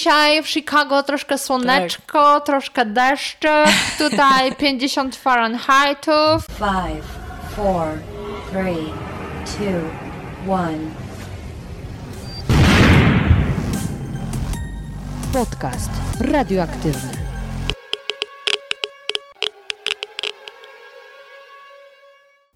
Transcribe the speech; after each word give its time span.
dzisiaj 0.00 0.42
w 0.42 0.48
Chicago 0.48 1.02
troszkę 1.02 1.38
słoneczko, 1.38 2.34
tak. 2.34 2.46
troszkę 2.46 2.86
deszczek, 2.86 3.68
tutaj 3.98 4.54
50 4.58 5.16
Fahrenheitów. 5.16 6.46
5, 6.46 7.04
4, 8.50 8.76
3, 9.44 9.54
2, 10.44 10.70
1. 10.70 10.90
Podcast 15.32 15.90
radioaktywny. 16.20 17.12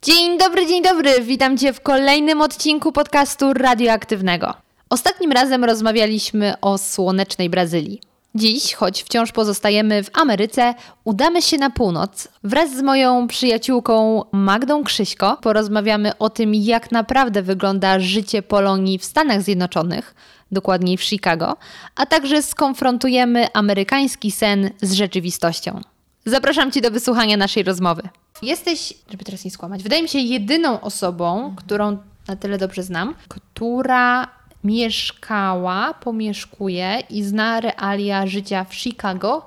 Dzień 0.03 0.39
dobry, 0.39 0.67
dzień 0.67 0.83
dobry. 0.83 1.21
Witam 1.23 1.59
Cię 1.59 1.73
w 1.73 1.81
kolejnym 1.81 2.41
odcinku 2.41 2.93
podcastu 2.93 3.53
radioaktywnego. 3.53 4.55
Ostatnim 4.91 5.33
razem 5.33 5.65
rozmawialiśmy 5.65 6.55
o 6.61 6.79
słonecznej 6.79 7.51
Brazylii. 7.51 8.01
Dziś, 8.35 8.75
choć 8.75 9.03
wciąż 9.03 9.33
pozostajemy 9.33 10.05
w 10.05 10.11
Ameryce, 10.19 10.75
udamy 11.05 11.43
się 11.43 11.59
na 11.59 11.71
północ. 11.71 12.29
Wraz 12.45 12.77
z 12.77 12.83
moją 12.83 13.29
przyjaciółką 13.29 14.25
Magdą 14.33 14.85
Krzyśko 14.85 15.39
porozmawiamy 15.43 16.19
o 16.19 16.31
tym, 16.31 16.55
jak 16.55 16.93
naprawdę 16.93 17.43
wygląda 17.43 18.01
życie 18.01 18.43
Polonii 18.43 18.99
w 18.99 19.05
Stanach 19.05 19.43
Zjednoczonych, 19.43 20.15
dokładniej 20.53 20.97
w 20.97 21.03
Chicago, 21.03 21.57
a 21.97 22.07
także 22.07 22.43
skonfrontujemy 22.43 23.47
amerykański 23.53 24.31
sen 24.31 24.71
z 24.83 24.93
rzeczywistością. 24.93 25.81
Zapraszam 26.27 26.73
Cię 26.73 26.81
do 26.81 26.91
wysłuchania 26.91 27.37
naszej 27.37 27.63
rozmowy. 27.63 28.03
Jesteś, 28.43 28.95
żeby 29.11 29.25
teraz 29.25 29.45
nie 29.45 29.51
skłamać, 29.51 29.83
wydaje 29.83 30.03
mi 30.03 30.09
się 30.09 30.19
jedyną 30.19 30.81
osobą, 30.81 31.55
którą 31.57 31.99
na 32.29 32.37
tyle 32.37 32.59
dobrze 32.59 32.83
znam, 32.83 33.15
która 33.29 34.29
mieszkała, 34.65 35.95
pomieszkuje 35.95 37.03
i 37.11 37.23
zna 37.23 37.61
realia 37.61 38.27
życia 38.27 38.65
w 38.65 38.75
Chicago, 38.75 39.43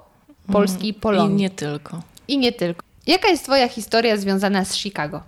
polskiej 0.51 0.89
mm, 0.89 1.01
Polonii. 1.01 1.35
I 1.37 1.41
nie 1.41 1.49
tylko. 1.49 2.01
I 2.27 2.37
nie 2.37 2.51
tylko. 2.51 2.81
Jaka 3.07 3.27
jest 3.27 3.43
Twoja 3.43 3.69
historia 3.69 4.17
związana 4.17 4.65
z 4.65 4.75
Chicago? 4.75 5.21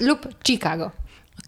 Lub 0.00 0.28
Chicago? 0.46 0.90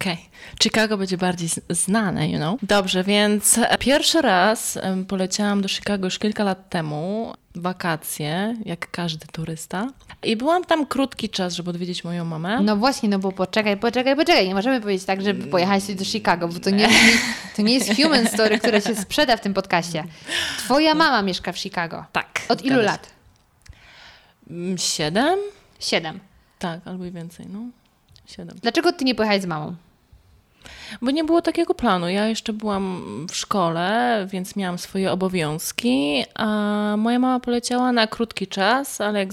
Okej. 0.01 0.13
Okay. 0.13 0.25
Chicago 0.63 0.97
będzie 0.97 1.17
bardziej 1.17 1.49
znane, 1.69 2.29
you 2.29 2.37
know. 2.37 2.59
Dobrze, 2.63 3.03
więc 3.03 3.59
pierwszy 3.79 4.21
raz 4.21 4.77
poleciałam 5.07 5.61
do 5.61 5.67
Chicago 5.67 6.05
już 6.05 6.19
kilka 6.19 6.43
lat 6.43 6.69
temu, 6.69 7.33
wakacje, 7.55 8.55
jak 8.65 8.91
każdy 8.91 9.27
turysta. 9.27 9.87
I 10.23 10.35
byłam 10.35 10.65
tam 10.65 10.85
krótki 10.85 11.29
czas, 11.29 11.53
żeby 11.53 11.69
odwiedzić 11.69 12.03
moją 12.03 12.25
mamę. 12.25 12.61
No 12.61 12.75
właśnie, 12.75 13.09
no 13.09 13.19
bo 13.19 13.31
poczekaj, 13.31 13.77
poczekaj, 13.77 14.15
poczekaj. 14.15 14.47
Nie 14.47 14.55
możemy 14.55 14.81
powiedzieć 14.81 15.05
tak, 15.05 15.21
że 15.21 15.33
pojechałeś 15.33 15.95
do 15.95 16.05
Chicago, 16.05 16.47
bo 16.47 16.59
to 16.59 16.69
nie, 16.69 16.89
to 17.55 17.61
nie 17.61 17.73
jest 17.73 17.95
human 17.95 18.27
story, 18.27 18.59
które 18.59 18.81
się 18.81 18.95
sprzeda 18.95 19.37
w 19.37 19.41
tym 19.41 19.53
podcaście. 19.53 20.03
Twoja 20.57 20.95
mama 20.95 21.21
mieszka 21.21 21.51
w 21.51 21.57
Chicago. 21.57 22.05
Tak. 22.11 22.41
Od 22.49 22.65
ilu 22.65 22.81
lat? 22.81 23.09
Mm, 24.49 24.77
siedem? 24.77 25.39
Siedem. 25.79 26.19
Tak, 26.59 26.79
albo 26.85 27.05
i 27.05 27.11
więcej, 27.11 27.45
no. 27.49 27.59
Siedem. 28.25 28.57
Dlaczego 28.61 28.93
ty 28.93 29.05
nie 29.05 29.15
pojechałeś 29.15 29.43
z 29.43 29.45
mamą? 29.45 29.75
Bo 31.01 31.11
nie 31.11 31.23
było 31.23 31.41
takiego 31.41 31.73
planu. 31.73 32.09
Ja 32.09 32.27
jeszcze 32.27 32.53
byłam 32.53 33.27
w 33.29 33.35
szkole, 33.35 34.27
więc 34.31 34.55
miałam 34.55 34.77
swoje 34.77 35.11
obowiązki, 35.11 36.23
a 36.35 36.45
moja 36.97 37.19
mama 37.19 37.39
poleciała 37.39 37.91
na 37.91 38.07
krótki 38.07 38.47
czas, 38.47 39.01
ale 39.01 39.19
jak 39.19 39.29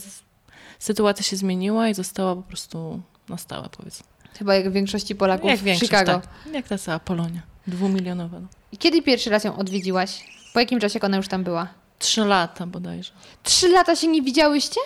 sytuacja 0.79 1.25
się 1.25 1.37
zmieniła 1.37 1.89
i 1.89 1.95
została 1.95 2.37
po 2.37 2.43
prostu 2.43 3.01
na 3.29 3.39
stałe, 3.39 3.69
powiedzmy. 3.77 4.07
Chyba 4.39 4.55
jak 4.55 4.71
w 4.71 4.73
większości 4.73 5.15
Polaków 5.15 5.51
jak 5.51 5.61
w 5.61 5.81
Chicago. 5.81 6.13
Tak. 6.13 6.55
Jak 6.55 6.69
ta 6.69 6.79
cała 6.79 6.99
Polonia, 6.99 7.43
dwumilionowa. 7.67 8.41
No. 8.41 8.47
I 8.73 8.79
kiedy 8.79 9.03
pierwszy 9.03 9.31
raz 9.31 9.45
ją 9.45 9.57
odwiedziłaś? 9.57 10.25
Po 10.55 10.61
jakim 10.61 10.81
czasie 10.81 11.01
ona 11.01 11.17
już 11.17 11.29
tam 11.29 11.45
była? 11.45 11.69
Trzy 11.99 12.25
lata 12.25 12.67
bodajże. 12.67 13.13
Trzy 13.43 13.69
lata 13.69 13.97
się 13.97 14.07
nie 14.07 14.23
widziałyście? 14.23 14.81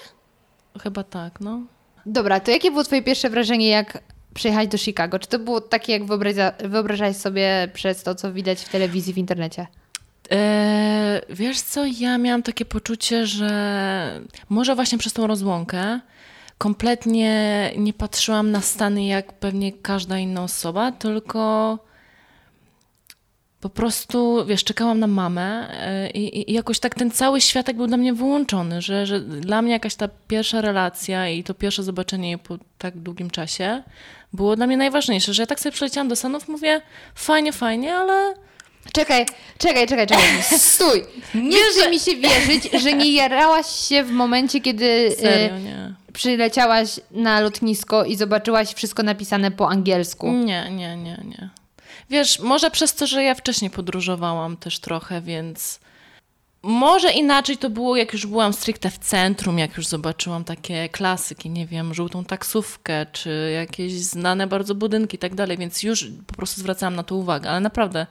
Chyba 0.83 1.05
tak, 1.05 1.41
no. 1.41 1.61
Dobra, 2.07 2.41
to 2.41 2.51
jakie 2.51 2.71
było 2.71 2.85
twoje 2.85 3.03
pierwsze 3.03 3.31
wrażenie, 3.31 3.69
jak 3.69 3.99
przyjechać 4.39 4.69
do 4.69 4.79
Chicago? 4.79 5.19
Czy 5.19 5.29
to 5.29 5.39
było 5.39 5.61
takie, 5.61 5.93
jak 5.93 6.05
wyobraża, 6.69 7.13
sobie 7.13 7.69
przez 7.75 8.03
to, 8.03 8.15
co 8.15 8.33
widać 8.33 8.61
w 8.61 8.69
telewizji, 8.69 9.15
w 9.15 9.19
internecie? 9.19 9.67
Eee, 10.31 11.21
wiesz 11.31 11.61
co, 11.61 11.85
ja 11.87 12.19
miałam 12.19 12.43
takie 12.43 12.65
poczucie, 12.65 13.27
że 13.27 14.21
może 14.49 14.75
właśnie 14.75 14.99
przez 14.99 15.13
tą 15.13 15.27
rozłąkę 15.27 16.01
kompletnie 16.59 17.33
nie 17.77 17.93
patrzyłam 17.93 18.51
na 18.51 18.61
Stany 18.61 19.07
jak 19.07 19.33
pewnie 19.33 19.73
każda 19.73 20.19
inna 20.19 20.43
osoba, 20.43 20.93
tylko 20.93 21.79
po 23.61 23.69
prostu, 23.69 24.47
wiesz, 24.47 24.65
czekałam 24.65 24.99
na 24.99 25.07
mamę 25.07 25.69
e, 25.71 26.11
i, 26.11 26.51
i, 26.51 26.55
jakoś 26.55 26.79
tak 26.79 26.95
ten 26.95 27.11
cały 27.11 27.41
światek 27.41 27.77
był 27.77 27.87
dla 27.87 27.97
mnie 27.97 28.15
wyłączony, 28.15 28.83
że, 28.83 29.07
że 29.07 29.21
dla 29.21 29.63
mnie 29.63 29.73
jakaś 29.73 29.95
ta 29.95 30.09
pierwsza 30.29 30.61
relacja 30.61 31.29
i 31.29 31.45
to 31.45 31.55
pierwsze 31.55 31.83
zobaczenie 31.83 32.29
jej 32.29 32.39
po 32.39 32.59
tak 32.79 32.99
długim 32.99 33.31
czasie 33.31 33.83
było 34.33 34.57
dla 34.57 34.67
mnie 34.67 34.77
najważniejsze, 34.77 35.35
że 35.35 35.43
ja 35.43 35.47
tak 35.47 35.61
sobie 35.61 35.73
przyleciałam 35.73 36.09
do 36.09 36.17
Stanów, 36.17 36.49
mówię, 36.49 36.81
fajnie, 37.15 37.53
fajnie, 37.53 37.95
ale... 37.95 38.35
Czekaj, 38.93 39.27
czekaj, 39.59 39.87
czekaj, 39.87 40.07
czekaj. 40.07 40.43
Stój. 40.59 41.05
Nie 41.35 41.59
chce 41.59 41.91
mi 41.91 42.01
się 42.01 42.17
wierzyć, 42.17 42.83
że 42.83 42.93
nie 42.93 43.13
jarałaś 43.13 43.67
się 43.67 44.05
w 44.05 44.11
momencie, 44.11 44.61
kiedy 44.61 44.85
e, 44.85 45.21
Serio, 45.21 45.59
nie. 45.59 45.95
przyleciałaś 46.13 47.01
na 47.11 47.41
lotnisko 47.41 48.05
i 48.05 48.17
zobaczyłaś 48.17 48.75
wszystko 48.75 49.03
napisane 49.03 49.51
po 49.51 49.71
angielsku. 49.71 50.33
Nie, 50.33 50.71
nie, 50.71 50.97
nie, 50.97 51.21
nie. 51.25 51.49
Wiesz, 52.11 52.39
może 52.39 52.71
przez 52.71 52.95
to, 52.95 53.07
że 53.07 53.23
ja 53.23 53.35
wcześniej 53.35 53.71
podróżowałam 53.71 54.57
też 54.57 54.79
trochę, 54.79 55.21
więc 55.21 55.81
może 56.63 57.13
inaczej 57.13 57.57
to 57.57 57.71
było, 57.71 57.97
jak 57.97 58.13
już 58.13 58.27
byłam 58.27 58.53
stricte 58.53 58.91
w 58.91 58.99
centrum, 58.99 59.59
jak 59.59 59.77
już 59.77 59.87
zobaczyłam 59.87 60.45
takie 60.45 60.89
klasyki, 60.89 61.51
nie 61.51 61.67
wiem, 61.67 61.95
żółtą 61.95 62.25
taksówkę, 62.25 63.07
czy 63.13 63.53
jakieś 63.55 63.93
znane 63.93 64.47
bardzo 64.47 64.75
budynki 64.75 65.17
i 65.17 65.19
tak 65.19 65.35
dalej, 65.35 65.59
więc 65.59 65.83
już 65.83 66.07
po 66.27 66.35
prostu 66.35 66.61
zwracałam 66.61 66.97
na 66.97 67.03
to 67.03 67.15
uwagę, 67.15 67.51
ale 67.51 67.61
naprawdę 67.61 68.07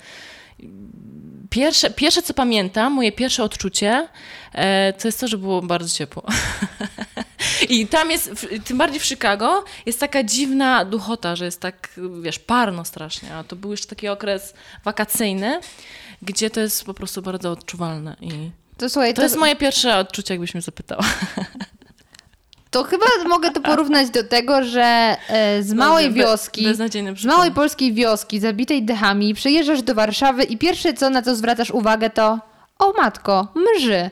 pierwsze, 1.49 1.89
pierwsze 1.89 2.21
co 2.21 2.33
pamiętam, 2.33 2.93
moje 2.93 3.11
pierwsze 3.11 3.43
odczucie, 3.43 4.07
e, 4.53 4.93
to 4.93 5.07
jest 5.07 5.19
to, 5.19 5.27
że 5.27 5.37
było 5.37 5.61
bardzo 5.61 5.97
ciepło. 5.97 6.23
I 7.69 7.87
tam 7.87 8.11
jest, 8.11 8.47
tym 8.65 8.77
bardziej 8.77 8.99
w 8.99 9.05
Chicago, 9.05 9.63
jest 9.85 9.99
taka 9.99 10.23
dziwna 10.23 10.85
duchota, 10.85 11.35
że 11.35 11.45
jest 11.45 11.61
tak, 11.61 11.89
wiesz, 12.21 12.39
parno 12.39 12.85
strasznie, 12.85 13.35
a 13.35 13.43
to 13.43 13.55
był 13.55 13.71
jeszcze 13.71 13.87
taki 13.87 14.07
okres 14.07 14.53
wakacyjny, 14.83 15.59
gdzie 16.21 16.49
to 16.49 16.59
jest 16.59 16.83
po 16.83 16.93
prostu 16.93 17.21
bardzo 17.21 17.51
odczuwalne. 17.51 18.15
I 18.21 18.51
to, 18.77 18.89
słuchaj, 18.89 19.13
to, 19.13 19.15
to 19.15 19.23
jest 19.23 19.37
moje 19.37 19.55
pierwsze 19.55 19.97
odczucie, 19.97 20.33
jakbyś 20.33 20.53
mnie 20.53 20.61
zapytała. 20.61 21.03
To 22.71 22.83
chyba 22.83 23.05
mogę 23.27 23.51
to 23.51 23.61
porównać 23.61 24.09
do 24.09 24.23
tego, 24.23 24.63
że 24.63 25.17
e, 25.27 25.63
z 25.63 25.73
małej 25.73 26.13
wioski, 26.13 26.67
z 27.15 27.25
małej 27.25 27.51
polskiej 27.51 27.93
wioski, 27.93 28.39
zabitej 28.39 28.83
dechami, 28.83 29.33
przyjeżdżasz 29.33 29.81
do 29.81 29.95
Warszawy 29.95 30.43
i 30.43 30.57
pierwsze 30.57 30.93
co 30.93 31.09
na 31.09 31.21
co 31.21 31.35
zwracasz 31.35 31.71
uwagę 31.71 32.09
to 32.09 32.39
o 32.79 32.93
matko, 32.93 33.47
mrzy. 33.55 34.09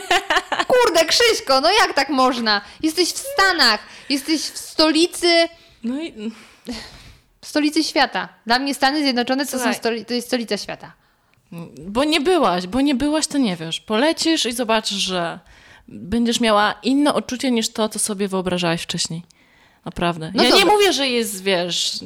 Kurde, 0.72 1.04
Krzyśko, 1.04 1.60
no 1.60 1.70
jak 1.70 1.94
tak 1.94 2.08
można? 2.08 2.60
Jesteś 2.82 3.08
w 3.08 3.18
Stanach, 3.18 3.80
jesteś 4.08 4.40
w 4.40 4.58
stolicy... 4.58 5.48
No 5.84 6.02
i... 6.02 6.32
W 7.40 7.46
stolicy 7.46 7.84
świata. 7.84 8.28
Dla 8.46 8.58
mnie 8.58 8.74
Stany 8.74 9.02
Zjednoczone 9.02 9.46
to, 9.46 9.58
są 9.58 9.74
stoli 9.74 10.04
to 10.04 10.14
jest 10.14 10.26
stolica 10.26 10.56
świata. 10.56 10.92
Bo 11.86 12.04
nie 12.04 12.20
byłaś, 12.20 12.66
bo 12.66 12.80
nie 12.80 12.94
byłaś, 12.94 13.26
to 13.26 13.38
nie 13.38 13.56
wiesz. 13.56 13.80
Polecisz 13.80 14.46
i 14.46 14.52
zobaczysz, 14.52 14.98
że 14.98 15.38
będziesz 15.88 16.40
miała 16.40 16.74
inne 16.82 17.14
odczucie 17.14 17.50
niż 17.50 17.68
to, 17.68 17.88
co 17.88 17.98
sobie 17.98 18.28
wyobrażałaś 18.28 18.82
wcześniej. 18.82 19.22
Naprawdę. 19.84 20.32
No 20.34 20.42
ja 20.42 20.50
dobra. 20.50 20.64
nie 20.64 20.72
mówię, 20.72 20.92
że 20.92 21.08
jest, 21.08 21.42
wiesz, 21.42 22.00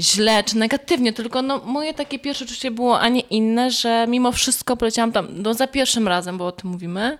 źle 0.00 0.44
czy 0.44 0.56
negatywnie, 0.56 1.12
tylko 1.12 1.42
no, 1.42 1.58
moje 1.58 1.94
takie 1.94 2.18
pierwsze 2.18 2.44
odczucie 2.44 2.70
było, 2.70 3.00
a 3.00 3.08
nie 3.08 3.20
inne, 3.20 3.70
że 3.70 4.06
mimo 4.08 4.32
wszystko 4.32 4.76
poleciałam 4.76 5.12
tam, 5.12 5.28
no 5.30 5.54
za 5.54 5.66
pierwszym 5.66 6.08
razem, 6.08 6.38
bo 6.38 6.46
o 6.46 6.52
tym 6.52 6.70
mówimy, 6.70 7.18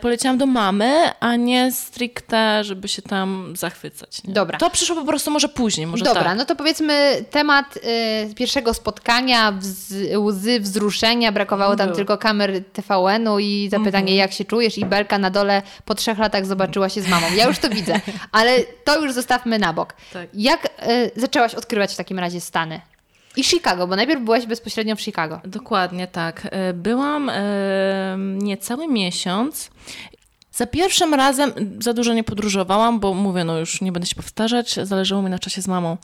poleciałam 0.00 0.38
do 0.38 0.46
mamy, 0.46 1.10
a 1.20 1.36
nie 1.36 1.72
stricte, 1.72 2.64
żeby 2.64 2.88
się 2.88 3.02
tam 3.02 3.54
zachwycać. 3.56 4.24
Nie? 4.24 4.34
Dobra. 4.34 4.58
To 4.58 4.70
przyszło 4.70 4.96
po 4.96 5.04
prostu 5.04 5.30
może 5.30 5.48
później. 5.48 5.86
Może 5.86 6.04
Dobra, 6.04 6.24
tak. 6.24 6.38
no 6.38 6.44
to 6.44 6.56
powiedzmy 6.56 7.24
temat 7.30 7.76
y, 8.30 8.34
pierwszego 8.34 8.74
spotkania, 8.74 9.52
wz, 9.52 9.94
łzy, 10.16 10.60
wzruszenia, 10.60 11.32
brakowało 11.32 11.76
tam 11.76 11.86
Był. 11.86 11.96
tylko 11.96 12.18
kamer 12.18 12.64
TVN-u 12.64 13.38
i 13.38 13.68
zapytanie 13.70 14.12
mm 14.12 14.14
-hmm. 14.14 14.18
jak 14.18 14.32
się 14.32 14.44
czujesz 14.44 14.78
i 14.78 14.84
Belka 14.86 15.18
na 15.18 15.30
dole 15.30 15.62
po 15.84 15.94
trzech 15.94 16.18
latach 16.18 16.46
zobaczyła 16.46 16.88
się 16.88 17.02
z 17.02 17.08
mamą. 17.08 17.26
Ja 17.36 17.46
już 17.46 17.58
to 17.58 17.68
widzę, 17.68 18.00
ale 18.32 18.58
to 18.84 19.02
już 19.02 19.12
zostawmy 19.12 19.58
na 19.58 19.72
bok. 19.72 19.94
Tak. 20.12 20.28
Jak 20.34 20.64
y, 20.64 21.10
zaczęłaś 21.16 21.54
odkrywać 21.54 21.94
w 21.94 21.96
takim 21.96 22.18
razie 22.18 22.40
Stany? 22.40 22.80
I 23.36 23.44
Chicago, 23.44 23.86
bo 23.86 23.96
najpierw 23.96 24.22
byłaś 24.22 24.46
bezpośrednio 24.46 24.96
w 24.96 25.00
Chicago. 25.00 25.40
Dokładnie 25.44 26.06
tak. 26.06 26.48
E, 26.50 26.72
byłam 26.72 27.30
e, 27.30 28.16
niecały 28.18 28.88
miesiąc. 28.88 29.70
Za 30.52 30.66
pierwszym 30.66 31.14
razem 31.14 31.52
za 31.80 31.92
dużo 31.92 32.14
nie 32.14 32.24
podróżowałam, 32.24 33.00
bo 33.00 33.14
mówię, 33.14 33.44
no 33.44 33.58
już 33.58 33.80
nie 33.80 33.92
będę 33.92 34.08
się 34.08 34.16
powtarzać, 34.16 34.74
zależało 34.82 35.22
mi 35.22 35.30
na 35.30 35.38
czasie 35.38 35.62
z 35.62 35.68
mamą. 35.68 35.96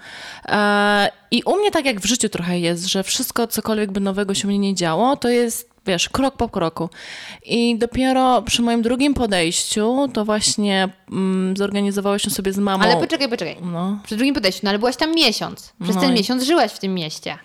E, 0.47 1.11
I 1.31 1.43
u 1.43 1.57
mnie 1.57 1.71
tak 1.71 1.85
jak 1.85 2.01
w 2.01 2.05
życiu 2.05 2.29
trochę 2.29 2.59
jest, 2.59 2.87
że 2.87 3.03
wszystko, 3.03 3.47
cokolwiek 3.47 3.93
by 3.93 4.01
nowego 4.01 4.35
się 4.35 4.49
mnie 4.49 4.59
nie 4.59 4.75
działo, 4.75 5.17
to 5.17 5.29
jest 5.29 5.74
wiesz, 5.87 6.09
krok 6.09 6.37
po 6.37 6.49
kroku. 6.49 6.89
I 7.45 7.79
dopiero 7.79 8.43
przy 8.43 8.63
moim 8.63 8.83
drugim 8.83 9.15
podejściu 9.15 10.09
to 10.13 10.25
właśnie 10.25 10.89
mm, 11.13 11.57
zorganizowałyśmy 11.57 12.31
sobie 12.31 12.53
z 12.53 12.59
mamą. 12.59 12.85
Ale 12.85 12.97
poczekaj, 12.97 13.29
poczekaj. 13.29 13.57
No, 13.63 13.99
Przy 14.05 14.17
drugim 14.17 14.35
podejściu, 14.35 14.61
no 14.63 14.71
ale 14.71 14.79
byłaś 14.79 14.97
tam 14.97 15.15
miesiąc. 15.15 15.73
Przez 15.83 15.95
No 15.97 16.01
ten 16.03 16.11
i- 16.11 16.15
miesiąc 16.15 16.43
żyłaś 16.43 16.73
w 16.73 16.79
tym 16.79 16.95
mieście. 16.95 17.39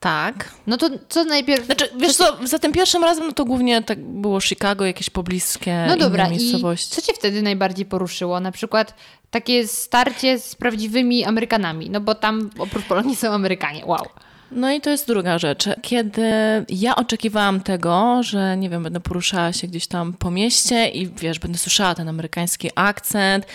tak. 0.00 0.48
No 0.66 0.76
to 0.76 0.90
co 1.08 1.24
najpierw... 1.24 1.64
Znaczy, 1.66 1.88
wiesz 2.00 2.16
co, 2.16 2.36
za 2.44 2.58
tym 2.58 2.72
pierwszym 2.72 3.04
razem 3.04 3.26
no 3.26 3.32
to 3.32 3.44
głównie 3.44 3.82
tak 3.82 4.04
było 4.04 4.40
Chicago, 4.40 4.84
jakieś 4.86 5.10
pobliskie 5.10 5.84
No 5.88 5.96
dobra, 5.96 6.26
inne 6.26 6.36
i 6.36 6.38
miejscowości. 6.38 6.90
co 6.90 7.02
cię 7.02 7.12
wtedy 7.12 7.42
najbardziej 7.42 7.86
poruszyło? 7.86 8.40
Na 8.40 8.52
przykład 8.52 8.94
takie 9.30 9.66
starcie 9.68 10.38
z 10.38 10.54
prawdziwymi 10.54 11.24
Amerykanami, 11.24 11.90
no 11.90 12.00
bo 12.00 12.14
tam 12.14 12.50
oprócz 12.58 12.84
Polonii 12.84 13.16
są 13.16 13.30
Amerykanie, 13.32 13.82
wow. 13.86 14.06
No 14.54 14.72
i 14.72 14.80
to 14.80 14.90
jest 14.90 15.06
druga 15.06 15.38
rzecz. 15.38 15.64
Kiedy 15.82 16.30
ja 16.68 16.96
oczekiwałam 16.96 17.60
tego, 17.60 18.22
że 18.22 18.56
nie 18.56 18.70
wiem, 18.70 18.82
będę 18.82 19.00
poruszała 19.00 19.52
się 19.52 19.66
gdzieś 19.66 19.86
tam 19.86 20.12
po 20.12 20.30
mieście 20.30 20.88
i 20.88 21.08
wiesz, 21.08 21.38
będę 21.38 21.58
słyszała 21.58 21.94
ten 21.94 22.08
amerykański 22.08 22.70
akcent. 22.74 23.46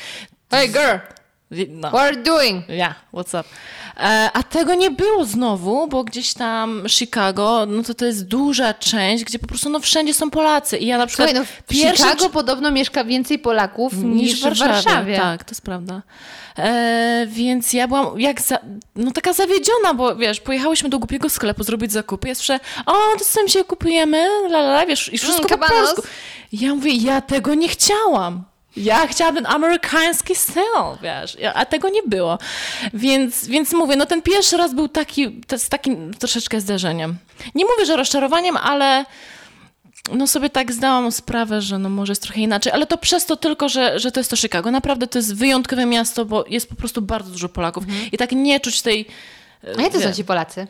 Hey 0.51 0.67
girl, 0.67 0.97
No. 1.51 1.88
what 1.89 2.01
are 2.01 2.13
you 2.13 2.23
doing? 2.23 2.69
Ja, 2.69 2.95
what's 3.13 3.39
up? 3.39 3.49
E, 3.97 4.29
a 4.33 4.44
tego 4.44 4.75
nie 4.75 4.91
było 4.91 5.25
znowu, 5.25 5.88
bo 5.88 6.03
gdzieś 6.03 6.33
tam 6.33 6.83
Chicago, 6.88 7.65
no 7.67 7.83
to 7.83 7.94
to 7.94 8.05
jest 8.05 8.27
duża 8.27 8.73
część, 8.73 9.23
gdzie 9.23 9.39
po 9.39 9.47
prostu 9.47 9.69
no 9.69 9.79
wszędzie 9.79 10.13
są 10.13 10.29
Polacy. 10.29 10.77
I 10.77 10.88
ja 10.88 10.97
na 10.97 11.07
przykład 11.07 11.29
Słuchaj, 11.29 11.47
no 11.47 11.63
w 11.65 11.67
pierwsze 11.67 12.03
Chicago 12.03 12.29
podobno 12.29 12.71
mieszka 12.71 13.03
więcej 13.03 13.39
Polaków 13.39 13.94
niż, 14.03 14.41
w 14.41 14.59
Warszawie. 14.59 15.17
Tak, 15.17 15.44
to 15.44 15.51
jest 15.51 15.61
prawda. 15.61 16.01
E, 16.57 17.27
więc 17.29 17.73
ja 17.73 17.88
byłam 17.88 18.19
jak 18.19 18.41
za, 18.41 18.59
no 18.95 19.11
taka 19.11 19.33
zawiedziona, 19.33 19.94
bo 19.94 20.15
wiesz, 20.15 20.39
pojechałyśmy 20.39 20.89
do 20.89 20.99
głupiego 20.99 21.29
sklepu 21.29 21.63
zrobić 21.63 21.91
zakupy. 21.91 22.27
Ja 22.27 22.35
słyszę, 22.35 22.59
o, 22.85 22.94
to 23.19 23.25
co 23.25 23.47
się 23.47 23.63
kupujemy, 23.63 24.27
la, 24.49 24.59
la, 24.59 24.73
la, 24.73 24.85
wiesz, 24.85 25.13
i 25.13 25.17
wszystko 25.17 25.47
Mm, 25.47 25.59
po 25.59 25.67
polsku. 25.67 26.01
Ja 26.51 26.75
mówię, 26.75 26.91
ja 26.91 27.21
tego 27.21 27.53
nie 27.53 27.67
chciałam. 27.67 28.44
Ja 28.77 29.07
chciałam 29.07 29.35
ten 29.35 29.45
amerykański 29.45 30.35
styl, 30.35 30.63
wiesz, 31.01 31.38
a 31.53 31.65
tego 31.65 31.89
nie 31.89 32.03
było. 32.03 32.38
Więc, 32.94 33.47
więc 33.47 33.74
mówię, 33.74 33.95
no 33.95 34.06
ten 34.06 34.21
pierwszy 34.21 34.57
raz 34.57 34.74
był 34.74 34.88
taki, 34.88 35.41
to 35.47 35.59
z 35.59 35.69
takim 35.69 36.13
troszeczkę 36.13 36.62
zdarzeniem. 36.62 37.18
Nie 37.56 37.65
mówię, 37.65 37.85
że 37.85 37.95
rozczarowaniem, 37.95 38.57
ale 38.57 39.06
no 40.13 40.27
sobie 40.27 40.50
tak 40.50 40.71
zdałam 40.74 41.12
sprawę, 41.12 41.62
że 41.62 41.77
no 41.79 41.89
może 41.89 42.12
jest 42.12 42.21
trochę 42.21 42.41
inaczej, 42.41 42.74
ale 42.74 42.85
to 42.85 42.97
przez 42.97 43.25
to 43.25 43.35
tylko, 43.35 43.69
że, 43.69 44.00
że 44.00 44.12
to 44.12 44.19
jest 44.19 44.29
to 44.29 44.35
Chicago. 44.35 44.71
Naprawdę 44.71 45.07
to 45.07 45.19
jest 45.19 45.35
wyjątkowe 45.35 45.85
miasto, 45.85 46.25
bo 46.25 46.45
jest 46.47 46.69
po 46.69 46.75
prostu 46.75 47.01
bardzo 47.01 47.31
dużo 47.31 47.50
Polaków 47.50 47.83
i 48.12 48.18
tak 48.18 48.31
nie 48.31 48.59
czuć 48.59 48.81
tej... 48.81 49.06
A 49.77 49.81
jacy 49.81 50.01
są 50.01 50.07
wie- 50.09 50.15
ci 50.15 50.25
Polacy? 50.25 50.68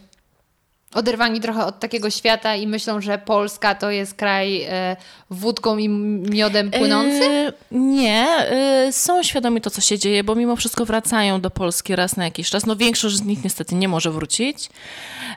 Oderwani 0.93 1.41
trochę 1.41 1.65
od 1.65 1.79
takiego 1.79 2.09
świata 2.09 2.55
i 2.55 2.67
myślą, 2.67 3.01
że 3.01 3.17
Polska 3.17 3.75
to 3.75 3.91
jest 3.91 4.13
kraj 4.13 4.61
e, 4.61 4.95
wódką 5.29 5.77
i 5.77 5.89
miodem 5.89 6.71
płynący? 6.71 7.23
E, 7.23 7.53
nie, 7.71 8.25
e, 8.27 8.91
są 8.91 9.23
świadomi 9.23 9.61
to, 9.61 9.69
co 9.69 9.81
się 9.81 9.99
dzieje, 9.99 10.23
bo 10.23 10.35
mimo 10.35 10.55
wszystko 10.55 10.85
wracają 10.85 11.41
do 11.41 11.49
Polski 11.49 11.95
raz 11.95 12.17
na 12.17 12.25
jakiś 12.25 12.49
czas. 12.49 12.65
No 12.65 12.75
większość 12.75 13.15
z 13.15 13.23
nich 13.23 13.43
niestety 13.43 13.75
nie 13.75 13.87
może 13.87 14.11
wrócić. 14.11 14.69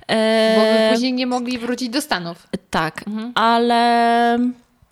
E, 0.09 0.57
Bo 0.57 0.63
by 0.63 0.95
później 0.95 1.13
nie 1.13 1.27
mogli 1.27 1.59
wrócić 1.59 1.89
do 1.89 2.01
Stanów. 2.01 2.49
Tak, 2.71 3.05
ale 3.35 4.39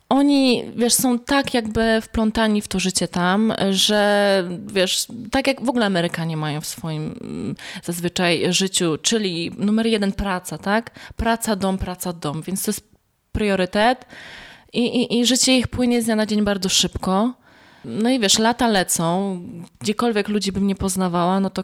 oni, 0.09 0.63
wiesz, 0.75 0.93
są 0.93 1.19
tak 1.19 1.53
jakby 1.53 2.01
wplątani 2.01 2.61
w 2.61 2.67
to 2.67 2.79
życie 2.79 3.07
tam, 3.07 3.53
że 3.71 4.43
wiesz, 4.67 5.07
tak 5.31 5.47
jak 5.47 5.65
w 5.65 5.69
ogóle 5.69 5.85
Amerykanie 5.85 6.37
mają 6.37 6.61
w 6.61 6.65
swoim 6.65 7.15
mm, 7.21 7.55
zazwyczaj 7.83 8.53
życiu, 8.53 8.97
czyli 9.01 9.51
numer 9.57 9.87
jeden 9.87 10.11
praca, 10.11 10.57
tak? 10.57 10.91
Praca, 11.15 11.55
dom, 11.55 11.77
praca, 11.77 12.13
dom, 12.13 12.41
więc 12.41 12.63
to 12.63 12.71
jest 12.71 12.89
priorytet 13.31 14.05
i, 14.73 14.79
i, 14.79 15.19
i 15.19 15.25
życie 15.25 15.57
ich 15.57 15.67
płynie 15.67 16.01
z 16.01 16.05
dnia 16.05 16.15
na 16.15 16.25
dzień 16.25 16.41
bardzo 16.41 16.69
szybko. 16.69 17.33
No 17.85 18.09
i 18.09 18.19
wiesz, 18.19 18.39
lata 18.39 18.67
lecą, 18.67 19.39
gdziekolwiek 19.81 20.27
ludzi 20.27 20.51
bym 20.51 20.67
nie 20.67 20.75
poznawała, 20.75 21.39
no 21.39 21.49
to 21.49 21.63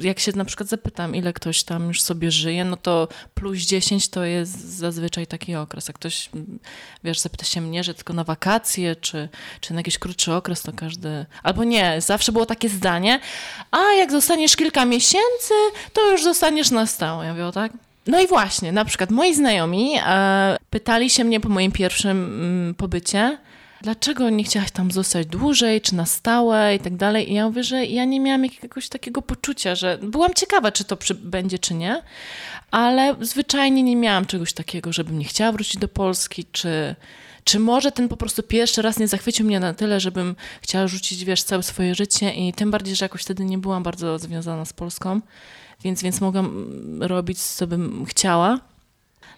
jak 0.00 0.18
się 0.18 0.32
na 0.36 0.44
przykład 0.44 0.68
zapytam, 0.68 1.14
ile 1.14 1.32
ktoś 1.32 1.62
tam 1.62 1.88
już 1.88 2.02
sobie 2.02 2.30
żyje, 2.30 2.64
no 2.64 2.76
to 2.76 3.08
plus 3.34 3.58
10 3.58 4.08
to 4.08 4.24
jest 4.24 4.68
zazwyczaj 4.68 5.26
taki 5.26 5.54
okres. 5.54 5.88
Jak 5.88 5.96
ktoś, 5.96 6.30
wiesz, 7.04 7.20
zapyta 7.20 7.44
się 7.44 7.60
mnie, 7.60 7.84
że 7.84 7.94
tylko 7.94 8.12
na 8.12 8.24
wakacje, 8.24 8.96
czy, 8.96 9.28
czy 9.60 9.74
na 9.74 9.80
jakiś 9.80 9.98
krótszy 9.98 10.32
okres, 10.32 10.62
to 10.62 10.72
każdy... 10.72 11.26
Albo 11.42 11.64
nie, 11.64 12.00
zawsze 12.00 12.32
było 12.32 12.46
takie 12.46 12.68
zdanie, 12.68 13.20
a 13.70 13.92
jak 13.98 14.10
zostaniesz 14.10 14.56
kilka 14.56 14.84
miesięcy, 14.84 15.54
to 15.92 16.10
już 16.10 16.22
zostaniesz 16.22 16.70
na 16.70 16.86
stałe. 16.86 17.26
Ja 17.26 17.32
mówię, 17.32 17.50
tak? 17.54 17.72
No 18.06 18.20
i 18.20 18.26
właśnie, 18.26 18.72
na 18.72 18.84
przykład 18.84 19.10
moi 19.10 19.34
znajomi 19.34 19.98
e, 20.06 20.56
pytali 20.70 21.10
się 21.10 21.24
mnie 21.24 21.40
po 21.40 21.48
moim 21.48 21.72
pierwszym 21.72 22.24
mm, 22.24 22.74
pobycie, 22.74 23.38
dlaczego 23.84 24.30
nie 24.30 24.44
chciałaś 24.44 24.70
tam 24.70 24.90
zostać 24.90 25.26
dłużej, 25.26 25.80
czy 25.80 25.94
na 25.94 26.06
stałe 26.06 26.74
i 26.74 26.78
tak 26.78 26.96
dalej. 26.96 27.30
I 27.30 27.34
ja 27.34 27.46
mówię, 27.46 27.64
że 27.64 27.86
ja 27.86 28.04
nie 28.04 28.20
miałam 28.20 28.44
jakiegoś 28.44 28.88
takiego 28.88 29.22
poczucia, 29.22 29.74
że 29.74 29.98
byłam 30.02 30.34
ciekawa, 30.34 30.72
czy 30.72 30.84
to 30.84 30.96
przy, 30.96 31.14
będzie, 31.14 31.58
czy 31.58 31.74
nie, 31.74 32.02
ale 32.70 33.16
zwyczajnie 33.20 33.82
nie 33.82 33.96
miałam 33.96 34.26
czegoś 34.26 34.52
takiego, 34.52 34.92
żebym 34.92 35.18
nie 35.18 35.24
chciała 35.24 35.52
wrócić 35.52 35.76
do 35.76 35.88
Polski, 35.88 36.44
czy, 36.52 36.96
czy 37.44 37.58
może 37.58 37.92
ten 37.92 38.08
po 38.08 38.16
prostu 38.16 38.42
pierwszy 38.42 38.82
raz 38.82 38.98
nie 38.98 39.08
zachwycił 39.08 39.46
mnie 39.46 39.60
na 39.60 39.74
tyle, 39.74 40.00
żebym 40.00 40.36
chciała 40.62 40.86
rzucić, 40.86 41.24
wiesz, 41.24 41.42
całe 41.42 41.62
swoje 41.62 41.94
życie 41.94 42.30
i 42.30 42.52
tym 42.52 42.70
bardziej, 42.70 42.96
że 42.96 43.04
jakoś 43.04 43.22
wtedy 43.22 43.44
nie 43.44 43.58
byłam 43.58 43.82
bardzo 43.82 44.18
związana 44.18 44.64
z 44.64 44.72
Polską, 44.72 45.20
więc, 45.84 46.02
więc 46.02 46.20
mogłam 46.20 46.46
mm, 46.46 47.02
robić, 47.02 47.42
co 47.42 47.66
bym 47.66 48.04
chciała. 48.04 48.60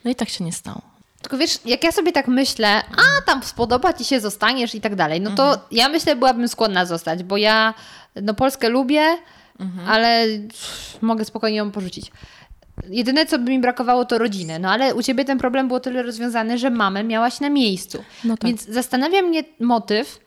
No 0.05 0.11
i 0.11 0.15
tak 0.15 0.29
się 0.29 0.45
nie 0.45 0.53
stało. 0.53 0.96
Tylko 1.27 1.39
wiesz, 1.39 1.59
jak 1.65 1.85
ja 1.85 1.93
sobie 1.93 2.13
tak 2.13 2.29
myślę, 2.29 2.69
a 2.79 3.23
tam 3.27 3.43
spodoba 3.43 3.93
ci 3.93 4.05
się, 4.05 4.21
zostaniesz 4.21 4.75
i 4.75 4.81
tak 4.81 4.95
dalej, 4.95 5.21
no 5.21 5.31
to 5.31 5.59
ja 5.71 5.89
myślę, 5.89 6.17
byłabym 6.17 6.49
skłonna 6.49 6.87
zostać, 6.87 7.23
bo 7.25 7.37
ja 7.37 7.75
no 8.23 8.35
Polskę 8.35 8.69
lubię, 8.69 9.05
ale 9.89 10.27
pff, 10.49 10.99
mogę 11.03 11.25
spokojnie 11.25 11.57
ją 11.59 11.71
porzucić. 11.71 12.13
Jedyne, 12.89 13.27
co 13.27 13.39
by 13.39 13.51
mi 13.51 13.59
brakowało, 13.59 14.05
to 14.05 14.19
rodziny. 14.19 14.59
No 14.59 14.71
ale 14.71 14.95
u 14.95 15.03
ciebie 15.03 15.25
ten 15.25 15.39
problem 15.39 15.69
był 15.69 15.81
tyle 15.81 16.03
rozwiązany, 16.03 16.59
że 16.59 16.71
mamę 16.71 17.05
miałaś 17.05 17.41
na 17.41 17.51
miejscu. 17.51 18.05
No 18.25 18.37
tak. 18.37 18.49
Więc 18.49 18.65
zastanawia 18.69 19.23
mnie 19.23 19.43
motyw, 19.61 20.21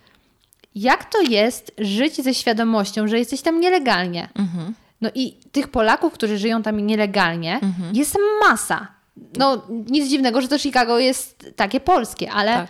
jak 0.76 1.06
to 1.06 1.22
jest 1.22 1.72
żyć 1.78 2.16
ze 2.24 2.34
świadomością, 2.34 3.08
że 3.08 3.20
jesteś 3.20 3.42
tam 3.42 3.60
nielegalnie. 3.60 4.30
Mhm. 4.36 4.74
No 5.02 5.10
i 5.16 5.34
tych 5.52 5.68
Polaków, 5.68 6.14
którzy 6.14 6.38
żyją 6.38 6.64
tam 6.64 6.80
nielegalnie, 6.88 7.60
Mhm. 7.62 7.96
jest 7.96 8.16
masa. 8.50 8.99
No 9.38 9.62
nic 9.90 10.10
dziwnego, 10.10 10.42
że 10.42 10.48
to 10.48 10.60
Chicago 10.60 11.00
jest 11.00 11.54
takie 11.56 11.80
polskie, 11.80 12.32
ale 12.32 12.54
Tak. 12.54 12.68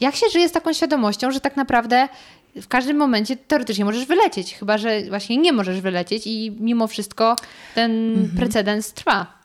jak 0.00 0.14
się 0.16 0.26
żyje 0.32 0.48
z 0.48 0.52
taką 0.52 0.72
świadomością, 0.72 1.30
że 1.30 1.40
tak 1.40 1.56
naprawdę 1.56 2.08
w 2.56 2.68
każdym 2.68 2.96
momencie 2.96 3.36
teoretycznie 3.36 3.84
możesz 3.84 4.04
wylecieć, 4.06 4.54
chyba 4.54 4.78
że 4.78 5.02
właśnie 5.08 5.36
nie 5.36 5.52
możesz 5.52 5.80
wylecieć 5.80 6.22
i 6.26 6.56
mimo 6.60 6.86
wszystko 6.86 7.36
ten 7.74 8.10
Mhm. 8.12 8.36
precedens 8.36 8.92
trwa. 8.92 9.39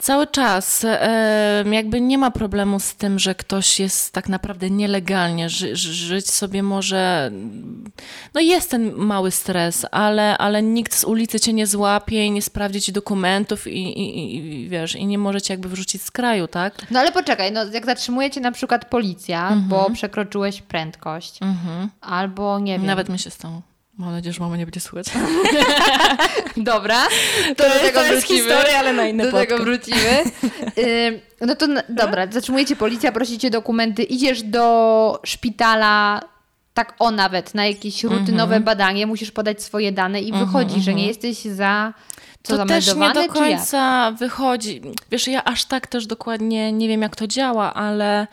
Cały 0.00 0.26
czas 0.26 0.84
e, 0.84 1.64
jakby 1.72 2.00
nie 2.00 2.18
ma 2.18 2.30
problemu 2.30 2.80
z 2.80 2.94
tym, 2.94 3.18
że 3.18 3.34
ktoś 3.34 3.80
jest 3.80 4.12
tak 4.12 4.28
naprawdę 4.28 4.70
nielegalnie, 4.70 5.48
ży, 5.50 5.76
ży, 5.76 5.92
żyć 5.92 6.30
sobie 6.30 6.62
może. 6.62 7.30
No 8.34 8.40
jest 8.40 8.70
ten 8.70 8.92
mały 8.94 9.30
stres, 9.30 9.86
ale, 9.90 10.38
ale 10.38 10.62
nikt 10.62 10.94
z 10.94 11.04
ulicy 11.04 11.40
cię 11.40 11.52
nie 11.52 11.66
złapie 11.66 12.26
i 12.26 12.30
nie 12.30 12.42
sprawdzi 12.42 12.80
ci 12.80 12.92
dokumentów 12.92 13.66
i, 13.66 13.82
i, 14.00 14.36
i 14.36 14.68
wiesz, 14.68 14.96
i 14.96 15.06
nie 15.06 15.18
może 15.18 15.42
cię 15.42 15.54
jakby 15.54 15.68
wyrzucić 15.68 16.02
z 16.02 16.10
kraju, 16.10 16.48
tak? 16.48 16.86
No 16.90 17.00
ale 17.00 17.12
poczekaj, 17.12 17.52
no 17.52 17.64
jak 17.64 17.86
zatrzymuje 17.86 18.30
cię 18.30 18.40
na 18.40 18.52
przykład 18.52 18.84
policja, 18.84 19.56
bo 19.68 19.90
przekroczyłeś 19.90 20.62
prędkość, 20.62 21.38
albo 22.00 22.58
nie 22.58 22.72
wiem. 22.78 22.86
Nawet 22.86 23.08
mi 23.08 23.18
się 23.18 23.30
stało. 23.30 23.62
Mam 23.98 24.12
nadzieję, 24.12 24.32
że 24.32 24.40
mama 24.40 24.56
nie 24.56 24.66
będzie 24.66 24.80
słuchać. 24.80 25.06
Dobra, 26.56 27.00
to, 27.48 27.54
To 27.54 27.68
do 27.68 27.74
jest- 27.74 27.80
tego 27.84 28.00
to 28.00 28.06
jest 28.06 28.26
wrócimy. 28.26 28.38
historia, 28.48 28.78
ale 28.78 28.92
na 28.92 29.06
inny 29.08 29.24
Do 29.24 29.32
tego 29.38 29.56
podcast. 29.58 29.62
wrócimy. 29.62 30.18
Ym, 31.08 31.20
no 31.40 31.54
to 31.56 31.66
dobra, 31.88 32.26
zatrzymuje 32.30 32.66
cię 32.66 32.76
policja, 32.76 33.12
prosi 33.12 33.38
cię 33.38 33.50
dokumenty, 33.50 34.02
idziesz 34.02 34.42
do 34.42 35.20
szpitala, 35.24 36.20
tak 36.74 36.94
o 36.98 37.10
nawet, 37.10 37.54
na 37.54 37.66
jakieś 37.66 38.04
rutynowe 38.04 38.60
badanie, 38.60 39.06
musisz 39.06 39.30
podać 39.30 39.62
swoje 39.62 39.92
dane 39.92 40.20
i 40.20 40.32
wychodzi, 40.32 40.80
że 40.82 40.94
nie 40.94 41.06
jesteś 41.06 41.38
za 41.38 41.92
co 42.42 42.56
to 42.56 42.66
też 42.66 42.94
nie 42.94 43.12
do 43.12 43.28
końca 43.28 44.10
wychodzi. 44.12 44.80
Wiesz, 45.10 45.28
ja 45.28 45.44
aż 45.44 45.64
tak 45.64 45.86
też 45.86 46.06
dokładnie 46.06 46.72
nie 46.72 46.88
wiem, 46.88 47.02
jak 47.02 47.16
to 47.16 47.26
działa, 47.26 47.74
ale 47.74 48.26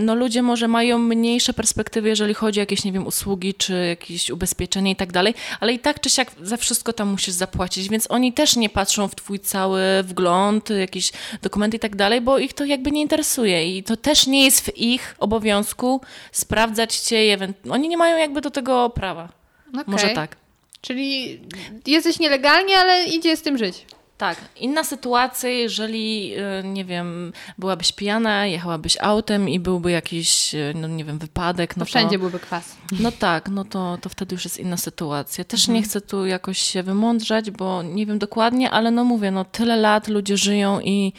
no 0.00 0.14
ludzie 0.14 0.42
może 0.42 0.68
mają 0.68 0.98
mniejsze 0.98 1.52
perspektywy, 1.52 2.08
jeżeli 2.08 2.34
chodzi 2.34 2.60
o 2.60 2.62
jakieś, 2.62 2.84
nie 2.84 2.92
wiem, 2.92 3.06
usługi, 3.06 3.54
czy 3.54 3.86
jakieś 3.88 4.30
ubezpieczenie 4.30 4.90
i 4.90 4.96
tak 4.96 5.12
dalej, 5.12 5.34
ale 5.60 5.72
i 5.72 5.78
tak 5.78 6.00
czy 6.00 6.10
siak 6.10 6.32
za 6.42 6.56
wszystko 6.56 6.92
tam 6.92 7.08
musisz 7.08 7.34
zapłacić, 7.34 7.88
więc 7.88 8.10
oni 8.10 8.32
też 8.32 8.56
nie 8.56 8.68
patrzą 8.68 9.08
w 9.08 9.14
twój 9.14 9.40
cały 9.40 9.82
wgląd, 10.02 10.70
jakieś 10.70 11.12
dokumenty 11.42 11.76
i 11.76 11.80
tak 11.80 11.96
dalej, 11.96 12.20
bo 12.20 12.38
ich 12.38 12.52
to 12.52 12.64
jakby 12.64 12.90
nie 12.90 13.00
interesuje 13.00 13.78
i 13.78 13.82
to 13.82 13.96
też 13.96 14.26
nie 14.26 14.44
jest 14.44 14.60
w 14.60 14.78
ich 14.78 15.14
obowiązku 15.18 16.00
sprawdzać 16.32 16.96
cię, 16.96 17.38
oni 17.70 17.88
nie 17.88 17.96
mają 17.96 18.16
jakby 18.16 18.40
do 18.40 18.50
tego 18.50 18.90
prawa. 18.90 19.28
Okej. 19.68 19.84
Może 19.86 20.08
tak. 20.08 20.36
Czyli 20.80 21.40
jesteś 21.86 22.18
nielegalnie, 22.18 22.78
ale 22.78 23.04
idzie 23.04 23.36
z 23.36 23.42
tym 23.42 23.58
żyć. 23.58 23.86
Tak. 24.22 24.38
Inna 24.56 24.84
sytuacja, 24.84 25.50
jeżeli, 25.50 26.34
y, 26.60 26.64
nie 26.64 26.84
wiem, 26.84 27.32
byłabyś 27.58 27.92
pijana, 27.92 28.46
jechałabyś 28.46 28.96
autem 29.00 29.48
i 29.48 29.60
byłby 29.60 29.90
jakiś, 29.90 30.54
y, 30.54 30.72
no 30.76 30.88
nie 30.88 31.04
wiem, 31.04 31.18
wypadek. 31.18 31.76
No 31.76 31.80
to 31.80 31.86
wszędzie 31.86 32.16
to, 32.16 32.20
byłby 32.20 32.38
kwas. 32.38 32.76
No 33.00 33.12
tak, 33.12 33.48
no 33.48 33.64
to, 33.64 33.98
to 34.00 34.08
wtedy 34.08 34.34
już 34.34 34.44
jest 34.44 34.58
inna 34.58 34.76
sytuacja. 34.76 35.44
Też 35.44 35.60
Mhm. 35.60 35.76
nie 35.76 35.82
chcę 35.82 36.00
tu 36.00 36.26
jakoś 36.26 36.58
się 36.58 36.82
wymądrzać, 36.82 37.50
bo 37.50 37.82
nie 37.82 38.06
wiem 38.06 38.18
dokładnie, 38.18 38.70
ale 38.70 38.90
no 38.90 39.04
mówię, 39.04 39.30
no 39.30 39.44
tyle 39.44 39.76
lat 39.76 40.08
ludzie 40.08 40.36
żyją 40.36 40.80
i 40.80 41.12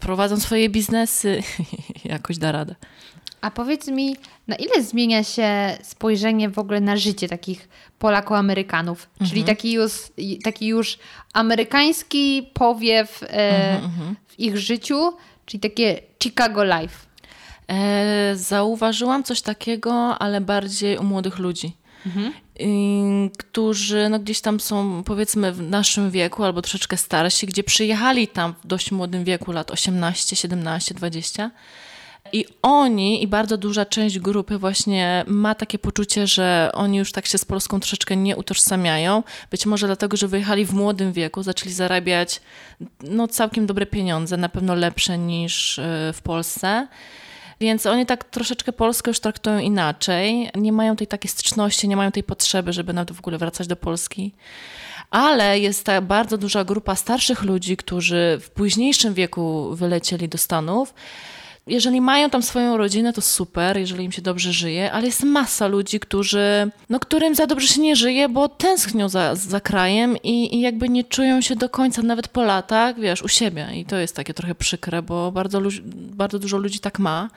prowadzą 0.00 0.40
swoje 0.40 0.68
biznesy, 0.68 1.42
jakoś 2.04 2.38
da 2.38 2.52
radę. 2.52 2.74
A 3.44 3.50
powiedz 3.50 3.88
mi, 3.88 4.16
na 4.46 4.56
ile 4.56 4.82
zmienia 4.82 5.24
się 5.24 5.78
spojrzenie 5.82 6.48
w 6.48 6.58
ogóle 6.58 6.80
na 6.80 6.96
życie 6.96 7.28
takich 7.28 7.68
Polaków-Amerykanów? 7.98 9.08
Czyli 9.28 9.44
taki 9.44 9.72
już, 9.72 9.92
taki 10.44 10.66
już 10.66 10.98
amerykański 11.32 12.50
powiew 12.54 13.22
e, 13.22 13.80
w 14.28 14.40
ich 14.40 14.58
życiu, 14.58 15.12
czyli 15.46 15.60
takie 15.60 16.00
Chicago 16.22 16.64
Life. 16.64 16.96
E, 17.68 18.36
zauważyłam 18.36 19.22
coś 19.24 19.42
takiego, 19.42 20.18
ale 20.18 20.40
bardziej 20.40 20.98
u 20.98 21.02
młodych 21.02 21.38
ludzi. 21.38 21.72
Y, 22.60 23.30
którzy 23.38 24.08
no, 24.08 24.18
gdzieś 24.18 24.40
tam 24.40 24.60
są 24.60 25.02
powiedzmy 25.04 25.52
w 25.52 25.62
naszym 25.62 26.10
wieku 26.10 26.44
albo 26.44 26.62
troszeczkę 26.62 26.96
starsi, 26.96 27.46
gdzie 27.46 27.64
przyjechali 27.64 28.28
tam 28.28 28.54
w 28.64 28.66
dość 28.66 28.92
młodym 28.92 29.24
wieku, 29.24 29.52
lat 29.52 29.70
18, 29.70 30.36
17, 30.36 30.94
20. 30.94 31.50
I 32.32 32.46
oni 32.62 33.22
i 33.22 33.26
bardzo 33.26 33.56
duża 33.56 33.86
część 33.86 34.18
grupy 34.18 34.58
właśnie 34.58 35.24
ma 35.26 35.54
takie 35.54 35.78
poczucie, 35.78 36.26
że 36.26 36.70
oni 36.74 36.98
już 36.98 37.12
tak 37.12 37.26
się 37.26 37.38
z 37.38 37.44
Polską 37.44 37.80
troszeczkę 37.80 38.16
nie 38.16 38.36
utożsamiają. 38.36 39.22
Być 39.50 39.66
może 39.66 39.86
dlatego, 39.86 40.16
że 40.16 40.28
wyjechali 40.28 40.64
w 40.64 40.72
młodym 40.72 41.12
wieku, 41.12 41.42
zaczęli 41.42 41.72
zarabiać 41.72 42.40
no, 43.00 43.28
całkiem 43.28 43.66
dobre 43.66 43.86
pieniądze, 43.86 44.36
na 44.36 44.48
pewno 44.48 44.74
lepsze 44.74 45.18
niż 45.18 45.78
y, 45.78 45.82
w 46.14 46.22
Polsce. 46.22 46.88
Więc 47.60 47.86
oni 47.86 48.06
tak 48.06 48.24
troszeczkę 48.24 48.72
Polskę 48.72 49.10
już 49.10 49.20
traktują 49.20 49.58
inaczej. 49.58 50.50
Nie 50.54 50.72
mają 50.72 50.96
tej 50.96 51.06
takiej 51.06 51.30
styczności, 51.30 51.88
nie 51.88 51.96
mają 51.96 52.12
tej 52.12 52.22
potrzeby, 52.22 52.72
żeby 52.72 52.92
nawet 52.92 53.12
w 53.12 53.18
ogóle 53.18 53.38
wracać 53.38 53.66
do 53.66 53.76
Polski. 53.76 54.32
Ale 55.10 55.58
jest 55.58 55.84
ta 55.84 56.00
bardzo 56.00 56.38
duża 56.38 56.64
grupa 56.64 56.96
starszych 56.96 57.42
ludzi, 57.42 57.76
którzy 57.76 58.38
w 58.42 58.50
późniejszym 58.50 59.14
wieku 59.14 59.74
wylecieli 59.74 60.28
do 60.28 60.38
Stanów. 60.38 60.94
Jeżeli 61.66 62.00
mają 62.00 62.30
tam 62.30 62.42
swoją 62.42 62.76
rodzinę, 62.76 63.12
to 63.12 63.20
super, 63.20 63.78
jeżeli 63.78 64.04
im 64.04 64.12
się 64.12 64.22
dobrze 64.22 64.52
żyje, 64.52 64.92
ale 64.92 65.06
jest 65.06 65.22
masa 65.22 65.66
ludzi, 65.66 66.00
którzy, 66.00 66.70
no, 66.90 67.00
którym 67.00 67.34
za 67.34 67.46
dobrze 67.46 67.68
się 67.68 67.80
nie 67.80 67.96
żyje, 67.96 68.28
bo 68.28 68.48
tęsknią 68.48 69.08
za, 69.08 69.34
za 69.34 69.60
krajem 69.60 70.16
i, 70.22 70.56
i 70.56 70.60
jakby 70.60 70.88
nie 70.88 71.04
czują 71.04 71.40
się 71.40 71.56
do 71.56 71.68
końca, 71.68 72.02
nawet 72.02 72.28
po 72.28 72.42
latach, 72.42 73.00
wiesz, 73.00 73.22
u 73.22 73.28
siebie. 73.28 73.68
I 73.74 73.84
to 73.84 73.96
jest 73.96 74.16
takie 74.16 74.34
trochę 74.34 74.54
przykre, 74.54 75.02
bo 75.02 75.32
bardzo, 75.32 75.60
bardzo 75.94 76.38
dużo 76.38 76.56
ludzi 76.58 76.78
tak 76.78 76.98
ma. 76.98 77.30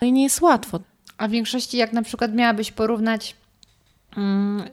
No 0.00 0.06
i 0.06 0.12
nie 0.12 0.22
jest 0.22 0.40
łatwo. 0.40 0.80
A 1.18 1.28
w 1.28 1.30
większości, 1.30 1.76
jak 1.76 1.92
na 1.92 2.02
przykład 2.02 2.34
miałabyś 2.34 2.72
porównać, 2.72 3.36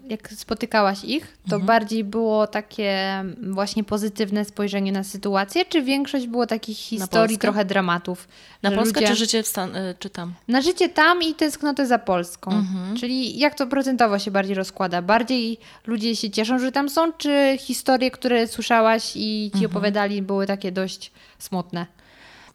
jak 0.09 0.31
spotykałaś 0.33 1.03
ich, 1.03 1.37
to 1.49 1.59
bardziej 1.59 2.03
było 2.03 2.47
takie 2.47 3.23
właśnie 3.51 3.83
pozytywne 3.83 4.45
spojrzenie 4.45 4.91
na 4.91 5.03
sytuację, 5.03 5.65
czy 5.65 5.81
większość 5.81 6.27
było 6.27 6.47
takich 6.47 6.77
historii, 6.77 7.37
trochę 7.37 7.65
dramatów? 7.65 8.27
Na 8.63 8.71
Polskę 8.71 8.99
ludzie- 8.99 9.07
czy 9.13 9.15
życie 9.19 9.43
Stan- 9.43 9.75
y, 9.75 9.95
czy 9.99 10.09
tam? 10.09 10.33
Na 10.47 10.61
życie 10.61 10.89
tam 10.89 11.21
i 11.21 11.33
tęsknotę 11.33 11.85
za 11.87 11.99
Polską. 11.99 12.51
Mhm. 12.51 12.97
Czyli 12.97 13.39
jak 13.39 13.55
to 13.55 13.67
procentowo 13.67 14.19
się 14.19 14.31
bardziej 14.31 14.55
rozkłada? 14.55 15.01
Bardziej 15.01 15.57
ludzie 15.87 16.15
się 16.15 16.29
cieszą, 16.29 16.59
że 16.59 16.71
tam 16.71 16.89
są, 16.89 17.13
czy 17.13 17.57
historie, 17.59 18.11
które 18.11 18.47
słyszałaś 18.47 19.11
i 19.15 19.45
Mhm. 19.45 19.59
ci 19.61 19.65
opowiadali, 19.65 20.21
były 20.21 20.47
takie 20.47 20.71
dość 20.71 21.11
smutne? 21.39 21.85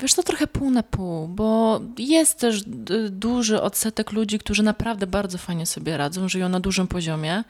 Wiesz, 0.05 0.15
to 0.15 0.23
trochę 0.23 0.47
pół 0.47 0.71
na 0.71 0.83
pół, 0.83 1.29
bo 1.29 1.81
jest 1.99 2.39
też 2.39 2.63
duży 3.11 3.63
odsetek 3.63 4.13
ludzi, 4.13 4.39
którzy 4.39 4.63
naprawdę 4.63 5.07
bardzo 5.07 5.39
fajnie 5.39 5.67
sobie 5.67 5.97
radzą, 5.97 6.29
żyją 6.29 6.49
na 6.49 6.61
dużym 6.61 6.87
poziomie. 6.87 7.45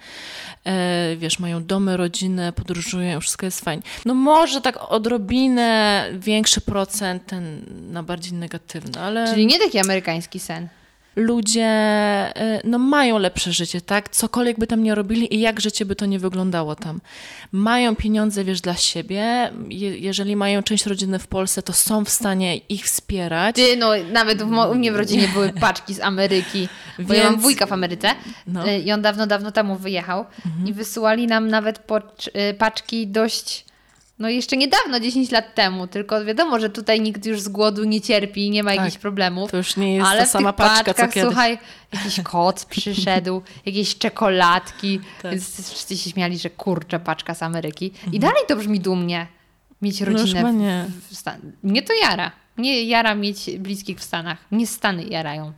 E, 0.65 1.17
wiesz, 1.17 1.39
mają 1.39 1.65
domy, 1.65 1.97
rodziny, 1.97 2.53
podróżują, 2.53 3.21
wszystko 3.21 3.47
jest 3.47 3.61
fajnie. 3.61 3.83
No 4.05 4.15
może 4.15 4.61
tak 4.61 4.79
odrobinę 4.93 6.09
większy 6.13 6.61
procent 6.61 7.27
ten 7.27 7.65
na 7.93 8.03
bardziej 8.03 8.33
negatywny, 8.33 9.01
ale 9.01 9.29
Czyli 9.29 9.47
nie 9.47 9.59
taki 9.59 9.79
amerykański 9.79 10.41
sen. 10.41 10.69
ludzie 11.17 11.65
e, 11.65 12.61
no, 12.65 12.79
mają 12.79 13.19
lepsze 13.19 13.53
życie, 13.53 13.81
tak? 13.81 14.09
Cokolwiek 14.09 14.59
by 14.59 14.67
tam 14.67 14.83
nie 14.83 14.95
robili 14.95 15.35
i 15.35 15.41
jak 15.41 15.61
życie 15.61 15.85
by 15.85 15.97
to 15.97 16.07
nie 16.07 16.19
wyglądało 16.19 16.77
tam. 16.77 17.01
Mają 17.53 17.97
pieniądze, 17.97 18.45
wiesz, 18.45 18.61
dla 18.61 18.75
siebie. 18.75 19.51
Je, 19.69 19.99
jeżeli 19.99 20.37
mają 20.37 20.63
część 20.63 20.87
rodziny 20.87 21.19
w 21.19 21.27
Polsce, 21.27 21.63
to 21.63 21.73
są 21.73 22.05
w 22.05 22.09
stanie 22.11 22.57
ich 22.57 22.85
wspierać. 22.85 23.57
Ty, 23.57 23.77
no 23.77 23.91
nawet 24.13 24.43
w 24.43 24.51
u 24.71 24.75
mnie 24.75 24.93
w 24.93 24.97
rodzinie 24.97 25.29
były 25.29 25.53
paczki 25.61 25.95
z 25.95 26.01
Ameryki, 26.01 26.69
bo 26.99 27.15
ja 27.15 27.23
mam 27.25 27.33
Więc- 27.33 27.43
wujka 27.43 27.67
w 27.67 27.73
Ameryce 27.73 28.09
No. 28.47 28.69
y, 28.69 28.79
i 28.79 28.93
on 28.93 29.03
dawno, 29.03 29.27
dawno 29.27 29.53
temu 29.53 29.77
wyjechał 29.77 30.25
i 30.67 30.73
wysyłali 30.73 31.27
nam 31.27 31.49
nawet 31.49 31.79
y, 32.51 32.55
paczki 32.55 33.07
dość, 33.07 33.65
no 34.19 34.29
jeszcze 34.29 34.57
niedawno, 34.57 35.01
10 35.01 35.31
lat 35.31 35.55
temu, 35.55 35.87
tylko 35.87 36.25
wiadomo, 36.25 36.61
że 36.61 36.71
tutaj 36.71 37.01
nikt 37.01 37.27
już 37.27 37.41
z 37.41 37.49
głodu 37.49 37.85
nie 37.85 38.01
cierpi, 38.01 38.51
nie 38.51 38.63
ma 38.63 38.71
Tak. 38.71 38.79
jakichś 38.79 38.99
problemów. 38.99 39.51
To 39.51 39.57
już 39.57 39.77
nie 39.77 39.95
jest 39.95 40.07
Ale 40.07 40.21
ta 40.21 40.27
sama 40.27 40.53
paczka, 40.53 40.95
co 40.95 41.03
paczkach, 41.03 41.25
słuchaj, 41.25 41.59
jakiś 41.93 42.21
koc 42.21 42.65
przyszedł, 42.75 43.43
jakieś 43.67 43.99
czekoladki, 43.99 45.01
Tak. 45.23 45.31
więc 45.33 45.71
wszyscy 45.71 45.97
się 45.97 46.11
śmiali, 46.11 46.39
że 46.39 46.51
kurczę, 46.51 47.01
paczka 47.01 47.35
z 47.35 47.43
Ameryki. 47.43 47.93
I 48.13 48.21
dalej 48.21 48.43
to 48.49 48.57
brzmi 48.57 48.81
dumnie, 48.81 49.27
mieć 49.83 50.01
Mhm. 50.03 50.13
No 50.17 50.23
rodzinę 50.23 50.41
chyba 50.41 50.53
nie. 50.53 50.85
w, 50.89 51.15
w 51.15 51.17
Stan- 51.17 51.53
Mnie 51.63 51.83
to 51.83 51.93
jara. 52.03 52.33
Mnie 52.57 52.83
jara 52.85 53.15
mieć 53.15 53.51
bliskich 53.59 53.99
w 53.99 54.03
Stanach. 54.03 54.39
Mnie 54.51 54.67
Stany 54.67 55.05
jarają. 55.05 55.53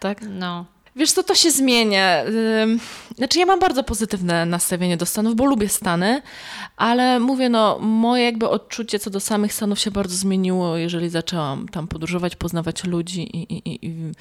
Tak? 0.00 0.18
No. 0.30 0.64
Wiesz 0.96 1.12
co, 1.12 1.22
to 1.22 1.34
się 1.34 1.50
zmienia. 1.50 2.24
Znaczy 3.16 3.38
ja 3.38 3.46
mam 3.46 3.60
bardzo 3.60 3.82
pozytywne 3.82 4.46
nastawienie 4.46 4.96
do 4.96 5.06
Stanów, 5.06 5.36
bo 5.36 5.44
lubię 5.44 5.68
Stany, 5.68 6.22
ale 6.76 7.20
mówię, 7.20 7.48
no 7.48 7.78
moje 7.78 8.24
jakby 8.24 8.48
odczucie 8.48 8.98
co 8.98 9.10
do 9.10 9.20
samych 9.20 9.52
Stanów 9.52 9.80
się 9.80 9.90
bardzo 9.90 10.16
zmieniło, 10.16 10.76
jeżeli 10.76 11.08
zaczęłam 11.08 11.68
tam 11.68 11.88
podróżować, 11.88 12.36
poznawać 12.36 12.84
ludzi 12.84 13.36
i, 13.36 13.52
i, 13.54 13.86
i, 13.86 14.12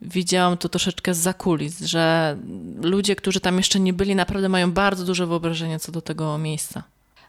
widziałam 0.00 0.56
to 0.56 0.68
troszeczkę 0.68 1.14
z 1.14 1.36
kulis, 1.36 1.80
że 1.80 2.36
ludzie, 2.82 3.16
którzy 3.16 3.40
tam 3.40 3.56
jeszcze 3.56 3.80
nie 3.80 3.92
byli, 3.92 4.14
naprawdę 4.14 4.48
mają 4.48 4.72
bardzo 4.72 5.04
duże 5.04 5.26
wyobrażenie 5.26 5.78
co 5.78 5.92
do 5.92 6.02
tego 6.02 6.38
miejsca. 6.38 6.82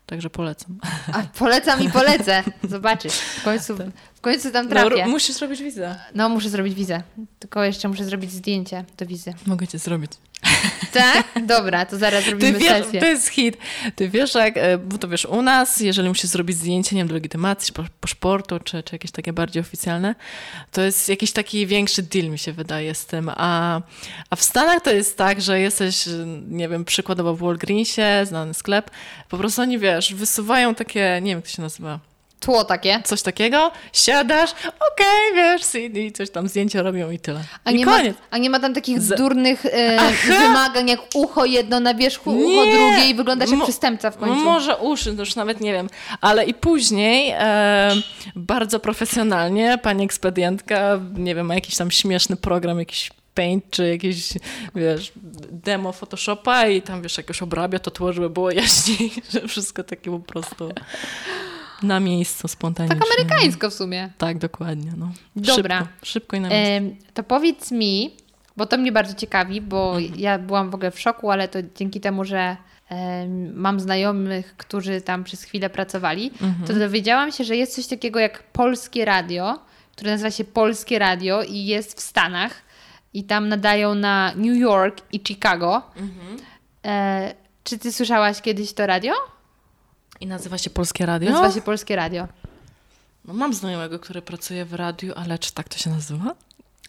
Także 0.05 0.29
polecam. 0.29 0.79
A 1.13 1.23
polecam 1.39 1.81
i 1.81 1.89
polecę. 1.89 2.43
Zobaczysz. 2.63 3.13
W 3.13 3.43
końcu, 3.43 3.75
w 4.21 4.23
końcu 4.23 4.51
tam 4.51 4.65
No, 4.65 4.71
trafię. 4.71 5.07
musisz 5.07 5.35
zrobić 5.35 5.61
wizę. 5.61 5.95
No, 6.15 6.29
muszę 6.29 6.49
zrobić 6.49 6.73
wizę. 6.73 7.03
Tylko 7.39 7.63
jeszcze 7.63 7.87
muszę 7.87 8.05
zrobić 8.05 8.31
zdjęcie 8.31 8.85
do 8.97 9.05
wizy. 9.05 9.33
Mogę 9.47 9.67
cię 9.67 9.77
zrobić. 9.79 10.11
Tak? 10.93 11.27
Dobra, 11.45 11.85
to 11.85 11.97
zaraz 11.97 12.23
Ty 12.25 12.31
robimy 12.31 12.59
wiesz, 12.59 12.83
sesję. 12.83 12.99
to 12.99 13.05
jest 13.05 13.27
hit. 13.27 13.57
Ty 13.95 14.09
wiesz, 14.09 14.35
jak, 14.35 14.57
e, 14.57 14.77
bo 14.77 14.97
to 14.97 15.07
wiesz, 15.07 15.25
u 15.25 15.41
nas, 15.41 15.79
jeżeli 15.79 16.09
musisz 16.09 16.29
zrobić 16.29 16.57
zdjęcie, 16.57 16.95
nie 16.95 16.99
wiem, 17.01 17.07
do 17.07 17.13
legitymacji, 17.13 17.73
po- 17.73 17.83
paszportu, 18.01 18.59
czy, 18.59 18.83
czy 18.83 18.95
jakieś 18.95 19.11
takie 19.11 19.33
bardziej 19.33 19.61
oficjalne, 19.61 20.15
to 20.71 20.81
jest 20.81 21.09
jakiś 21.09 21.31
taki 21.31 21.67
większy 21.67 22.03
deal, 22.03 22.29
mi 22.29 22.39
się 22.39 22.53
wydaje, 22.53 22.95
z 22.95 23.05
tym. 23.05 23.31
A, 23.35 23.81
a 24.29 24.35
w 24.35 24.43
Stanach 24.43 24.81
to 24.83 24.91
jest 24.91 25.17
tak, 25.17 25.41
że 25.41 25.59
jesteś, 25.59 26.05
nie 26.49 26.69
wiem, 26.69 26.85
przykładowo 26.85 27.35
w 27.35 27.39
Walgreensie, 27.39 28.25
znany 28.25 28.53
sklep, 28.53 28.91
po 29.29 29.37
prostu 29.37 29.61
oni, 29.61 29.79
wiesz, 29.79 30.13
wysuwają 30.13 30.75
takie, 30.75 31.19
nie 31.21 31.31
wiem, 31.31 31.37
jak 31.37 31.45
to 31.45 31.51
się 31.51 31.61
nazywa, 31.61 31.99
Tło 32.41 32.63
takie. 32.63 33.01
coś 33.05 33.21
takiego, 33.21 33.71
siadasz, 33.93 34.51
okej, 34.93 35.35
wiesz, 35.35 35.61
i 35.97 36.11
coś 36.11 36.29
tam 36.29 36.47
zdjęcia 36.47 36.81
robią 36.81 37.11
i 37.11 37.19
tyle. 37.19 37.43
A 37.65 37.71
I 37.71 37.75
nie, 37.75 37.85
ma, 37.85 37.99
a 38.31 38.37
nie 38.37 38.49
ma 38.49 38.59
tam 38.59 38.73
takich 38.73 39.01
Z- 39.01 39.17
durnych 39.17 39.65
e, 39.65 39.97
wymagań, 40.27 40.89
jak 40.89 40.99
ucho 41.13 41.45
jedno 41.45 41.79
na 41.79 41.93
wierzchu, 41.93 42.29
ucho 42.29 42.65
Nie. 42.65 42.73
drugie 42.73 43.09
i 43.09 43.15
wyglądasz 43.15 43.49
jak 43.49 43.59
Mo- 43.59 43.65
przestępca 43.65 44.11
w 44.11 44.17
końcu. 44.17 44.35
Może 44.35 44.77
uszy, 44.77 45.13
to 45.15 45.19
już 45.21 45.35
nawet 45.35 45.61
nie 45.61 45.73
wiem. 45.73 45.89
Ale 46.21 46.45
i 46.45 46.53
później 46.53 47.33
e, 47.37 47.91
bardzo 48.35 48.79
profesjonalnie 48.79 49.77
pani 49.83 50.03
ekspedientka, 50.05 50.99
nie 51.17 51.35
wiem, 51.35 51.45
ma 51.45 51.55
jakiś 51.55 51.75
tam 51.77 51.91
śmieszny 51.91 52.35
program, 52.35 52.79
jakiś 52.79 53.11
Paint 53.33 53.63
czy 53.71 53.87
jakieś, 53.89 54.33
wiesz, 54.75 55.11
demo 55.51 55.91
Photoshopa 55.91 56.67
i 56.67 56.81
tam, 56.81 57.01
wiesz, 57.01 57.17
jakoś 57.17 57.41
obrabia 57.41 57.79
to 57.79 57.91
tło, 57.91 58.13
żeby 58.13 58.29
było 58.29 58.51
jaśniej, 58.51 59.11
że 59.33 59.47
wszystko 59.47 59.83
takie 59.83 60.11
po 60.11 60.19
prostu 60.19 60.71
na 61.83 61.99
miejscu, 61.99 62.47
spontanicznie. 62.47 62.99
Tak 62.99 63.09
amerykańsko 63.09 63.69
w 63.69 63.73
sumie. 63.73 64.09
Tak, 64.17 64.37
dokładnie. 64.37 64.91
No. 64.97 65.11
Dobra. 65.35 65.79
Szybko, 65.79 66.05
szybko 66.05 66.37
i 66.37 66.39
na 66.39 66.49
miejscu. 66.49 66.71
Em, 66.71 66.95
to 67.13 67.23
powiedz 67.23 67.71
mi, 67.71 68.11
bo 68.57 68.65
to 68.65 68.77
mnie 68.77 68.91
bardzo 68.91 69.13
ciekawi, 69.13 69.61
bo 69.61 69.95
ja 70.15 70.39
byłam 70.39 70.69
w 70.69 70.75
ogóle 70.75 70.91
w 70.91 70.99
szoku, 70.99 71.31
ale 71.31 71.47
to 71.47 71.59
dzięki 71.75 72.01
temu, 72.01 72.25
że 72.25 72.57
em, 72.89 73.53
mam 73.55 73.79
znajomych, 73.79 74.57
którzy 74.57 75.01
tam 75.01 75.23
przez 75.23 75.43
chwilę 75.43 75.69
pracowali, 75.69 76.31
to 76.67 76.73
dowiedziałam 76.73 77.31
się, 77.31 77.43
że 77.43 77.55
jest 77.55 77.75
coś 77.75 77.87
takiego 77.87 78.19
jak 78.19 78.43
Polskie 78.43 79.05
Radio, 79.05 79.59
które 79.95 80.11
nazywa 80.11 80.31
się 80.31 80.43
Polskie 80.43 80.99
Radio 80.99 81.43
i 81.43 81.65
jest 81.65 81.97
w 81.97 82.01
Stanach 82.01 82.61
i 83.13 83.23
tam 83.23 83.47
nadają 83.47 83.95
na 83.95 84.33
New 84.35 84.57
York 84.57 84.97
i 85.11 85.21
Chicago. 85.27 85.81
E, 86.85 87.33
czy 87.63 87.77
ty 87.77 87.91
słyszałaś 87.91 88.41
kiedyś 88.41 88.73
to 88.73 88.87
radio? 88.87 89.13
I 90.21 90.27
nazywa 90.27 90.57
się 90.57 90.69
Polskie 90.69 91.05
Radio? 91.05 91.31
Nazywa 91.31 91.51
się 91.51 91.61
Polskie 91.61 91.95
Radio. 91.95 92.27
No, 93.25 93.33
mam 93.33 93.53
znajomego, 93.53 93.99
który 93.99 94.21
pracuje 94.21 94.65
w 94.65 94.73
radiu, 94.73 95.13
ale 95.15 95.39
czy 95.39 95.53
tak 95.53 95.69
to 95.69 95.77
się 95.77 95.89
nazywa? 95.89 96.35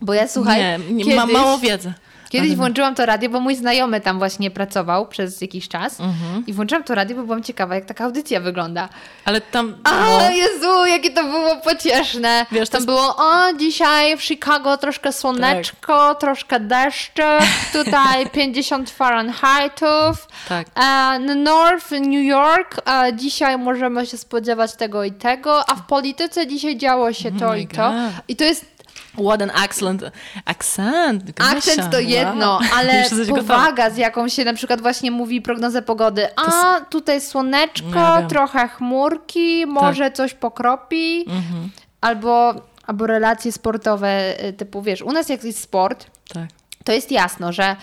Bo 0.01 0.15
ja 0.15 0.29
słuchaj, 0.29 0.61
nie, 0.61 0.79
nie 0.95 1.05
kiedyś, 1.05 1.17
mam 1.17 1.33
mało 1.33 1.59
wiedzy. 1.59 1.93
Kiedyś 2.33 2.55
włączyłam 2.57 2.95
to 2.95 3.07
radio, 3.07 3.31
bo 3.31 3.41
mój 3.41 3.57
znajomy 3.57 4.01
tam 4.01 4.19
właśnie 4.19 4.51
pracował 4.51 5.07
przez 5.09 5.41
jakiś 5.41 5.69
czas 5.69 6.01
Mhm. 6.01 6.45
i 6.47 6.53
włączyłam 6.53 6.85
to 6.85 6.95
radio, 6.95 7.17
bo 7.17 7.23
byłam 7.23 7.43
ciekawa, 7.43 7.75
jak 7.75 7.85
taka 7.85 8.05
audycja 8.05 8.41
wygląda. 8.41 8.89
Ale 9.25 9.41
tam... 9.41 9.75
A, 9.85 9.91
no, 10.01 10.31
Jezu, 10.31 10.87
jakie 10.87 11.11
to 11.11 11.25
było 11.25 11.57
pocieszne. 11.57 12.47
Wiesz, 12.53 12.69
tam 12.69 12.79
jest- 12.79 12.87
było, 12.87 13.17
o, 13.17 13.53
dzisiaj 13.59 14.17
w 14.17 14.23
Chicago 14.23 14.77
troszkę 14.77 15.13
słoneczko, 15.13 16.15
troszkę 16.15 16.61
deszczek, 16.61 17.43
tutaj 17.73 18.31
50 18.33 18.91
Fahrenheitów. 18.91 20.29
tak. 20.49 20.67
Na 20.77 21.19
North 21.19 21.91
New 21.91 22.25
York 22.25 22.81
a 22.85 23.13
dzisiaj 23.13 23.59
możemy 23.59 24.07
się 24.07 24.19
spodziewać 24.19 24.77
tego 24.77 25.05
i 25.05 25.13
tego, 25.13 25.71
a 25.71 25.75
w 25.75 25.87
polityce 25.87 26.47
dzisiaj 26.47 26.77
działo 26.77 27.13
się 27.13 27.33
to 27.33 27.47
Oh 27.47 27.57
i 27.57 27.67
to. 27.67 27.77
God. 27.77 27.93
I 28.29 28.37
to 28.37 28.45
jest 28.45 28.72
What 29.19 29.43
an 29.43 29.51
excellent 29.65 30.03
accent. 30.45 31.31
Gosia. 31.31 31.51
Akcent 31.57 31.91
to 31.91 32.01
jedno, 32.01 32.51
Wow. 32.61 32.61
ale 32.79 33.05
powaga, 33.29 33.91
z 33.91 33.97
jaką 33.97 34.29
się 34.29 34.45
na 34.45 34.55
przykład 34.55 34.81
właśnie 34.81 35.11
mówi 35.11 35.41
prognozę 35.43 35.83
pogody. 35.83 36.27
A 36.37 36.81
tutaj 36.81 37.21
słoneczko, 37.21 37.89
Ja. 37.89 37.95
Tak. 38.21 38.29
trochę 38.29 38.69
chmurki, 38.69 39.67
może 39.67 40.11
coś 40.11 40.35
pokropi. 40.35 41.21
Mhm. 41.21 41.71
Albo, 42.01 42.55
albo 42.87 43.07
relacje 43.07 43.53
sportowe, 43.53 44.45
y, 44.49 44.53
typu 44.53 44.83
wiesz, 44.83 45.03
u 45.03 45.13
nas 45.13 45.29
jak 45.29 45.45
jest 45.45 45.61
sport, 45.63 46.07
Tak. 46.35 46.45
to 46.85 46.93
jest 46.93 47.11
jasno, 47.11 47.53
że 47.53 47.71
y, 47.73 47.77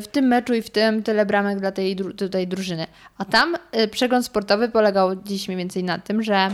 w 0.00 0.06
tym 0.12 0.24
meczu 0.24 0.54
i 0.54 0.62
w 0.62 0.70
tym 0.70 1.02
tyle 1.02 1.26
bramek 1.26 1.60
dla 1.60 1.72
tej 1.72 1.96
tutaj 1.96 2.46
drużyny. 2.46 2.86
A 3.18 3.24
tam 3.24 3.56
y, 3.82 3.88
przegląd 3.88 4.26
sportowy 4.26 4.68
polegał 4.68 5.16
dziś 5.16 5.48
mniej 5.48 5.58
więcej 5.58 5.84
na 5.84 5.98
tym, 5.98 6.22
że 6.22 6.50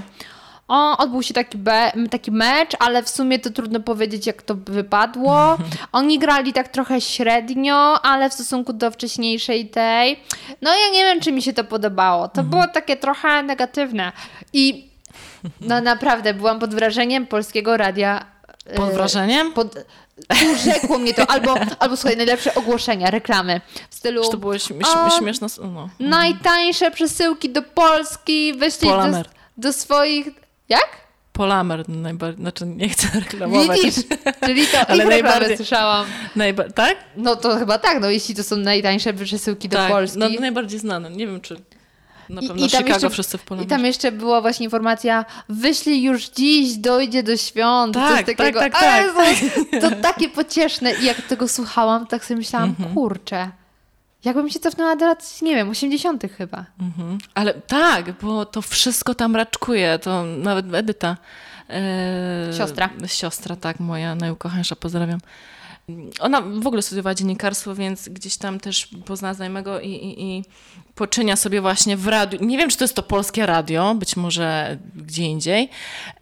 o, 0.71 0.99
odbył 0.99 1.23
się 1.23 1.35
taki, 1.35 1.59
be, 1.59 1.93
taki 2.11 2.31
mecz, 2.31 2.71
ale 2.79 3.03
w 3.03 3.09
sumie 3.09 3.39
to 3.39 3.51
trudno 3.51 3.81
powiedzieć, 3.81 4.27
jak 4.27 4.43
to 4.43 4.55
wypadło. 4.55 5.59
Oni 5.93 6.19
grali 6.19 6.53
tak 6.53 6.69
trochę 6.69 7.01
średnio, 7.01 8.03
ale 8.03 8.31
w 8.31 8.35
stosunku 8.35 8.73
do 8.73 8.91
wcześniejszej 8.91 9.69
tej. 9.69 10.21
No 10.63 10.71
ja 10.71 10.91
nie 10.93 11.05
wiem, 11.05 11.21
czy 11.21 11.33
mi 11.33 11.43
się 11.43 11.53
to 11.53 11.65
podobało. 11.65 12.29
To 12.29 12.43
było 12.43 12.67
takie 12.67 12.97
trochę 12.97 13.43
negatywne. 13.43 14.13
I 14.53 14.91
no 15.61 15.81
naprawdę 15.81 16.35
byłam 16.35 16.59
pod 16.59 16.75
wrażeniem 16.75 17.27
polskiego 17.27 17.77
radia. 17.77 18.25
Pod 18.77 18.91
y, 18.91 18.93
wrażeniem? 18.93 19.53
pod... 19.53 19.75
Urzekło 20.53 20.99
mnie 20.99 21.15
to, 21.15 21.31
albo, 21.31 21.55
albo 21.81 21.97
słuchaj, 21.97 22.17
najlepsze 22.17 22.55
ogłoszenia, 22.55 23.11
reklamy 23.11 23.61
w 23.91 23.95
stylu 23.95 24.25
Czy 24.25 24.31
to 24.31 24.37
było 24.37 24.53
śm- 24.53 25.19
śmieszne? 25.19 25.47
No. 25.59 25.89
najtańsze 26.01 26.91
przesyłki 26.91 27.51
do 27.51 27.63
Polski, 27.63 28.55
wyślij 28.55 28.91
do, 28.91 29.23
do 29.57 29.73
swoich... 29.73 30.27
Jak? 30.71 30.87
Polamer 31.33 31.89
najbardziej, 31.89 32.43
znaczy 32.43 32.67
nie 32.67 32.89
chcę 32.89 33.09
reklamować. 33.21 33.81
Widzisz? 33.81 34.05
Czyli 34.47 34.67
to 34.67 34.79
Ale 34.89 35.05
najbardziej- 35.05 35.57
słyszałam. 35.57 36.07
Najba- 36.37 36.73
tak? 36.73 36.97
No 37.17 37.37
to 37.37 37.57
chyba 37.59 37.79
tak, 37.79 38.01
no 38.01 38.11
jeśli 38.11 38.35
to 38.35 38.43
są 38.43 38.57
najtańsze 38.57 39.15
przesyłki 39.15 39.69
do 39.69 39.77
tak. 39.77 39.91
Polski. 39.93 40.19
No, 40.19 40.29
najbardziej 40.41 40.79
znane. 40.81 41.11
Nie 41.11 41.27
wiem, 41.27 41.41
czy 41.41 41.57
na 42.29 42.41
I- 42.41 42.49
pewno 42.49 42.67
i 42.67 42.71
tam 42.71 42.79
Chicago 42.81 42.89
jeszcze- 42.95 43.11
wszyscy 43.11 43.39
w 43.39 43.43
I 43.43 43.45
Polamerze. 43.47 43.69
tam 43.71 43.85
jeszcze 43.85 44.13
była 44.13 44.41
właśnie 44.41 44.65
informacja, 44.65 45.25
wyślij 45.49 46.03
już 46.03 46.29
dziś, 46.29 46.77
dojdzie 46.77 47.23
do 47.23 47.37
świąt. 47.37 47.95
Tak, 47.95 48.17
coś 48.17 48.27
tak, 48.27 48.37
takiego. 48.37 48.61
tak, 48.61 48.73
tak. 48.73 49.05
Jezu, 49.43 49.65
to 49.81 49.91
takie 50.13 50.29
pocieszne. 50.29 50.93
I 50.95 51.05
jak 51.05 51.23
tego 51.23 51.49
słuchałam, 51.49 52.07
tak 52.07 52.25
sobie 52.25 52.39
myślałam, 52.39 52.69
Mhm. 52.69 52.95
kurczę, 52.95 53.51
jakbym 54.25 54.51
się 54.51 54.61
cofnęła 54.61 54.97
do 54.97 55.07
lat, 55.07 55.43
nie 55.43 55.55
wiem, 55.55 55.71
80 55.71 56.23
chyba. 56.39 56.65
Mhm. 56.81 57.19
Ale 57.35 57.55
tak, 57.55 58.13
bo 58.23 58.47
to 58.47 58.63
wszystko 58.63 59.15
tam 59.15 59.37
raczkuje. 59.37 59.99
To 59.99 60.25
nawet 60.25 60.75
Edyta. 60.75 61.17
e, 61.71 62.53
Siostra. 62.59 62.91
Siostra, 63.07 63.57
tak, 63.57 63.81
moja 63.81 64.15
najukochańsza, 64.15 64.77
pozdrawiam. 64.77 65.21
Ona 66.21 66.41
w 66.41 66.67
ogóle 66.67 66.83
studiowała 66.83 67.15
dziennikarstwo, 67.15 67.75
więc 67.75 68.09
gdzieś 68.09 68.37
tam 68.37 68.61
też 68.61 68.89
poznała 69.05 69.35
znajomego 69.35 69.81
i, 69.81 69.89
i, 69.91 70.25
i 70.25 70.45
poczynia 70.95 71.37
sobie 71.37 71.61
właśnie 71.61 71.97
w 71.97 72.07
radiu. 72.09 72.45
Nie 72.45 72.59
wiem, 72.59 72.71
czy 72.71 72.77
to 72.77 72.85
jest 72.85 72.95
to 72.97 73.03
polskie 73.03 73.47
radio, 73.47 73.95
być 73.95 74.17
może 74.17 74.79
gdzie 74.97 75.23
indziej, 75.25 75.69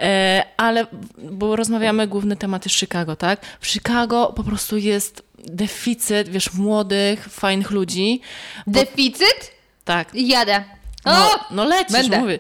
e, 0.01 0.45
ale 0.57 0.87
bo 1.31 1.57
rozmawiamy 1.57 2.07
główny 2.07 2.37
temat 2.37 2.67
jest 2.67 2.77
Chicago, 2.77 3.17
tak? 3.17 3.41
W 3.61 3.67
Chicago 3.67 4.33
po 4.37 4.45
prostu 4.45 4.77
jest 4.77 5.28
deficyt, 5.45 6.29
wiesz, 6.29 6.53
młodych, 6.55 7.25
fajnych 7.29 7.71
ludzi. 7.71 8.21
Bo, 8.67 8.81
Deficyt? 8.81 9.53
tak. 9.85 10.09
Jadę. 10.15 10.65
No, 11.05 11.13
O! 11.13 11.39
no 11.51 11.65
lecisz, 11.65 11.93
Będę. 11.93 12.19
mówię. 12.21 12.39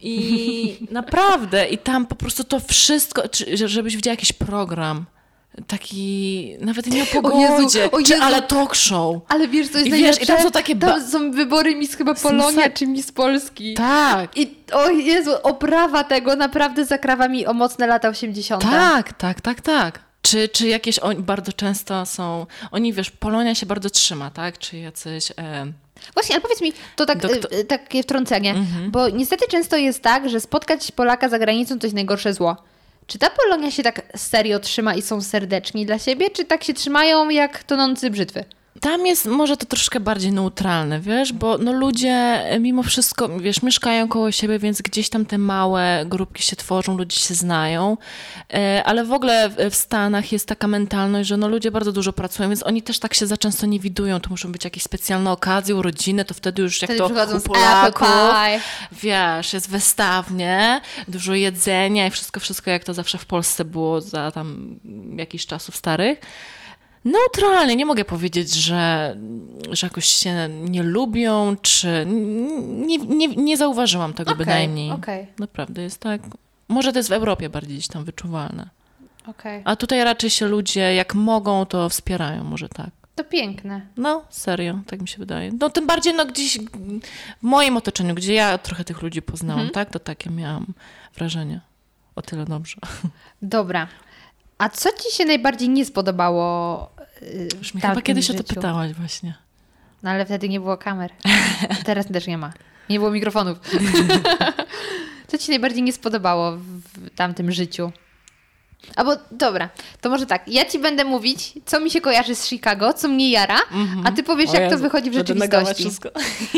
I 0.00 0.76
naprawdę, 0.90 1.66
i 1.68 1.78
tam 1.78 2.06
po 2.06 2.14
prostu 2.14 2.44
to 2.44 2.60
wszystko, 2.60 3.28
czy, 3.28 3.56
że- 3.56 3.68
żebyś 3.68 3.96
widział 3.96 4.10
jakiś 4.12 4.32
program, 4.32 5.04
taki, 5.66 6.54
nawet 6.60 6.86
nie 6.86 7.02
o 7.02 7.04
Jezu, 7.04 7.22
pogodzie, 7.22 7.90
o 7.90 8.02
czy, 8.02 8.12
Jezu. 8.12 8.24
ale 8.24 8.42
talk 8.42 8.74
show. 8.74 9.16
Ale 9.28 9.48
wiesz, 9.48 9.68
co 9.68 9.78
jest 9.78 9.90
I 9.90 9.92
wiesz, 9.92 10.22
i 10.22 10.26
tam 10.26 10.42
są 10.42 10.50
takie 10.50 10.76
Tam 10.76 11.08
są 11.10 11.30
wybory 11.30 11.74
Miss 11.76 11.94
chyba 11.96 12.14
Polonia 12.14 12.70
czy 12.70 12.86
Miss 12.86 13.12
Polski. 13.12 13.74
Tak, 13.74 14.36
I 14.36 14.54
o 14.72 14.88
Jezu, 14.90 15.30
oprawa 15.42 16.04
tego 16.04 16.36
naprawdę 16.36 16.84
zakrawa 16.84 17.28
mi 17.28 17.46
o 17.46 17.52
mocne 17.54 17.86
lata 17.86 18.08
80. 18.08 18.62
tak, 18.62 19.12
tak, 19.12 19.40
tak, 19.40 19.60
tak. 19.60 20.07
Czy, 20.28 20.48
czy 20.48 20.68
jakieś, 20.68 20.98
oni 20.98 21.22
bardzo 21.22 21.52
często 21.52 22.06
są, 22.06 22.46
oni 22.70 22.92
wiesz, 22.92 23.10
Polonia 23.10 23.54
się 23.54 23.66
bardzo 23.66 23.90
trzyma, 23.90 24.30
tak? 24.30 24.58
Czy 24.58 24.78
jacyś... 24.78 25.30
E, 25.38 25.66
Właśnie, 26.14 26.34
ale 26.34 26.42
powiedz 26.42 26.60
mi, 26.60 26.72
to 26.96 27.06
tak, 27.06 27.18
Doktor- 27.18 27.54
y, 27.54 27.64
takie 27.64 28.02
wtrącenie, 28.02 28.54
bo 28.88 29.08
niestety 29.08 29.44
często 29.50 29.76
jest 29.76 30.02
tak, 30.02 30.30
że 30.30 30.40
spotkać 30.40 30.92
Polaka 30.92 31.28
za 31.28 31.38
granicą 31.38 31.78
to 31.78 31.86
jest 31.86 31.94
najgorsze 31.94 32.34
zło. 32.34 32.56
Czy 33.06 33.18
ta 33.18 33.30
Polonia 33.30 33.70
się 33.70 33.82
tak 33.82 34.02
serio 34.16 34.58
trzyma 34.58 34.94
i 34.94 35.02
są 35.02 35.20
serdeczni 35.22 35.86
dla 35.86 35.98
siebie, 35.98 36.30
czy 36.30 36.44
tak 36.44 36.64
się 36.64 36.74
trzymają 36.74 37.28
jak 37.30 37.62
tonący 37.64 38.10
brzytwy? 38.10 38.44
Tam 38.80 39.06
jest 39.06 39.26
może 39.26 39.56
to 39.56 39.66
troszkę 39.66 40.00
bardziej 40.00 40.32
neutralne, 40.32 41.00
wiesz, 41.00 41.32
bo 41.32 41.58
no 41.58 41.72
ludzie 41.72 42.10
e, 42.44 42.58
mimo 42.58 42.82
wszystko, 42.82 43.38
wiesz, 43.38 43.62
mieszkają 43.62 44.08
koło 44.08 44.32
siebie, 44.32 44.58
więc 44.58 44.82
gdzieś 44.82 45.08
tam 45.08 45.26
te 45.26 45.38
małe 45.38 46.04
grupki 46.06 46.42
się 46.42 46.56
tworzą, 46.56 46.96
ludzie 46.96 47.16
się 47.16 47.34
znają, 47.34 47.96
e, 48.54 48.82
ale 48.84 49.04
w 49.04 49.12
ogóle 49.12 49.50
w, 49.70 49.74
Stanach 49.74 50.32
jest 50.32 50.46
taka 50.46 50.68
mentalność, 50.68 51.28
że 51.28 51.36
no 51.36 51.48
ludzie 51.48 51.70
bardzo 51.70 51.92
dużo 51.92 52.12
pracują, 52.12 52.48
więc 52.48 52.66
oni 52.66 52.82
też 52.82 52.98
tak 52.98 53.14
się 53.14 53.26
za 53.26 53.36
często 53.36 53.66
nie 53.66 53.80
widują, 53.80 54.20
to 54.20 54.30
muszą 54.30 54.52
być 54.52 54.64
jakieś 54.64 54.82
specjalne 54.82 55.30
okazje, 55.30 55.76
urodziny, 55.76 56.24
to 56.24 56.34
wtedy 56.34 56.62
już 56.62 56.82
jak 56.82 56.90
Wtedy 56.90 56.98
to 56.98 57.36
u 57.36 57.40
Polaków, 57.40 58.08
wiesz, 58.92 59.52
jest 59.52 59.70
wystawnie, 59.70 60.80
dużo 61.08 61.34
jedzenia 61.34 62.06
i 62.06 62.10
wszystko, 62.10 62.40
wszystko 62.40 62.70
jak 62.70 62.84
to 62.84 62.94
zawsze 62.94 63.18
w 63.18 63.26
Polsce 63.26 63.64
było 63.64 64.00
za 64.00 64.30
tam 64.32 64.76
jakiś 65.16 65.46
czasów 65.46 65.76
starych. 65.76 66.20
Neutralnie, 67.04 67.76
nie 67.76 67.86
mogę 67.86 68.04
powiedzieć, 68.04 68.54
że, 68.54 69.16
że 69.70 69.86
jakoś 69.86 70.04
się 70.04 70.48
nie 70.48 70.82
lubią, 70.82 71.56
czy 71.62 72.06
nie, 72.86 72.98
nie, 72.98 73.28
nie 73.28 73.56
zauważyłam 73.56 74.12
tego 74.14 74.30
Okej, 74.32 74.46
bynajmniej. 74.46 74.90
okej. 74.90 75.26
Naprawdę 75.38 75.82
jest 75.82 76.00
tak. 76.00 76.20
Może 76.68 76.92
to 76.92 76.98
jest 76.98 77.08
w 77.08 77.12
Europie 77.12 77.48
bardziej 77.48 77.74
gdzieś 77.76 77.88
tam 77.88 78.04
wyczuwalne. 78.04 78.68
Okej. 79.26 79.62
A 79.64 79.76
tutaj 79.76 80.04
raczej 80.04 80.30
się 80.30 80.46
ludzie, 80.48 80.94
jak 80.94 81.14
mogą, 81.14 81.66
to 81.66 81.88
wspierają, 81.88 82.44
może 82.44 82.68
tak. 82.68 82.90
To 83.14 83.24
piękne. 83.24 83.80
No, 83.96 84.24
serio, 84.30 84.78
tak 84.86 85.00
mi 85.00 85.08
się 85.08 85.18
wydaje. 85.18 85.50
No 85.60 85.70
tym 85.70 85.86
bardziej, 85.86 86.14
no 86.14 86.26
gdzieś 86.26 86.58
w 86.58 87.42
moim 87.42 87.76
otoczeniu, 87.76 88.14
gdzie 88.14 88.34
ja 88.34 88.58
trochę 88.58 88.84
tych 88.84 89.02
ludzi 89.02 89.22
poznałam, 89.22 89.60
Mhm. 89.60 89.74
tak, 89.74 89.90
to 89.90 89.98
takie 89.98 90.30
miałam 90.30 90.66
wrażenie. 91.14 91.60
O 92.16 92.22
tyle 92.22 92.44
dobrze. 92.44 92.76
Dobra. 93.42 93.88
A 94.58 94.68
co 94.68 94.88
ci 94.92 95.16
się 95.16 95.24
najbardziej 95.24 95.68
nie 95.68 95.84
spodobało 95.84 96.90
y, 97.22 97.48
Już 97.58 97.70
w 97.70 97.74
mi 97.74 97.80
chyba 97.80 98.02
kiedyś 98.02 98.30
o 98.30 98.32
to 98.32 98.38
życiu? 98.38 98.54
pytałaś 98.54 98.92
właśnie. 98.92 99.34
No 100.02 100.10
ale 100.10 100.24
wtedy 100.26 100.48
nie 100.48 100.60
było 100.60 100.76
kamer. 100.76 101.10
Teraz 101.84 102.06
też 102.06 102.26
nie 102.26 102.38
ma. 102.38 102.52
Nie 102.90 102.98
było 102.98 103.10
mikrofonów. 103.10 103.58
Co 105.28 105.38
ci 105.38 105.50
najbardziej 105.50 105.82
nie 105.82 105.92
spodobało 105.92 106.56
w 106.56 107.10
tamtym 107.16 107.52
życiu? 107.52 107.92
Albo 108.96 109.16
dobra, 109.30 109.68
to 110.00 110.10
może 110.10 110.26
tak. 110.26 110.48
Ja 110.48 110.64
ci 110.64 110.78
będę 110.78 111.04
mówić, 111.04 111.52
co 111.66 111.80
mi 111.80 111.90
się 111.90 112.00
kojarzy 112.00 112.34
z 112.34 112.46
Chicago, 112.46 112.92
co 112.92 113.08
mnie 113.08 113.30
jara, 113.30 113.58
a 114.04 114.12
ty 114.12 114.22
powiesz, 114.22 114.52
jak 114.52 114.70
to 114.70 114.78
wychodzi 114.78 115.10
w 115.10 115.14
rzeczywistości. 115.14 115.74
wszystko. 115.82 116.08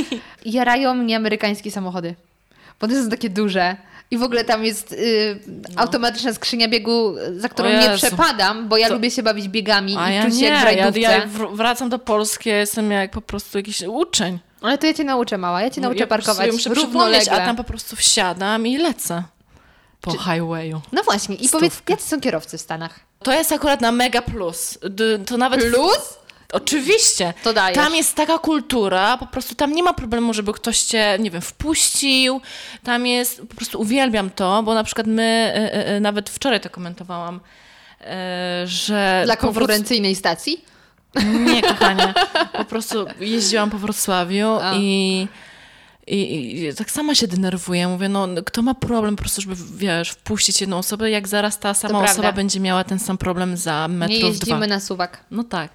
Jarają 0.45 0.95
mnie 0.95 1.17
amerykańskie 1.17 1.71
samochody. 1.71 2.15
Bo 2.81 2.87
one 2.87 3.03
są 3.05 3.11
takie 3.11 3.31
duże. 3.31 3.77
I 4.11 4.18
w 4.18 4.23
ogóle 4.23 4.44
tam 4.44 4.64
jest 4.64 4.92
y, 4.92 5.38
automatyczna 5.77 6.35
skrzynia 6.35 6.68
biegu, 6.68 7.14
za 7.37 7.49
którą 7.49 7.68
No. 7.73 7.81
Nie 7.81 7.96
przepadam, 7.96 8.68
bo 8.68 8.77
ja 8.77 8.88
To- 8.88 8.94
lubię 8.94 9.11
się 9.11 9.23
bawić 9.23 9.49
biegami 9.49 9.96
A 9.99 10.11
i 10.11 10.14
ja 10.14 10.25
czuć 10.25 10.38
się 10.38 10.44
jak 10.44 10.55
w 10.55 10.59
ja, 10.59 10.64
rajdówce. 10.64 11.01
ja 11.01 11.27
wr- 11.27 11.57
wracam 11.57 11.88
do 11.88 11.99
Polski, 11.99 12.49
ja 12.49 12.59
jestem 12.59 12.90
jak 12.90 13.11
po 13.11 13.20
prostu 13.20 13.59
jakiś 13.59 13.83
uczeń. 13.83 14.38
Ale 14.62 14.79
to 14.79 14.87
ja 14.87 14.94
cię 14.94 15.05
nauczę, 15.05 15.38
mała. 15.38 15.62
Ja 15.62 15.70
cię 15.70 15.81
nauczę 15.81 15.99
ja 16.01 16.07
parkować 16.07 16.46
muszę 16.53 16.70
przypomnieć, 16.70 16.85
równolegle. 16.85 17.33
a 17.33 17.46
tam 17.46 17.57
po 17.57 17.64
prostu 17.64 17.96
wsiadam 17.96 18.66
i 18.66 18.79
lecę 18.79 19.23
po 20.01 20.11
highwayu. 20.11 20.81
No 20.92 21.03
właśnie. 21.03 21.35
I 21.35 21.38
Stówkę. 21.49 21.59
powiedz, 21.59 21.83
jacy 21.88 22.09
są 22.09 22.20
kierowcy 22.20 22.59
w 22.59 22.61
Stanach? 22.61 23.01
To 23.23 23.33
jest 23.33 23.53
akurat 23.53 23.81
na 23.81 23.92
mega 23.92 24.23
plus. 24.23 24.79
To 25.27 25.37
nawet 25.37 25.61
Plus? 25.61 26.18
Oczywiście. 26.53 27.35
To 27.43 27.53
dajesz. 27.53 27.77
Tam 27.77 27.95
jest 27.95 28.15
taka 28.15 28.39
kultura, 28.39 29.17
po 29.17 29.27
prostu 29.27 29.55
tam 29.55 29.73
nie 29.73 29.83
ma 29.83 29.93
problemu, 29.93 30.35
żeby 30.35 30.53
ktoś 30.53 30.81
cię, 30.81 31.17
nie 31.21 31.31
wiem, 31.31 31.43
wpuścił. 31.43 32.41
Tam 32.85 33.07
jest, 33.07 33.41
po 33.49 33.55
prostu 33.55 33.81
uwielbiam 33.81 34.31
to, 34.31 34.63
bo 34.63 34.75
na 34.75 34.85
przykład 34.85 35.07
my, 35.07 35.23
e, 35.23 35.75
e, 35.75 35.87
e, 35.87 36.01
nawet 36.01 36.31
wczoraj 36.31 36.61
to 36.61 36.71
komentowałam, 36.71 37.41
że... 38.65 39.23
Dla 39.25 39.37
konkurencyjnej 39.37 40.15
stacji? 40.15 40.65
Nie, 41.47 41.63
kochanie. 41.73 42.15
Po 42.53 42.65
prostu 42.65 43.07
jeździłam 43.21 43.71
po 43.71 43.79
Wrocławiu 43.79 44.49
A. 44.63 44.75
i, 44.77 45.29
i, 46.07 46.65
i 46.65 46.75
tak 46.75 46.91
sama 46.91 47.15
się 47.15 47.27
denerwuję. 47.27 47.89
Mówię, 47.89 48.09
no 48.09 48.29
kto 48.47 48.63
ma 48.63 48.75
problem 48.75 49.17
po 49.17 49.23
prostu, 49.23 49.41
żeby, 49.41 49.55
wiesz, 49.77 50.11
wpuścić 50.11 50.61
jedną 50.61 50.79
osobę, 50.79 51.11
jak 51.11 51.29
zaraz 51.29 51.59
ta 51.59 51.75
sama 51.75 52.03
osoba 52.03 52.33
będzie 52.33 52.61
miała 52.61 52.85
ten 52.85 52.99
sam 52.99 53.19
problem 53.19 53.57
za 53.57 53.87
Nie 53.91 53.97
metrów 53.97 54.23
jeździmy 54.23 54.57
dwa. 54.57 54.67
na 54.67 54.81
suwak. 54.81 55.25
No 55.31 55.45
tak. 55.45 55.71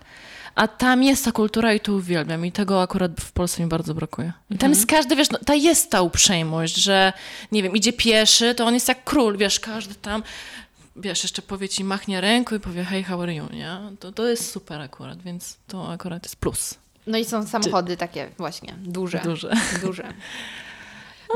A 0.56 0.68
tam 0.68 1.04
jest 1.04 1.26
ta 1.26 1.32
kultura 1.32 1.74
i 1.74 1.80
to 1.80 1.94
uwielbiam. 1.94 2.46
I 2.46 2.52
tego 2.52 2.82
akurat 2.82 3.12
w 3.22 3.32
Polsce 3.32 3.63
mi 3.63 3.70
bardzo 3.70 3.94
brakuje. 3.94 4.28
I 4.50 4.58
tam 4.58 4.72
Mhm. 4.72 4.72
jest 4.72 4.86
każdy, 4.86 5.15
wiesz, 5.15 5.30
no, 5.32 5.39
ta 5.46 5.56
jest 5.56 5.91
ta 5.91 6.02
uprzejmość, 6.02 6.76
że 6.76 7.13
nie 7.52 7.63
wiem, 7.63 7.76
idzie 7.76 7.94
pieszy, 7.94 8.56
to 8.56 8.65
on 8.65 8.74
jest 8.74 8.88
jak 8.88 9.04
król, 9.04 9.38
wiesz, 9.38 9.60
każdy 9.60 9.96
tam, 9.96 10.24
wiesz, 10.96 11.24
jeszcze 11.24 11.41
powie 11.41 11.70
ci, 11.70 11.84
machnie 11.84 12.22
ręką 12.22 12.56
i 12.56 12.60
powie, 12.60 12.84
hey, 12.84 13.04
how 13.04 13.22
are 13.22 13.34
you, 13.36 13.46
nie? 13.54 13.78
To, 14.00 14.12
to 14.12 14.28
jest 14.28 14.52
super 14.52 14.82
akurat, 14.82 15.22
więc 15.22 15.58
to 15.68 15.91
akurat 15.91 16.24
jest 16.24 16.36
plus. 16.36 16.76
No 17.08 17.18
i 17.18 17.26
są 17.26 17.48
samochody 17.48 17.98
takie 17.98 18.30
właśnie, 18.38 18.74
duże. 18.78 19.22
Duże. 19.24 19.54
Duże. 19.82 20.13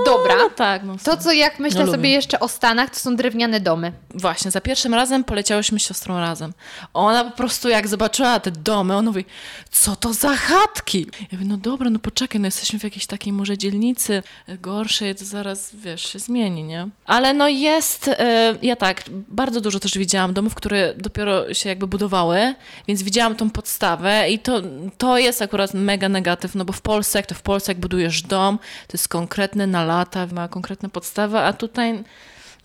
Dobra. 0.06 0.36
No 0.38 0.50
tak, 0.50 0.84
no. 0.84 0.96
To, 1.04 1.18
co 1.18 1.32
jak 1.32 1.60
myślę 1.60 1.86
No 1.86 1.92
sobie 1.92 2.10
jeszcze 2.10 2.40
o 2.40 2.48
Stanach, 2.48 2.90
to 2.90 3.00
są 3.00 3.16
drewniane 3.16 3.60
domy. 3.60 3.92
Właśnie, 4.14 4.52
za 4.52 4.62
pierwszym 4.62 4.94
razem 4.94 5.24
poleciałyśmy 5.24 5.80
z 5.80 5.84
siostrą 5.84 6.20
razem. 6.20 6.54
Ona 6.94 7.24
po 7.24 7.38
prostu 7.38 7.70
jak 7.70 7.88
zobaczyła 7.88 8.40
te 8.40 8.52
domy, 8.52 8.96
ona 8.96 9.10
mówi, 9.10 9.26
co 9.72 9.96
to 9.96 10.14
za 10.14 10.36
chatki? 10.36 11.08
Ja 11.22 11.28
mówię, 11.32 11.46
no 11.46 11.58
dobra, 11.58 11.90
no 11.90 12.00
poczekaj, 12.00 12.42
no 12.42 12.48
jesteśmy 12.48 12.80
w 12.80 12.84
jakiejś 12.84 13.06
takiej 13.06 13.34
może 13.34 13.58
dzielnicy 13.58 14.24
gorszej, 14.48 15.16
to 15.16 15.26
zaraz, 15.26 15.76
wiesz, 15.76 16.14
się 16.14 16.20
zmieni, 16.20 16.64
nie? 16.64 16.88
Ale 17.06 17.34
no 17.34 17.48
jest, 17.48 18.08
e, 18.08 18.56
ja 18.62 18.76
tak, 18.76 19.04
bardzo 19.28 19.62
dużo 19.62 19.80
też 19.80 19.98
widziałam 19.98 20.34
domów, 20.34 20.56
które 20.56 20.94
dopiero 20.98 21.54
się 21.54 21.70
jakby 21.70 21.88
budowały, 21.88 22.56
więc 22.88 23.04
widziałam 23.04 23.36
tą 23.36 23.50
podstawę 23.50 24.30
i 24.30 24.40
to, 24.40 24.62
to 24.98 25.18
jest 25.18 25.42
akurat 25.42 25.74
mega 25.74 26.10
negatyw, 26.10 26.56
no 26.56 26.66
bo 26.66 26.74
w 26.74 26.82
Polsce, 26.82 27.20
jak 27.20 27.26
to 27.26 27.36
w 27.36 27.42
Polsce, 27.42 27.72
jak 27.72 27.80
budujesz 27.80 28.22
dom, 28.22 28.58
to 28.88 28.94
jest 28.94 29.08
konkretny 29.08 29.68
na 29.68 29.79
lata, 29.84 30.28
ma 30.32 30.48
konkretne 30.48 30.90
podstawy, 30.90 31.38
a 31.38 31.54
tutaj... 31.54 32.04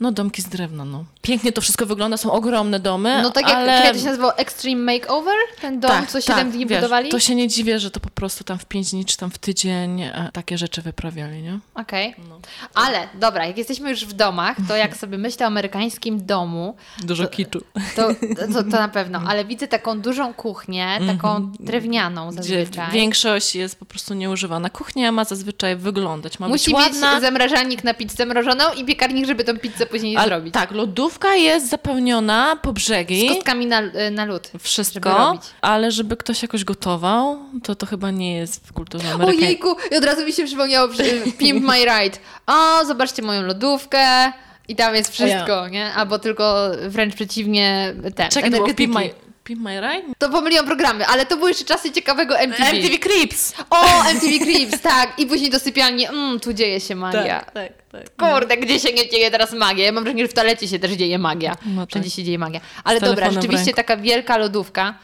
No 0.01 0.13
domki 0.13 0.43
z 0.43 0.49
drewna, 0.49 0.85
no. 0.85 1.05
Pięknie 1.23 1.53
to 1.53 1.61
wszystko 1.61 1.87
wygląda, 1.87 2.17
są 2.17 2.33
ogromne 2.33 2.81
domy, 2.81 3.21
No 3.23 3.31
tak 3.31 3.49
jak 3.49 3.57
ale... 3.57 3.83
kiedyś 3.83 4.03
się 4.03 4.09
nazywał 4.09 4.31
Extreme 4.37 4.93
Makeover, 4.93 5.35
ten 5.61 5.81
dom, 5.81 6.07
co 6.07 6.21
7 6.21 6.51
dni 6.51 6.67
wiesz, 6.67 6.79
budowali? 6.81 7.09
To 7.11 7.19
się 7.21 7.35
nie 7.35 7.49
dziwię, 7.49 7.79
że 7.81 7.91
to 7.91 8.01
po 8.01 8.11
prostu 8.11 8.45
tam 8.45 8.59
w 8.59 8.65
5 8.67 8.91
dni 8.91 9.05
czy 9.05 9.17
tam 9.17 9.31
w 9.31 9.39
tydzień 9.39 10.03
e, 10.03 10.31
takie 10.33 10.59
rzeczy 10.59 10.83
wyprawiali, 10.83 11.43
nie? 11.43 11.59
Okej. 11.75 12.15
No. 12.29 12.39
Ale 12.75 13.09
dobra, 13.15 13.47
jak 13.47 13.59
jesteśmy 13.59 13.91
już 13.91 14.05
w 14.05 14.13
domach, 14.13 14.57
to 14.69 14.77
jak 14.77 14.97
sobie 14.97 15.19
myślę 15.19 15.45
o 15.45 15.47
amerykańskim 15.47 16.27
domu, 16.27 16.77
Dużo 17.03 17.27
kiczu. 17.27 17.61
to, 17.97 18.09
to, 18.55 18.63
to 18.63 18.71
na 18.71 18.89
pewno, 18.89 19.21
ale 19.29 19.45
widzę 19.45 19.69
taką 19.69 20.01
dużą 20.01 20.35
kuchnię, 20.35 20.99
taką 21.07 21.53
drewnianą 21.61 22.25
Mhm. 22.25 22.45
Gdzie 22.45 22.61
zazwyczaj. 22.61 22.91
większość 22.93 23.55
jest 23.55 23.77
po 23.79 23.85
prostu 23.85 24.15
nieużywana. 24.15 24.71
Kuchnia 24.71 25.13
ma 25.13 25.25
zazwyczaj 25.25 25.77
wyglądać, 25.77 26.39
ma 26.39 26.49
Musi 26.49 26.71
być 26.71 26.79
mieć 26.81 26.93
ładna. 26.93 27.21
zamrażalnik 27.21 27.85
na 27.85 27.95
pizzę 27.95 28.27
mrożoną 28.27 28.65
i 28.77 28.85
piekarnik, 28.85 29.27
żeby 29.27 29.45
tą 29.45 29.59
pizzę 29.59 29.84
później 29.87 30.17
ale- 30.17 30.27
zrobić. 30.29 30.55
Tak, 30.55 30.71
lodówka 30.71 31.35
jest 31.35 31.71
zapełniona 31.71 32.57
po 32.63 32.71
Z 32.71 32.75
brzegi. 32.75 33.29
kostkami 33.29 33.67
na, 33.67 33.81
na 34.11 34.25
lód. 34.25 34.47
żeby 34.53 34.59
Wszystko, 34.65 35.19
robić. 35.19 35.43
ale 35.61 35.91
żeby 35.91 36.17
ktoś 36.17 36.43
jakoś 36.43 36.65
gotował, 36.65 37.39
to 37.63 37.75
to 37.75 37.87
chyba 37.87 38.11
nie 38.11 38.37
jest 38.37 38.67
w 38.69 38.73
kulturze 38.73 39.09
amerykańskiej. 39.09 39.47
Ojejku, 39.47 39.77
i 39.95 39.97
od 39.97 40.05
razu 40.05 40.25
mi 40.27 40.33
się 40.33 40.45
przypomniało 40.45 40.89
przy- 40.89 41.33
Pimp 41.39 41.65
My 41.65 41.79
Ride. 41.85 42.19
O, 42.47 42.85
zobaczcie 42.87 43.23
moją 43.23 43.43
lodówkę 43.43 44.33
i 44.69 44.77
tam 44.77 44.95
jest 44.95 45.13
wszystko, 45.13 45.69
nie? 45.69 45.93
Albo 45.95 46.19
tylko 46.19 46.71
wręcz 46.89 47.15
przeciwnie 47.15 47.95
ten, 48.17 48.31
Czekaj, 48.31 48.49
energetyki. 48.49 48.77
Pimp 48.77 48.95
My, 48.95 49.11
Pimp 49.45 49.61
My 49.63 49.81
Ride? 49.81 50.15
To 50.19 50.29
pomyliłam 50.29 50.67
programy, 50.67 51.07
ale 51.07 51.27
to 51.27 51.37
były 51.37 51.51
jeszcze 51.51 51.65
czasy 51.65 51.93
ciekawego 51.93 52.39
MTV. 52.39 52.71
MTV 52.71 52.99
Creeps! 52.99 53.55
O, 53.71 54.05
MTV 54.15 54.39
Creeps, 54.39 54.81
tak. 54.81 55.19
I 55.19 55.27
później 55.27 55.51
do 55.51 55.59
sypialni, 55.59 56.07
mm, 56.07 56.41
tu 56.41 56.53
dzieje 56.53 56.81
się 56.81 56.95
magia. 56.95 57.41
Tak, 57.41 57.53
tak, 57.53 57.73
tak. 57.93 58.31
Kurde, 58.31 58.57
gdzie 58.57 58.81
się 58.81 58.93
nie 58.93 59.09
dzieje 59.09 59.31
teraz 59.31 59.53
magia? 59.53 59.85
Ja 59.85 59.93
mam 59.93 60.05
wrażenie, 60.05 60.25
że 60.25 60.29
w 60.29 60.35
toalecie 60.35 60.69
się 60.69 60.79
też 60.79 60.93
dzieje 60.93 61.19
magia. 61.19 61.57
No 61.67 61.87
Wszędzie 61.87 62.09
tak. 62.11 62.17
się 62.17 62.25
dzieje 62.25 62.39
magia. 62.39 62.61
Ale 62.85 62.99
Z 62.99 63.03
dobra, 63.03 63.31
rzeczywiście 63.31 63.75
taka 63.75 63.97
wielka 63.97 64.39
lodówka. 64.39 64.95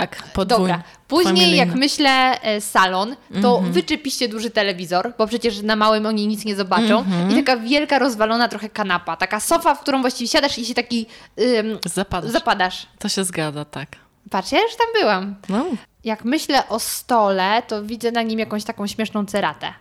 Tak, 0.00 0.22
podwójnie. 0.32 0.66
Dobra. 0.68 0.82
Później, 1.08 1.56
jak 1.56 1.74
myślę 1.74 2.40
e, 2.42 2.60
salon, 2.60 3.16
to 3.42 3.54
Mhm. 3.56 3.72
wyczepiście 3.72 4.28
duży 4.28 4.50
telewizor, 4.50 5.12
bo 5.18 5.26
przecież 5.26 5.62
na 5.62 5.76
małym 5.76 6.06
oni 6.06 6.26
nic 6.26 6.44
nie 6.44 6.56
zobaczą. 6.56 6.98
Mhm. 6.98 7.30
I 7.30 7.44
taka 7.44 7.56
wielka, 7.56 7.98
rozwalona 7.98 8.48
trochę 8.48 8.68
kanapa. 8.68 9.16
Taka 9.16 9.40
sofa, 9.40 9.74
w 9.74 9.80
którą 9.80 10.00
właściwie 10.00 10.28
siadasz 10.28 10.58
i 10.58 10.66
się 10.66 10.74
taki 10.74 11.06
ym, 11.40 11.78
Zapadasz. 11.94 12.30
zapadasz. 12.30 12.86
To 12.98 13.08
się 13.08 13.24
zgadza, 13.24 13.64
tak. 13.64 13.88
Patrz, 14.30 14.52
ja 14.52 14.62
już 14.62 14.76
tam 14.76 14.86
byłam. 15.00 15.34
No. 15.48 15.64
Jak 16.04 16.24
myślę 16.24 16.68
o 16.68 16.78
stole, 16.78 17.62
to 17.68 17.82
widzę 17.84 18.12
na 18.12 18.22
nim 18.22 18.38
jakąś 18.38 18.64
taką 18.64 18.86
śmieszną 18.86 19.26
ceratę. 19.26 19.72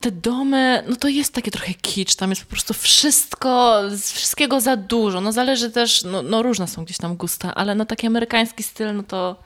Te 0.00 0.10
domy, 0.10 0.84
no 0.88 0.96
to 0.96 1.08
jest 1.08 1.34
takie 1.34 1.50
trochę 1.50 1.74
kicz, 1.74 2.14
tam 2.14 2.30
jest 2.30 2.42
po 2.44 2.50
prostu 2.50 2.74
wszystko, 2.74 3.80
z 3.90 4.12
wszystkiego 4.12 4.60
za 4.60 4.76
dużo. 4.76 5.20
No 5.20 5.32
zależy 5.32 5.70
też, 5.70 6.04
no, 6.04 6.22
no 6.22 6.42
różne 6.42 6.68
są 6.68 6.84
gdzieś 6.84 6.96
tam 6.96 7.16
gusta, 7.16 7.54
ale 7.54 7.74
no 7.74 7.84
taki 7.84 8.06
amerykański 8.06 8.62
styl, 8.62 8.94
no 8.96 9.02
to 9.02 9.36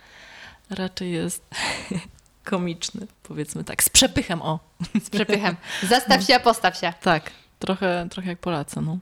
raczej 0.71 1.13
jest 1.13 1.43
komiczny, 2.45 3.07
powiedzmy 3.23 3.65
tak. 3.65 3.83
Z 3.83 3.89
przepychem, 3.89 4.43
o. 4.43 4.59
Z 5.05 5.11
przepychem. 5.11 5.57
Zastaw 5.83 6.23
się, 6.25 6.35
a 6.35 6.41
postaw 6.41 6.77
się. 6.79 6.93
Tak, 7.03 7.31
trochę, 7.59 8.07
trochę 8.11 8.29
jak 8.29 8.39
Polacy, 8.39 8.81
no. 8.81 8.99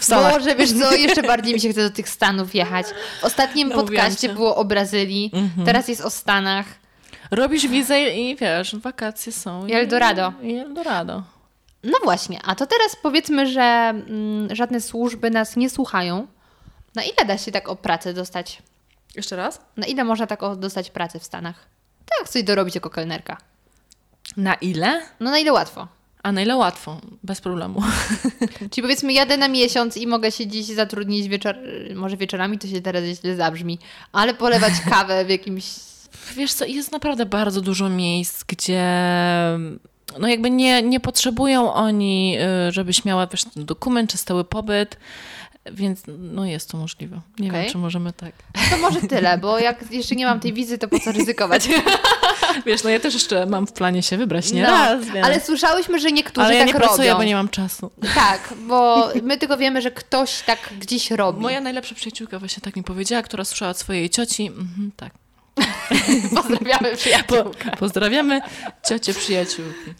W. 0.00 0.08
Boże, 0.10 0.54
wiesz 0.54 0.72
co, 0.78 0.92
jeszcze 0.94 1.22
bardziej 1.22 1.54
mi 1.54 1.60
się 1.60 1.70
chce 1.70 1.82
do 1.82 1.90
tych 1.90 2.08
Stanów 2.08 2.54
jechać. 2.54 2.86
W 3.20 3.24
ostatnim 3.24 3.68
No, 3.68 3.74
podcaście 3.74 4.28
ci. 4.28 4.34
było 4.34 4.56
o 4.56 4.64
Brazylii, 4.64 5.30
Mhm. 5.34 5.66
teraz 5.66 5.88
jest 5.88 6.00
o 6.00 6.10
Stanach. 6.10 6.66
Robisz 7.30 7.66
wizę 7.66 8.10
i 8.10 8.36
wiesz, 8.36 8.76
wakacje 8.76 9.32
są. 9.32 9.66
I 9.66 9.72
Eldorado. 9.72 10.32
I 10.42 10.54
Eldorado. 10.54 11.22
No 11.84 11.98
właśnie, 12.04 12.38
a 12.44 12.54
to 12.54 12.66
teraz 12.66 12.96
powiedzmy, 13.02 13.46
że 13.52 13.62
mm, 13.62 14.54
żadne 14.56 14.80
służby 14.80 15.30
nas 15.30 15.56
nie 15.56 15.70
słuchają. 15.70 16.26
Na 16.94 17.02
ile 17.02 17.24
da 17.26 17.38
się 17.38 17.52
tak 17.52 17.68
o 17.68 17.76
pracę 17.76 18.14
dostać? 18.14 18.62
Jeszcze 19.16 19.36
raz? 19.36 19.60
Na 19.76 19.86
ile 19.86 20.04
można 20.04 20.26
tak 20.26 20.40
dostać 20.56 20.90
pracę 20.90 21.18
w 21.18 21.24
Stanach? 21.24 21.66
Tak, 22.18 22.28
coś 22.28 22.42
dorobić 22.42 22.74
jako 22.74 22.90
kelnerka. 22.90 23.36
Na 24.36 24.54
ile? 24.54 25.02
No 25.20 25.30
na 25.30 25.38
ile 25.38 25.52
łatwo? 25.52 25.88
A 26.22 26.32
na 26.32 26.42
ile 26.42 26.56
łatwo? 26.56 27.00
Bez 27.22 27.40
problemu. 27.40 27.82
Czyli 28.70 28.82
powiedzmy 28.82 29.12
jadę 29.12 29.36
na 29.36 29.48
miesiąc 29.48 29.96
i 29.96 30.06
mogę 30.06 30.32
się 30.32 30.46
dziś 30.46 30.66
zatrudnić 30.66 31.28
wieczor... 31.28 31.56
może 31.94 32.16
wieczorami, 32.16 32.58
to 32.58 32.68
się 32.68 32.80
teraz 32.80 33.04
źle 33.04 33.36
zabrzmi, 33.36 33.78
ale 34.12 34.34
polewać 34.34 34.72
kawę 34.90 35.24
w 35.24 35.30
jakimś... 35.30 35.64
Wiesz 36.36 36.52
co, 36.52 36.64
jest 36.64 36.92
naprawdę 36.92 37.26
bardzo 37.26 37.60
dużo 37.60 37.88
miejsc, 37.88 38.44
gdzie 38.44 38.82
no 40.18 40.28
jakby 40.28 40.50
nie, 40.50 40.82
nie 40.82 41.00
potrzebują 41.00 41.72
oni, 41.72 42.38
y, 42.68 42.72
żebyś 42.72 43.04
miała 43.04 43.26
wiesz, 43.26 43.44
dokument 43.56 44.10
czy 44.10 44.18
stały 44.18 44.44
pobyt, 44.44 44.96
więc 45.72 46.02
no 46.08 46.44
jest 46.44 46.70
to 46.70 46.78
możliwe. 46.78 47.20
Nie 47.38 47.48
Okej. 47.48 47.62
wiem, 47.62 47.72
czy 47.72 47.78
możemy 47.78 48.12
tak. 48.12 48.32
To 48.70 48.78
może 48.78 49.00
tyle, 49.00 49.38
bo 49.38 49.58
jak 49.58 49.92
jeszcze 49.92 50.14
nie 50.14 50.26
mam 50.26 50.40
tej 50.40 50.52
wizy, 50.52 50.78
to 50.78 50.88
po 50.88 50.98
co 50.98 51.12
ryzykować? 51.12 51.68
Wiesz, 52.66 52.84
no 52.84 52.90
ja 52.90 53.00
też 53.00 53.14
jeszcze 53.14 53.46
mam 53.46 53.66
w 53.66 53.72
planie 53.72 54.02
się 54.02 54.16
wybrać, 54.16 54.52
nie 54.52 54.62
No, 54.62 54.68
raz, 54.68 55.04
więc... 55.04 55.26
Ale 55.26 55.40
słyszałyśmy, 55.40 56.00
że 56.00 56.12
niektórzy 56.12 56.46
ale 56.46 56.54
ja 56.54 56.60
tak 56.60 56.66
nie 56.66 56.72
robią. 56.72 56.86
pracuję, 56.86 57.14
bo 57.14 57.24
nie 57.24 57.34
mam 57.34 57.48
czasu. 57.48 57.90
Tak, 58.14 58.54
bo 58.68 59.08
my 59.22 59.38
tylko 59.38 59.56
wiemy, 59.56 59.82
że 59.82 59.90
ktoś 59.90 60.42
tak 60.42 60.58
gdzieś 60.80 61.10
robi. 61.10 61.40
Moja 61.40 61.60
najlepsza 61.60 61.94
przyjaciółka 61.94 62.38
właśnie 62.38 62.60
tak 62.60 62.76
mi 62.76 62.82
powiedziała, 62.82 63.22
która 63.22 63.44
słyszała 63.44 63.70
od 63.70 63.78
swojej 63.78 64.10
cioci, 64.10 64.46
mhm, 64.46 64.90
tak. 64.96 65.12
Pozdrawiamy 66.36 66.90
Po, 66.90 66.96
przyjaciółkę. 66.96 67.70
pozdrawiamy 67.78 68.40
ciocie 68.88 69.14
przyjaciółki. 69.14 69.94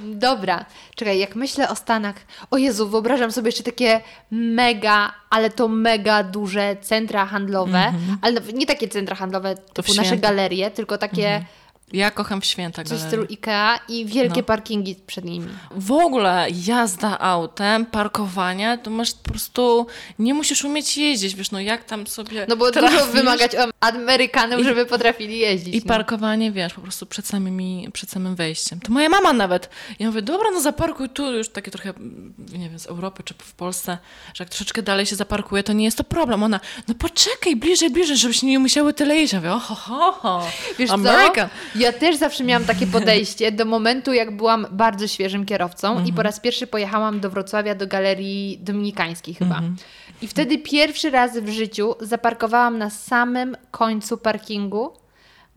Dobra, 0.00 0.64
czekaj, 0.94 1.18
jak 1.18 1.36
myślę 1.36 1.68
o 1.68 1.76
Stanach, 1.76 2.14
o 2.50 2.56
Jezu, 2.56 2.88
wyobrażam 2.88 3.32
sobie 3.32 3.48
jeszcze 3.48 3.62
takie 3.62 4.00
mega, 4.30 5.12
ale 5.30 5.50
to 5.50 5.68
mega 5.68 6.22
duże 6.22 6.76
centra 6.80 7.26
handlowe, 7.26 7.92
ale 8.22 8.40
nie 8.54 8.66
takie 8.66 8.88
centra 8.88 9.16
handlowe 9.16 9.54
typu 9.54 9.94
nasze 9.94 10.16
galerie, 10.16 10.70
tylko 10.70 10.98
takie 10.98 11.44
Ja 11.92 12.10
kocham 12.10 12.40
w 12.40 12.44
święta 12.44 12.84
Coś 12.84 12.98
w 12.98 13.06
stylu 13.06 13.24
Ikea 13.24 13.78
i 13.88 14.06
wielkie 14.06 14.40
No. 14.40 14.46
parkingi 14.46 14.96
przed 15.06 15.24
nimi. 15.24 15.48
W 15.70 15.92
ogóle 15.92 16.46
jazda 16.66 17.18
autem, 17.18 17.86
parkowanie, 17.86 18.78
to 18.82 18.90
masz 18.90 19.12
po 19.14 19.28
prostu, 19.28 19.86
nie 20.18 20.34
musisz 20.34 20.64
umieć 20.64 20.96
jeździć, 20.96 21.34
wiesz, 21.34 21.50
no 21.50 21.60
jak 21.60 21.84
tam 21.84 22.06
sobie 22.06 22.46
No 22.48 22.56
bo 22.56 22.70
trafisz. 22.70 22.98
dużo 23.00 23.12
wymagać 23.12 23.54
od 23.54 23.70
Amerykanów, 23.80 24.62
żeby 24.64 24.86
potrafili 24.86 25.38
jeździć. 25.38 25.74
I 25.74 25.78
no. 25.78 25.84
parkowanie, 25.88 26.52
wiesz, 26.52 26.74
po 26.74 26.80
prostu 26.80 27.06
przed, 27.06 27.26
samymi, 27.26 27.88
przed 27.92 28.10
samym 28.10 28.34
wejściem. 28.36 28.80
To 28.80 28.92
moja 28.92 29.08
mama 29.08 29.32
nawet. 29.32 29.70
Ja 29.98 30.06
mówię, 30.06 30.22
dobra, 30.22 30.50
no 30.50 30.60
zaparkuj 30.60 31.08
tu, 31.08 31.32
już 31.32 31.48
takie 31.48 31.70
trochę, 31.70 31.90
mm, 31.90 32.34
nie 32.52 32.68
wiem, 32.70 32.78
z 32.78 32.86
Europy 32.86 33.22
czy 33.22 33.34
w 33.38 33.52
Polsce, 33.54 33.98
że 34.34 34.44
jak 34.44 34.48
troszeczkę 34.48 34.82
dalej 34.82 35.06
się 35.06 35.16
zaparkuje, 35.16 35.62
to 35.62 35.72
nie 35.72 35.84
jest 35.84 35.96
to 35.98 36.04
problem. 36.04 36.42
Ona, 36.42 36.60
no 36.88 36.94
poczekaj, 36.94 37.56
bliżej, 37.56 37.90
bliżej, 37.90 38.16
żebyśmy 38.16 38.48
nie 38.48 38.58
musiały 38.58 38.92
tyle 38.94 39.14
jeździć. 39.16 39.32
Ja 39.32 39.38
mówię, 39.38 39.52
oho, 39.52 39.74
ho, 39.74 40.12
ho. 40.12 40.46
Wiesz 40.78 40.90
American. 40.90 41.48
co? 41.48 41.76
Ja 41.86 41.92
też 41.92 42.16
zawsze 42.16 42.44
miałam 42.44 42.64
takie 42.64 42.86
podejście 42.98 43.52
do 43.52 43.64
momentu, 43.64 44.12
jak 44.12 44.36
byłam 44.36 44.66
bardzo 44.70 45.08
świeżym 45.08 45.46
kierowcą 45.46 45.88
Mhm. 45.88 46.06
i 46.06 46.12
po 46.12 46.22
raz 46.22 46.40
pierwszy 46.40 46.66
pojechałam 46.66 47.20
do 47.20 47.30
Wrocławia 47.30 47.74
do 47.74 47.86
Galerii 47.86 48.58
Dominikańskiej 48.62 49.34
chyba. 49.34 49.54
Mhm. 49.54 49.76
I 50.22 50.26
wtedy 50.28 50.58
pierwszy 50.58 51.10
raz 51.10 51.38
w 51.38 51.48
życiu 51.48 51.94
zaparkowałam 52.00 52.78
na 52.78 52.90
samym 52.90 53.56
końcu 53.70 54.18
parkingu, 54.18 54.92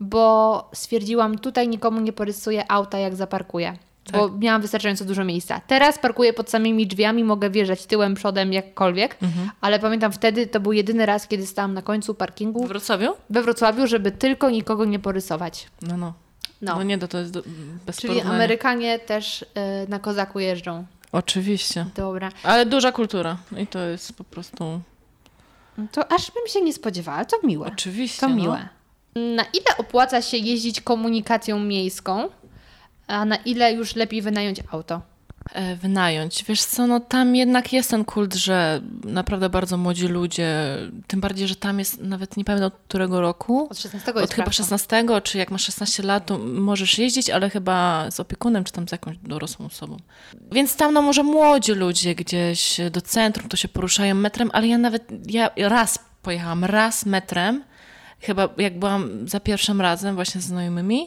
bo 0.00 0.68
stwierdziłam, 0.74 1.38
tutaj 1.38 1.68
nikomu 1.68 2.00
nie 2.00 2.12
porysuję 2.12 2.70
auta, 2.72 2.98
jak 2.98 3.16
zaparkuję. 3.16 3.76
Bo 4.12 4.28
Tak. 4.28 4.38
miałam 4.38 4.62
wystarczająco 4.62 5.04
dużo 5.04 5.24
miejsca. 5.24 5.60
Teraz 5.66 5.98
parkuję 5.98 6.32
pod 6.32 6.50
samymi 6.50 6.86
drzwiami, 6.86 7.24
mogę 7.24 7.50
wjeżdżać 7.50 7.86
tyłem, 7.86 8.14
przodem, 8.14 8.52
jakkolwiek, 8.52 9.16
Mhm. 9.22 9.50
ale 9.60 9.78
pamiętam 9.78 10.12
wtedy 10.12 10.46
to 10.46 10.60
był 10.60 10.72
jedyny 10.72 11.06
raz, 11.06 11.28
kiedy 11.28 11.46
stałam 11.46 11.74
na 11.74 11.82
końcu 11.82 12.14
parkingu 12.14 12.64
W 12.64 12.68
Wrocławiu? 12.68 13.12
we 13.30 13.42
Wrocławiu, 13.42 13.86
żeby 13.86 14.10
tylko 14.12 14.50
nikogo 14.50 14.84
nie 14.84 14.98
porysować. 14.98 15.66
No, 15.82 15.96
no. 15.96 16.12
No. 16.62 16.74
No, 16.76 16.82
nie, 16.82 16.98
to, 16.98 17.08
to 17.08 17.18
jest 17.18 17.32
do, 17.32 17.42
bez 17.86 17.96
Czyli. 17.96 18.20
Amerykanie 18.20 18.98
też 18.98 19.42
y, 19.42 19.46
na 19.88 19.98
kozaku 19.98 20.40
jeżdżą. 20.40 20.86
Oczywiście. 21.12 21.86
Dobra. 21.96 22.28
Ale 22.42 22.66
duża 22.66 22.92
kultura. 22.92 23.36
I 23.58 23.66
to 23.66 23.78
jest 23.78 24.12
po 24.16 24.24
prostu... 24.24 24.80
No 25.78 25.84
To 25.92 26.12
aż 26.12 26.30
bym 26.30 26.46
się 26.46 26.60
nie 26.62 26.72
spodziewała. 26.72 27.24
To 27.24 27.36
miłe. 27.44 27.66
Oczywiście. 27.66 28.20
To 28.20 28.28
no. 28.28 28.34
miłe. 28.34 28.68
Na 29.14 29.42
ile 29.42 29.76
opłaca 29.78 30.22
się 30.22 30.36
jeździć 30.36 30.80
komunikacją 30.80 31.60
miejską, 31.60 32.28
a 33.10 33.24
na 33.24 33.36
ile 33.36 33.72
już 33.72 33.96
lepiej 33.96 34.22
wynająć 34.22 34.60
auto? 34.72 35.00
e, 35.52 35.76
wynająć. 35.76 36.44
Wiesz 36.44 36.64
co, 36.64 36.86
no 36.86 37.00
tam 37.00 37.36
jednak 37.36 37.72
jest 37.72 37.90
ten 37.90 38.04
kult, 38.04 38.34
że 38.34 38.80
naprawdę 39.04 39.48
bardzo 39.48 39.76
młodzi 39.76 40.08
ludzie, 40.08 40.76
tym 41.06 41.20
bardziej, 41.20 41.48
że 41.48 41.56
tam 41.56 41.78
jest, 41.78 42.00
nawet 42.00 42.36
nie 42.36 42.44
pamiętam 42.44 42.66
od 42.66 42.74
którego 42.88 43.20
roku, 43.20 43.68
Od 43.70 43.78
16 43.78 44.10
od 44.10 44.14
chyba 44.14 44.34
prawo. 44.34 44.52
16, 44.52 45.04
czy 45.22 45.38
jak 45.38 45.50
masz 45.50 45.64
16 45.64 46.02
lat, 46.02 46.26
to 46.26 46.38
możesz 46.38 46.98
jeździć, 46.98 47.30
ale 47.30 47.50
chyba 47.50 48.06
z 48.10 48.20
opiekunem, 48.20 48.64
czy 48.64 48.72
tam 48.72 48.88
z 48.88 48.92
jakąś 48.92 49.16
dorosłą 49.16 49.66
osobą. 49.66 49.96
Więc 50.52 50.76
tam 50.76 50.94
no 50.94 51.02
może 51.02 51.22
młodzi 51.22 51.72
ludzie 51.72 52.14
gdzieś 52.14 52.80
do 52.90 53.00
centrum 53.00 53.48
to 53.48 53.56
się 53.56 53.68
poruszają 53.68 54.14
metrem, 54.14 54.50
ale 54.52 54.68
ja 54.68 54.78
nawet, 54.78 55.08
ja 55.26 55.50
raz 55.56 55.98
pojechałam, 56.22 56.64
raz 56.64 57.06
metrem, 57.06 57.64
chyba 58.20 58.48
jak 58.58 58.78
byłam 58.78 59.28
za 59.28 59.40
pierwszym 59.40 59.80
razem 59.80 60.14
właśnie 60.14 60.40
z 60.40 60.44
znajomymi, 60.44 61.06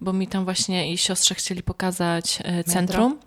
bo 0.00 0.12
mi 0.12 0.28
tam 0.28 0.44
właśnie 0.44 0.92
i 0.92 0.98
siostrze 0.98 1.34
chcieli 1.34 1.62
pokazać 1.62 2.38
e, 2.44 2.64
centrum. 2.64 3.18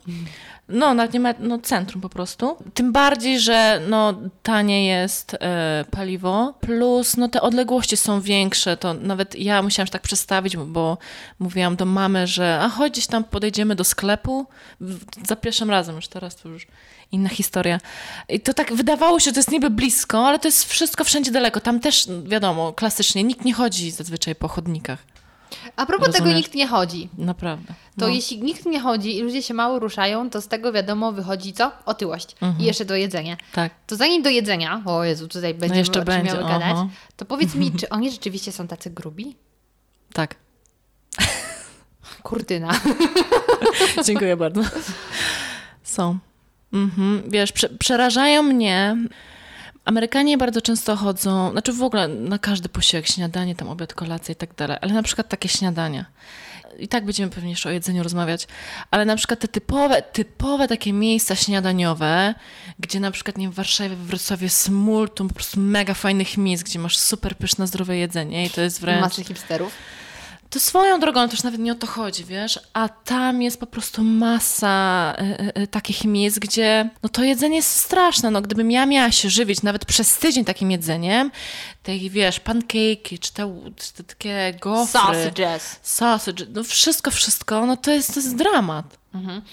No, 0.70 0.94
nawet 0.94 1.14
nie 1.14 1.20
ma, 1.20 1.34
no 1.40 1.60
centrum 1.60 2.02
po 2.02 2.10
prostu. 2.10 2.58
Tym 2.74 2.92
bardziej, 2.92 3.40
że 3.40 3.82
no 3.90 4.14
tanie 4.44 4.86
jest 4.86 5.34
e, 5.34 5.86
paliwo, 5.92 6.54
plus 6.62 7.18
no 7.18 7.28
te 7.28 7.42
odległości 7.42 7.98
są 7.98 8.22
większe, 8.22 8.78
to 8.78 8.94
nawet 8.94 9.36
ja 9.36 9.62
musiałam 9.62 9.88
się 9.88 9.92
tak 9.92 10.02
przestawić, 10.02 10.58
bo, 10.58 10.98
mówiłam 11.40 11.76
do 11.76 11.86
mamy, 11.86 12.28
że 12.28 12.60
a 12.62 12.70
chodź 12.70 12.92
gdzieś 12.92 13.08
tam 13.08 13.24
podejdziemy 13.24 13.76
do 13.76 13.84
sklepu, 13.84 14.46
za 15.28 15.36
pierwszym 15.36 15.70
razem, 15.70 15.96
już 15.96 16.08
teraz 16.08 16.36
to 16.36 16.50
już 16.50 16.68
inna 17.12 17.30
historia. 17.30 17.80
I 18.30 18.40
to 18.40 18.54
tak 18.54 18.74
wydawało 18.74 19.20
się, 19.20 19.26
że 19.26 19.32
to 19.32 19.40
jest 19.40 19.52
niby 19.52 19.70
blisko, 19.70 20.28
ale 20.28 20.40
to 20.40 20.48
jest 20.48 20.66
wszystko 20.66 21.04
wszędzie 21.04 21.32
daleko. 21.32 21.60
Tam 21.60 21.80
też, 21.80 22.08
wiadomo, 22.24 22.74
klasycznie 22.74 23.24
nikt 23.24 23.46
nie 23.46 23.54
chodzi 23.54 23.92
zazwyczaj 23.92 24.36
po 24.36 24.48
chodnikach. 24.48 25.00
A 25.76 25.86
propos 25.86 26.08
tego 26.08 26.18
Rozumiesz? 26.20 26.38
nikt 26.38 26.56
nie 26.56 26.68
chodzi. 26.68 27.10
Naprawdę. 27.18 27.74
To 28.00 28.08
No. 28.08 28.08
jeśli 28.08 28.42
nikt 28.42 28.66
nie 28.66 28.80
chodzi 28.80 29.18
i 29.18 29.22
ludzie 29.22 29.44
się 29.44 29.54
mało 29.54 29.80
ruszają, 29.80 30.30
to 30.30 30.42
z 30.42 30.48
tego 30.48 30.72
wiadomo 30.72 31.12
wychodzi 31.12 31.54
co? 31.54 31.72
Otyłość. 31.86 32.36
Mhm. 32.42 32.62
I 32.62 32.64
jeszcze 32.64 32.86
do 32.86 32.96
jedzenia. 32.96 33.38
Tak. 33.54 33.72
To 33.88 33.96
zanim 33.96 34.22
do 34.24 34.30
jedzenia, 34.30 34.82
o 34.86 35.04
Jezu, 35.04 35.28
tutaj 35.28 35.54
będziemy 35.54 35.80
jeszcze 35.80 36.00
o 36.00 36.06
czym 36.06 36.06
będzie, 36.06 36.32
miały 36.34 36.44
gadać, 36.44 36.72
aha. 36.72 36.88
to 37.18 37.26
powiedz 37.26 37.56
mi, 37.56 37.72
czy 37.80 37.90
oni 37.90 38.12
rzeczywiście 38.12 38.52
są 38.52 38.68
tacy 38.68 38.90
grubi? 38.90 39.36
Tak. 40.14 40.36
Kurtyna. 42.24 42.70
Dziękuję 44.06 44.38
bardzo. 44.38 44.62
Są. 45.84 46.18
Mhm. 46.74 47.24
Wiesz, 47.28 47.52
prze, 47.52 47.70
przerażają 47.70 48.44
mnie. 48.44 48.98
Amerykanie 49.86 50.38
bardzo 50.38 50.62
często 50.62 50.96
chodzą, 50.96 51.52
znaczy 51.52 51.74
w 51.74 51.84
ogóle 51.84 52.08
na 52.08 52.40
każdy 52.40 52.70
posiłek, 52.70 53.08
śniadanie, 53.08 53.56
tam 53.56 53.70
obiad, 53.70 53.94
kolacja 53.94 54.32
i 54.32 54.36
tak 54.36 54.56
dalej, 54.56 54.78
ale 54.82 54.94
na 54.94 55.04
przykład 55.04 55.30
takie 55.30 55.50
śniadania. 55.50 56.06
I 56.80 56.88
tak 56.88 57.06
będziemy 57.06 57.32
pewnie 57.32 57.50
jeszcze 57.50 57.70
o 57.70 57.72
jedzeniu 57.72 58.04
rozmawiać, 58.04 58.48
ale 58.92 59.06
na 59.06 59.16
przykład 59.16 59.40
te 59.40 59.48
typowe, 59.48 60.02
typowe 60.02 60.68
takie 60.68 60.94
miejsca 60.94 61.36
śniadaniowe, 61.36 62.36
gdzie 62.80 63.00
na 63.00 63.12
przykład 63.12 63.38
nie 63.38 63.46
wiem, 63.46 63.52
w 63.52 63.56
Warszawie, 63.56 63.96
w 63.96 64.06
Wrocławiu 64.06 64.44
jest 64.44 64.70
multum 64.70 65.28
po 65.28 65.34
prostu 65.34 65.60
mega 65.60 65.94
fajnych 65.94 66.38
miejsc, 66.38 66.64
gdzie 66.64 66.80
masz 66.80 66.98
super 66.98 67.38
pyszne, 67.38 67.68
zdrowe 67.68 67.98
jedzenie 67.98 68.46
i 68.46 68.50
to 68.50 68.62
jest 68.62 68.82
wręcz... 68.82 69.02
Masy 69.02 69.24
hipsterów. 69.24 69.74
To 70.50 70.60
swoją 70.60 71.00
drogą, 71.00 71.28
to 71.28 71.32
już 71.32 71.44
nawet 71.44 71.60
nie 71.60 71.72
o 71.72 71.76
to 71.76 71.88
chodzi, 71.88 72.26
wiesz, 72.26 72.60
a 72.74 72.90
tam 72.90 73.42
jest 73.42 73.60
po 73.60 73.66
prostu 73.66 74.04
masa 74.04 75.16
y, 75.58 75.62
y, 75.62 75.68
takich 75.68 76.06
miejsc, 76.06 76.40
gdzie 76.40 76.90
no 77.04 77.10
to 77.10 77.24
jedzenie 77.24 77.56
jest 77.56 77.76
straszne, 77.76 78.32
no 78.32 78.42
gdybym 78.42 78.72
ja 78.72 78.86
miała 78.86 79.12
się 79.12 79.30
żywić 79.30 79.62
nawet 79.62 79.86
przez 79.86 80.18
tydzień 80.18 80.46
takim 80.46 80.72
jedzeniem, 80.72 81.32
te 81.84 81.98
wiesz, 81.98 82.40
pancake'i, 82.42 83.20
czy 83.20 83.34
te, 83.34 83.72
czy 83.76 83.94
te 83.94 84.04
takie 84.04 84.54
gofry, 84.62 85.00
Sausages. 85.00 85.80
sausage, 85.84 86.46
no 86.54 86.64
wszystko, 86.64 87.12
wszystko, 87.12 87.66
no 87.66 87.78
to 87.78 87.92
jest, 87.92 88.14
to 88.14 88.20
jest 88.20 88.36
dramat. 88.36 88.98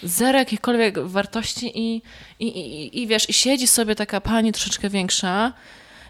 Zero 0.02 0.38
jakichkolwiek 0.38 0.98
wartości 0.98 1.80
i, 1.80 2.02
i, 2.38 2.46
i, 2.46 3.02
i 3.02 3.06
wiesz, 3.06 3.30
i 3.30 3.32
siedzi 3.32 3.66
sobie 3.66 3.94
taka 3.94 4.20
pani 4.20 4.52
troszeczkę 4.52 4.90
większa 4.90 5.52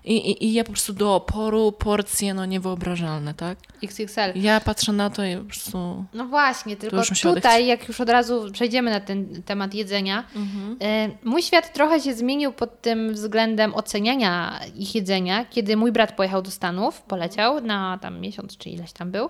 i, 0.06 0.16
i, 0.30 0.44
i 0.46 0.52
je 0.52 0.64
po 0.64 0.72
prostu 0.72 0.92
do 0.92 1.14
oporu 1.14 1.72
porcje, 1.72 2.34
no 2.34 2.44
niewyobrażalne, 2.46 3.34
tak? 3.34 3.58
XXL. 3.82 4.20
Ja 4.34 4.60
patrzę 4.60 4.92
na 4.92 5.10
to 5.10 5.24
i 5.24 5.36
po 5.36 5.44
prostu. 5.44 6.04
No 6.14 6.24
właśnie, 6.26 6.76
tylko 6.76 6.96
tutaj, 7.34 7.66
jak 7.66 7.88
już 7.88 8.00
od 8.00 8.08
razu 8.08 8.52
przejdziemy 8.52 8.90
na 8.90 9.00
ten 9.00 9.42
temat 9.42 9.74
jedzenia, 9.74 10.24
Mhm. 10.36 10.76
e, 10.82 11.08
mój 11.24 11.42
świat 11.42 11.72
trochę 11.72 12.00
się 12.00 12.14
zmienił 12.14 12.52
pod 12.52 12.82
tym 12.82 13.14
względem 13.14 13.74
oceniania 13.74 14.60
ich 14.74 14.94
jedzenia, 14.94 15.44
kiedy 15.44 15.76
mój 15.76 15.92
brat 15.92 16.12
pojechał 16.16 16.42
do 16.42 16.50
Stanów, 16.50 17.02
poleciał 17.02 17.60
na 17.60 17.98
tam 18.02 18.20
miesiąc 18.20 18.56
czy 18.56 18.70
ileś 18.70 18.92
tam 18.92 19.10
był. 19.10 19.28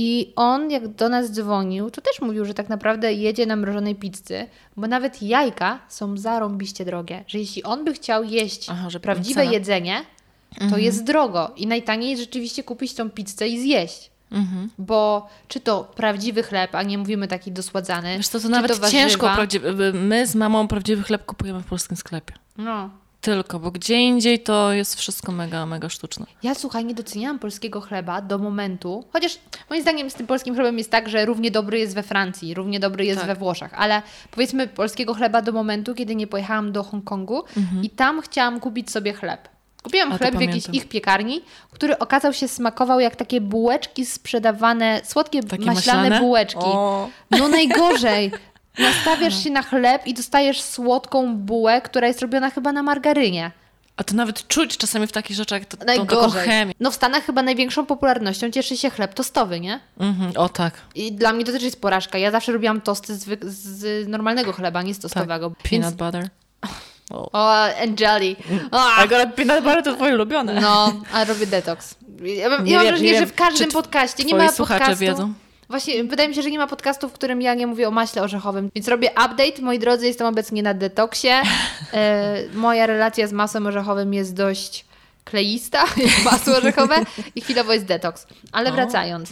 I 0.00 0.32
on, 0.36 0.70
jak 0.70 0.88
do 0.88 1.08
nas 1.08 1.30
dzwonił, 1.32 1.90
to 1.90 2.00
też 2.00 2.20
mówił, 2.20 2.44
że 2.44 2.54
tak 2.54 2.68
naprawdę 2.68 3.12
jedzie 3.12 3.46
na 3.46 3.56
mrożonej 3.56 3.94
pizzy, 3.94 4.46
bo 4.76 4.86
nawet 4.86 5.22
jajka 5.22 5.78
są 5.88 6.16
zarąbiście 6.16 6.84
drogie. 6.84 7.24
Że 7.26 7.38
jeśli 7.38 7.62
on 7.62 7.84
by 7.84 7.92
chciał 7.92 8.24
jeść 8.24 8.66
Aha, 8.70 8.90
że 8.90 9.00
prawdziwe 9.00 9.40
cena. 9.40 9.52
jedzenie, 9.52 10.04
to 10.58 10.64
Mhm. 10.64 10.82
jest 10.82 11.04
drogo. 11.04 11.50
I 11.56 11.66
najtaniej 11.66 12.10
jest 12.10 12.22
rzeczywiście 12.22 12.62
kupić 12.62 12.94
tą 12.94 13.10
pizzę 13.10 13.48
i 13.48 13.60
zjeść. 13.60 14.10
Mhm. 14.32 14.70
Bo 14.78 15.28
czy 15.48 15.60
to 15.60 15.84
prawdziwy 15.96 16.42
chleb, 16.42 16.74
a 16.74 16.82
nie 16.82 16.98
mówimy 16.98 17.28
taki 17.28 17.52
dosładzany. 17.52 18.16
Wiesz 18.16 18.28
co, 18.28 18.40
to 18.40 18.48
nawet 18.48 18.70
warzywa. 18.70 18.90
ciężko. 18.90 19.30
My 19.94 20.26
z 20.26 20.34
mamą 20.34 20.68
prawdziwy 20.68 21.02
chleb 21.02 21.24
kupujemy 21.26 21.60
w 21.60 21.66
polskim 21.66 21.96
sklepie. 21.96 22.34
No. 22.56 22.90
Tylko, 23.20 23.58
bo 23.58 23.70
gdzie 23.70 23.94
indziej 23.94 24.40
to 24.40 24.72
jest 24.72 24.94
wszystko 24.94 25.32
mega, 25.32 25.66
mega 25.66 25.88
sztuczne. 25.88 26.26
Ja 26.42 26.54
słuchaj, 26.54 26.84
nie 26.84 26.94
doceniałam 26.94 27.38
polskiego 27.38 27.80
chleba 27.80 28.22
do 28.22 28.38
momentu, 28.38 29.04
chociaż 29.12 29.38
moim 29.70 29.82
zdaniem 29.82 30.10
z 30.10 30.14
tym 30.14 30.26
polskim 30.26 30.54
chlebem 30.54 30.78
jest 30.78 30.90
tak, 30.90 31.08
że 31.08 31.26
równie 31.26 31.50
dobry 31.50 31.78
jest 31.78 31.94
we 31.94 32.02
Francji, 32.02 32.54
równie 32.54 32.80
dobry 32.80 33.04
jest 33.04 33.18
Tak. 33.18 33.26
we 33.26 33.34
Włoszech, 33.34 33.74
ale 33.74 34.02
powiedzmy 34.30 34.68
polskiego 34.68 35.14
chleba 35.14 35.42
do 35.42 35.52
momentu, 35.52 35.94
kiedy 35.94 36.14
nie 36.14 36.26
pojechałam 36.26 36.72
do 36.72 36.82
Hongkongu 36.82 37.42
i 37.82 37.90
tam 37.90 38.20
chciałam 38.20 38.60
kupić 38.60 38.90
sobie 38.90 39.12
chleb. 39.12 39.48
Kupiłam 39.82 40.12
A 40.12 40.18
chleb 40.18 40.36
w 40.36 40.40
jakiejś 40.40 40.64
ich 40.72 40.88
piekarni, 40.88 41.40
który 41.70 41.98
okazał 41.98 42.32
się 42.32 42.48
smakował 42.48 43.00
jak 43.00 43.16
takie 43.16 43.40
bułeczki 43.40 44.06
sprzedawane, 44.06 45.00
słodkie 45.04 45.40
maślane, 45.42 45.74
maślane? 45.74 46.20
bułeczki. 46.20 46.60
O. 46.64 47.08
No 47.30 47.48
najgorzej. 47.48 48.32
Nastawiasz 48.78 49.44
się 49.44 49.50
na 49.50 49.62
chleb 49.62 50.06
i 50.06 50.14
dostajesz 50.14 50.60
słodką 50.62 51.36
bułę, 51.36 51.80
która 51.80 52.06
jest 52.08 52.20
robiona 52.22 52.50
chyba 52.50 52.72
na 52.72 52.82
margarynie. 52.82 53.50
A 53.96 54.04
to 54.04 54.14
nawet 54.14 54.48
czuć 54.48 54.76
czasami 54.76 55.06
w 55.06 55.12
takich 55.12 55.36
rzeczach, 55.36 55.64
to, 55.64 55.76
to 55.76 55.84
taką 55.86 55.96
Najgorzej. 56.04 56.48
chemię. 56.48 56.74
No 56.80 56.90
w 56.90 56.94
Stanach 56.94 57.24
chyba 57.24 57.42
największą 57.42 57.86
popularnością 57.86 58.50
cieszy 58.50 58.76
się 58.76 58.90
chleb 58.90 59.14
tostowy, 59.14 59.60
nie? 59.60 59.80
Mhm. 60.00 60.32
O 60.36 60.48
tak. 60.48 60.74
I 60.94 61.12
dla 61.12 61.32
mnie 61.32 61.44
to 61.44 61.52
też 61.52 61.62
jest 61.62 61.80
porażka. 61.80 62.18
Ja 62.18 62.30
zawsze 62.30 62.52
robiłam 62.52 62.80
tosty 62.80 63.14
z, 63.16 63.44
z 63.44 64.08
normalnego 64.08 64.52
chleba, 64.52 64.82
nie 64.82 64.94
z 64.94 64.98
tostowego. 64.98 65.50
Tak. 65.50 65.70
Więc- 65.70 65.84
Peanut 65.84 65.94
butter. 66.12 66.28
O, 67.10 67.64
and 67.82 68.00
jelly. 68.00 68.36
O, 68.70 68.92
Akurat 68.92 69.34
peanut 69.34 69.64
butter 69.64 69.82
to 69.82 69.94
twoje 69.94 70.14
ulubione. 70.14 70.60
no, 70.60 70.92
a 71.12 71.24
robię 71.24 71.46
detoks. 71.46 71.94
Ja 72.22 72.48
mam, 72.48 72.64
Nie 72.64 72.72
ja 72.72 72.78
mam 72.78 72.84
wiem- 72.86 72.94
wrażenie, 72.94 73.12
nie 73.12 73.18
że 73.18 73.26
w 73.26 73.34
każdym 73.34 73.70
podcaście, 73.70 74.24
nie 74.24 74.34
ma 74.34 74.52
słuchacze 74.52 74.78
podcastu, 74.78 75.00
wiedzą. 75.04 75.32
Właśnie, 75.68 76.04
wydaje 76.04 76.28
mi 76.28 76.34
się, 76.34 76.42
że 76.42 76.50
nie 76.50 76.58
ma 76.58 76.66
podcastu, 76.66 77.08
w 77.08 77.12
którym 77.12 77.42
ja 77.42 77.54
nie 77.54 77.66
mówię 77.66 77.88
o 77.88 77.90
maśle 77.90 78.22
orzechowym. 78.22 78.70
Więc 78.74 78.88
robię 78.88 79.10
update. 79.10 79.62
Moi 79.62 79.78
drodzy, 79.78 80.06
jestem 80.06 80.26
obecnie 80.26 80.62
na 80.62 80.74
detoksie. 80.74 81.28
E, 81.92 82.42
moja 82.54 82.86
relacja 82.86 83.26
z 83.26 83.32
masłem 83.32 83.66
orzechowym 83.66 84.14
jest 84.14 84.34
dość 84.34 84.84
kleista, 85.24 85.78
jak 85.96 86.24
masło 86.24 86.56
orzechowe 86.56 86.96
i 87.34 87.40
chwilowo 87.40 87.72
jest 87.72 87.84
detoks. 87.86 88.26
Ale 88.52 88.72
wracając. 88.72 89.30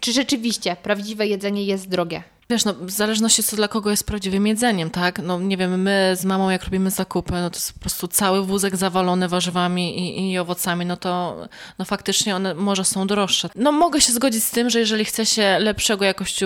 Czy 0.00 0.12
rzeczywiście 0.12 0.76
prawdziwe 0.82 1.26
jedzenie 1.26 1.64
jest 1.64 1.88
drogie? 1.88 2.22
Wiesz, 2.52 2.64
no 2.64 2.74
w 2.74 2.90
zależności 2.90 3.42
co 3.42 3.56
dla 3.56 3.68
kogo 3.68 3.90
jest 3.90 4.06
prawdziwym 4.06 4.46
jedzeniem, 4.46 4.90
tak? 4.90 5.18
No 5.22 5.40
nie 5.40 5.56
wiem, 5.56 5.82
my 5.82 6.12
z 6.16 6.24
mamą 6.24 6.50
jak 6.50 6.64
robimy 6.64 6.90
zakupy, 6.90 7.32
no 7.32 7.50
to 7.50 7.56
jest 7.56 7.72
po 7.72 7.80
prostu 7.80 8.08
cały 8.08 8.46
wózek 8.46 8.76
zawalony 8.76 9.28
warzywami 9.28 9.98
i, 9.98 10.30
i 10.32 10.38
owocami, 10.38 10.86
no 10.86 10.96
to 10.96 11.36
no 11.78 11.84
faktycznie 11.84 12.36
one 12.36 12.54
może 12.54 12.84
są 12.84 13.06
droższe. 13.06 13.48
No 13.54 13.72
mogę 13.72 14.00
się 14.00 14.12
zgodzić 14.12 14.44
z 14.44 14.50
tym, 14.50 14.70
że 14.70 14.78
jeżeli 14.78 15.04
chce 15.04 15.26
się 15.26 15.58
lepszego 15.58 16.04
jakości, 16.04 16.44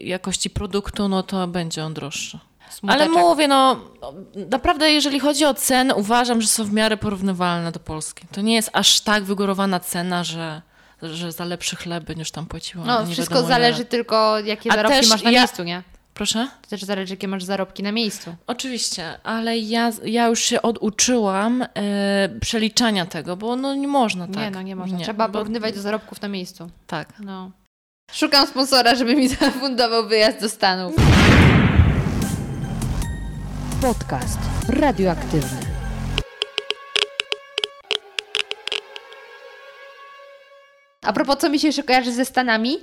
jakości 0.00 0.50
produktu, 0.50 1.08
no 1.08 1.22
to 1.22 1.46
będzie 1.46 1.84
on 1.84 1.94
droższy. 1.94 2.38
Ale 2.82 3.04
Smuteczek. 3.04 3.12
mówię, 3.12 3.48
no 3.48 3.80
naprawdę 4.50 4.90
jeżeli 4.90 5.20
chodzi 5.20 5.44
o 5.44 5.54
ceny, 5.54 5.94
uważam, 5.94 6.42
że 6.42 6.48
są 6.48 6.64
w 6.64 6.72
miarę 6.72 6.96
porównywalne 6.96 7.72
do 7.72 7.80
Polski. 7.80 8.26
To 8.32 8.40
nie 8.40 8.54
jest 8.54 8.70
aż 8.72 9.00
tak 9.00 9.24
wygórowana 9.24 9.80
cena, 9.80 10.24
że, 10.24 10.62
że 11.08 11.32
za 11.32 11.44
lepszy 11.44 11.76
chleb 11.76 12.04
będziesz 12.04 12.30
tam 12.30 12.46
płaciła. 12.46 12.84
No, 12.84 13.04
nie 13.06 13.12
wszystko 13.12 13.34
wiadomo 13.34 13.48
zależy 13.54 13.78
ile. 13.78 13.84
tylko, 13.84 14.38
jakie 14.40 14.72
A 14.72 14.74
zarobki 14.74 15.08
masz 15.08 15.22
na 15.22 15.30
ja- 15.30 15.40
miejscu, 15.40 15.62
nie? 15.64 15.82
Proszę? 16.14 16.48
To 16.62 16.68
też 16.68 16.82
zależy, 16.82 17.12
jakie 17.12 17.28
masz 17.28 17.44
zarobki 17.44 17.82
na 17.82 17.92
miejscu. 17.92 18.36
Oczywiście, 18.46 19.20
ale 19.22 19.58
ja, 19.58 19.90
ja 20.04 20.26
już 20.26 20.40
się 20.40 20.62
oduczyłam 20.62 21.62
e, 21.62 22.28
przeliczania 22.40 23.06
tego, 23.06 23.36
bo 23.36 23.56
no 23.56 23.74
nie 23.74 23.88
można 23.88 24.26
tak. 24.26 24.36
Nie, 24.36 24.50
no 24.50 24.62
nie 24.62 24.76
można. 24.76 24.98
Trzeba 24.98 25.28
bo- 25.28 25.32
porównywać 25.32 25.74
do 25.74 25.80
zarobków 25.80 26.22
na 26.22 26.28
miejscu. 26.28 26.70
Tak. 26.86 27.08
No. 27.20 27.50
Szukam 28.12 28.46
sponsora, 28.46 28.94
żeby 28.94 29.16
mi 29.16 29.28
zafundował 29.38 30.08
wyjazd 30.08 30.40
do 30.40 30.48
Stanów. 30.48 30.94
Podcast 33.80 34.38
radioaktywny. 34.68 35.73
A 41.04 41.12
propos, 41.12 41.36
co 41.38 41.48
mi 41.50 41.58
się 41.60 41.66
jeszcze 41.68 41.82
kojarzy 41.82 42.12
ze 42.12 42.24
Stanami, 42.24 42.76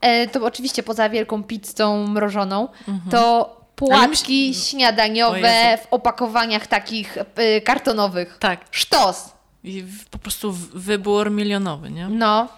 e, 0.00 0.28
to 0.28 0.44
oczywiście 0.44 0.82
poza 0.82 1.08
wielką 1.08 1.42
pizzą 1.44 2.06
mrożoną, 2.06 2.68
to 3.10 3.56
płatki 3.76 4.50
myśl- 4.52 4.60
O 4.60 4.64
śniadaniowe 4.70 5.78
w 5.82 5.86
opakowaniach 5.90 6.66
takich 6.66 7.18
e, 7.36 7.60
kartonowych. 7.60 8.36
Tak. 8.40 8.60
Sztos! 8.70 9.32
I 9.64 9.84
po 10.10 10.18
prostu 10.18 10.52
wybór 10.74 11.30
milionowy, 11.30 11.90
nie? 11.90 12.08
No. 12.08 12.48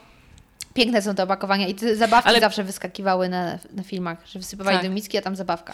Piękne 0.74 1.02
są 1.02 1.14
te 1.14 1.22
opakowania 1.22 1.66
i 1.68 1.74
te 1.74 1.96
zabawki 1.96 2.28
Ale- 2.28 2.40
zawsze 2.40 2.64
wyskakiwały 2.64 3.28
na, 3.28 3.58
na 3.72 3.82
filmach, 3.82 4.18
że 4.26 4.38
wysypywali 4.38 4.76
Tak. 4.78 4.86
do 4.86 4.92
miski, 4.92 5.18
a 5.18 5.22
tam 5.22 5.36
zabawka. 5.36 5.72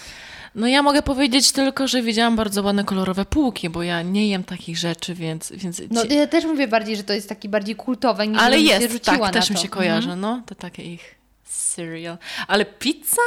No 0.55 0.67
ja 0.67 0.83
mogę 0.83 1.03
powiedzieć 1.03 1.53
tylko, 1.53 1.89
że 1.89 2.03
widziałam 2.03 2.37
bardzo 2.37 2.63
ładne 2.63 2.85
kolorowe 2.85 3.25
półki, 3.25 3.71
bo 3.71 3.83
ja 3.83 4.03
nie 4.03 4.29
jem 4.29 4.45
takich 4.45 4.79
rzeczy, 4.79 5.15
więc... 5.15 5.53
więc 5.53 5.83
No 5.91 6.05
ja 6.05 6.27
też 6.27 6.45
mówię 6.45 6.69
bardziej, 6.69 6.97
że 6.97 7.05
to 7.05 7.13
jest 7.13 7.29
taki 7.29 7.49
bardziej 7.49 7.77
kultowe, 7.77 8.27
niż 8.27 8.39
ale 8.39 8.57
się 8.59 8.63
jest, 8.65 8.93
rzuciła 8.93 9.17
tak, 9.17 9.35
na 9.35 9.41
też 9.41 9.51
mi 9.51 9.57
to. 9.57 9.63
się 9.63 9.69
kojarzy, 9.69 10.11
Mhm. 10.13 10.21
no. 10.21 10.43
To 10.47 10.55
takie 10.55 10.83
ich 10.83 11.15
cereal. 11.45 12.19
Ale 12.49 12.65
pizza? 12.65 13.23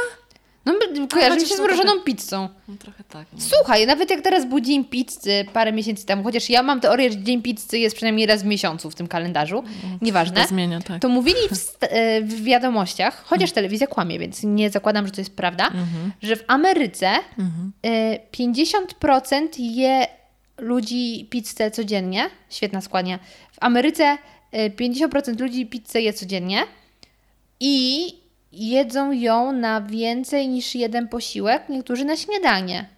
No 0.66 0.72
my- 0.72 1.08
kojarzy 1.08 1.40
mi 1.40 1.46
się 1.46 1.54
z 1.56 1.60
mrożoną 1.60 2.00
pizzą. 2.00 2.48
No 2.68 2.74
trochę 2.78 3.04
tak. 3.04 3.26
no. 3.32 3.38
Słuchaj, 3.40 3.86
nawet 3.86 4.10
jak 4.10 4.20
teraz 4.20 4.46
był 4.48 4.60
Dzień 4.60 4.84
Pizzy 4.84 5.44
parę 5.52 5.72
miesięcy 5.72 6.06
temu, 6.06 6.22
chociaż 6.22 6.50
ja 6.50 6.62
mam 6.62 6.80
teorię, 6.80 7.12
że 7.12 7.18
Dzień 7.22 7.42
Pizzy 7.42 7.78
jest 7.78 7.96
przynajmniej 7.96 8.26
raz 8.26 8.42
w 8.42 8.46
miesiącu 8.46 8.90
w 8.90 8.94
tym 8.94 9.08
kalendarzu, 9.08 9.62
nieważne, 10.02 10.42
To 10.42 10.48
zmienia, 10.48 10.80
tak. 10.80 11.02
to 11.02 11.08
mówili 11.08 11.38
w, 11.52 11.76
e, 11.80 12.22
w 12.22 12.42
wiadomościach, 12.44 13.24
chociaż 13.24 13.52
telewizja 13.52 13.86
kłamie, 13.86 14.18
więc 14.18 14.42
nie 14.42 14.70
zakładam, 14.70 15.06
że 15.06 15.12
to 15.12 15.20
jest 15.20 15.36
prawda, 15.36 15.66
Mhm. 15.66 16.12
że 16.22 16.36
w 16.36 16.44
Ameryce 16.46 17.08
e, 17.82 18.18
50% 18.32 19.46
je 19.58 20.06
ludzi 20.58 21.26
pizzę 21.30 21.70
codziennie, 21.70 22.30
świetna 22.50 22.80
składnia, 22.80 23.18
w 23.52 23.56
Ameryce 23.60 24.18
e, 24.52 24.70
50% 24.70 25.40
ludzi 25.40 25.66
pizzę 25.66 26.00
je 26.02 26.12
codziennie 26.12 26.62
i 27.60 28.06
jedzą 28.52 29.12
ją 29.12 29.52
na 29.52 29.80
więcej 29.80 30.48
niż 30.48 30.74
jeden 30.74 31.08
posiłek, 31.08 31.62
niektórzy 31.68 32.04
na 32.04 32.16
śniadanie. 32.16 32.88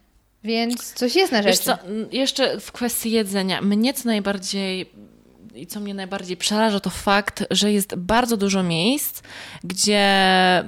Więc 0.44 0.92
coś 0.92 1.16
jest 1.16 1.32
na 1.32 1.42
Wiesz 1.42 1.56
rzeczy. 1.56 1.64
co, 1.64 1.86
m, 1.86 2.06
jeszcze 2.12 2.60
w 2.60 2.72
kwestii 2.72 3.10
jedzenia. 3.10 3.62
Mnie 3.62 3.94
co 3.94 4.08
najbardziej 4.08 4.90
i 5.54 5.66
co 5.66 5.80
mnie 5.80 5.94
najbardziej 5.94 6.36
przeraża, 6.36 6.80
to 6.80 6.90
fakt, 6.90 7.44
że 7.50 7.72
jest 7.72 7.94
bardzo 7.94 8.36
dużo 8.36 8.62
miejsc, 8.62 9.22
gdzie 9.64 10.04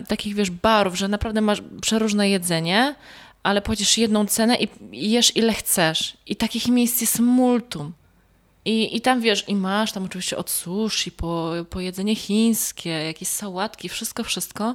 takich, 0.08 0.34
wiesz, 0.34 0.50
barów, 0.50 0.94
że 0.98 1.08
naprawdę 1.08 1.40
masz 1.40 1.62
przeróżne 1.80 2.30
jedzenie, 2.30 2.94
ale 3.42 3.62
płacisz 3.62 3.98
jedną 3.98 4.26
cenę 4.26 4.56
i 4.56 4.68
jesz 5.10 5.36
ile 5.36 5.52
chcesz. 5.52 6.16
I 6.26 6.36
takich 6.36 6.68
miejsc 6.68 7.00
jest 7.00 7.20
multum. 7.20 7.92
I, 8.64 8.96
I 8.96 9.00
tam 9.00 9.20
wiesz, 9.20 9.48
i 9.48 9.54
masz 9.56 9.92
tam 9.92 10.04
oczywiście 10.04 10.36
od 10.36 10.50
sushi, 10.50 11.12
po, 11.12 11.52
po 11.70 11.80
jedzenie 11.80 12.16
chińskie, 12.16 12.90
jakieś 12.90 13.28
sałatki, 13.28 13.88
wszystko, 13.88 14.24
wszystko. 14.24 14.74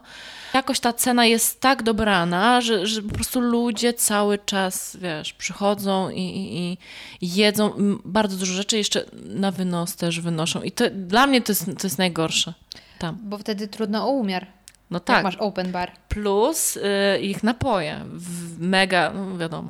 Jakoś 0.54 0.80
ta 0.80 0.94
cena 0.94 1.26
jest 1.26 1.62
tak 1.62 1.84
dobrana, 1.84 2.62
że, 2.62 2.88
że 2.88 3.02
po 3.02 3.16
prostu 3.16 3.42
ludzie 3.42 3.94
cały 3.94 4.38
czas, 4.38 4.98
wiesz, 5.02 5.34
przychodzą 5.34 6.10
i, 6.10 6.22
i, 6.22 6.78
i 7.26 7.36
jedzą 7.36 7.74
bardzo 8.06 8.38
dużo 8.38 8.54
rzeczy, 8.54 8.78
jeszcze 8.78 9.06
na 9.26 9.52
wynos 9.52 9.96
też 9.96 10.20
wynoszą. 10.20 10.62
I 10.62 10.72
to, 10.72 10.84
dla 10.90 11.28
mnie 11.28 11.42
to 11.42 11.52
jest, 11.52 11.66
to 11.66 11.88
jest 11.88 11.98
najgorsze 11.98 12.54
tam. 13.00 13.18
Bo 13.22 13.38
wtedy 13.38 13.68
trudno 13.68 14.08
o 14.08 14.12
umiar. 14.12 14.48
No 14.90 14.96
Jak 14.96 15.04
tak, 15.04 15.24
masz 15.24 15.36
open 15.36 15.72
bar. 15.72 15.92
plus 16.10 16.78
y, 16.78 16.82
ich 17.22 17.44
napoje. 17.44 18.00
W 18.14 18.60
mega, 18.60 19.12
no 19.16 19.38
wiadomo. 19.38 19.70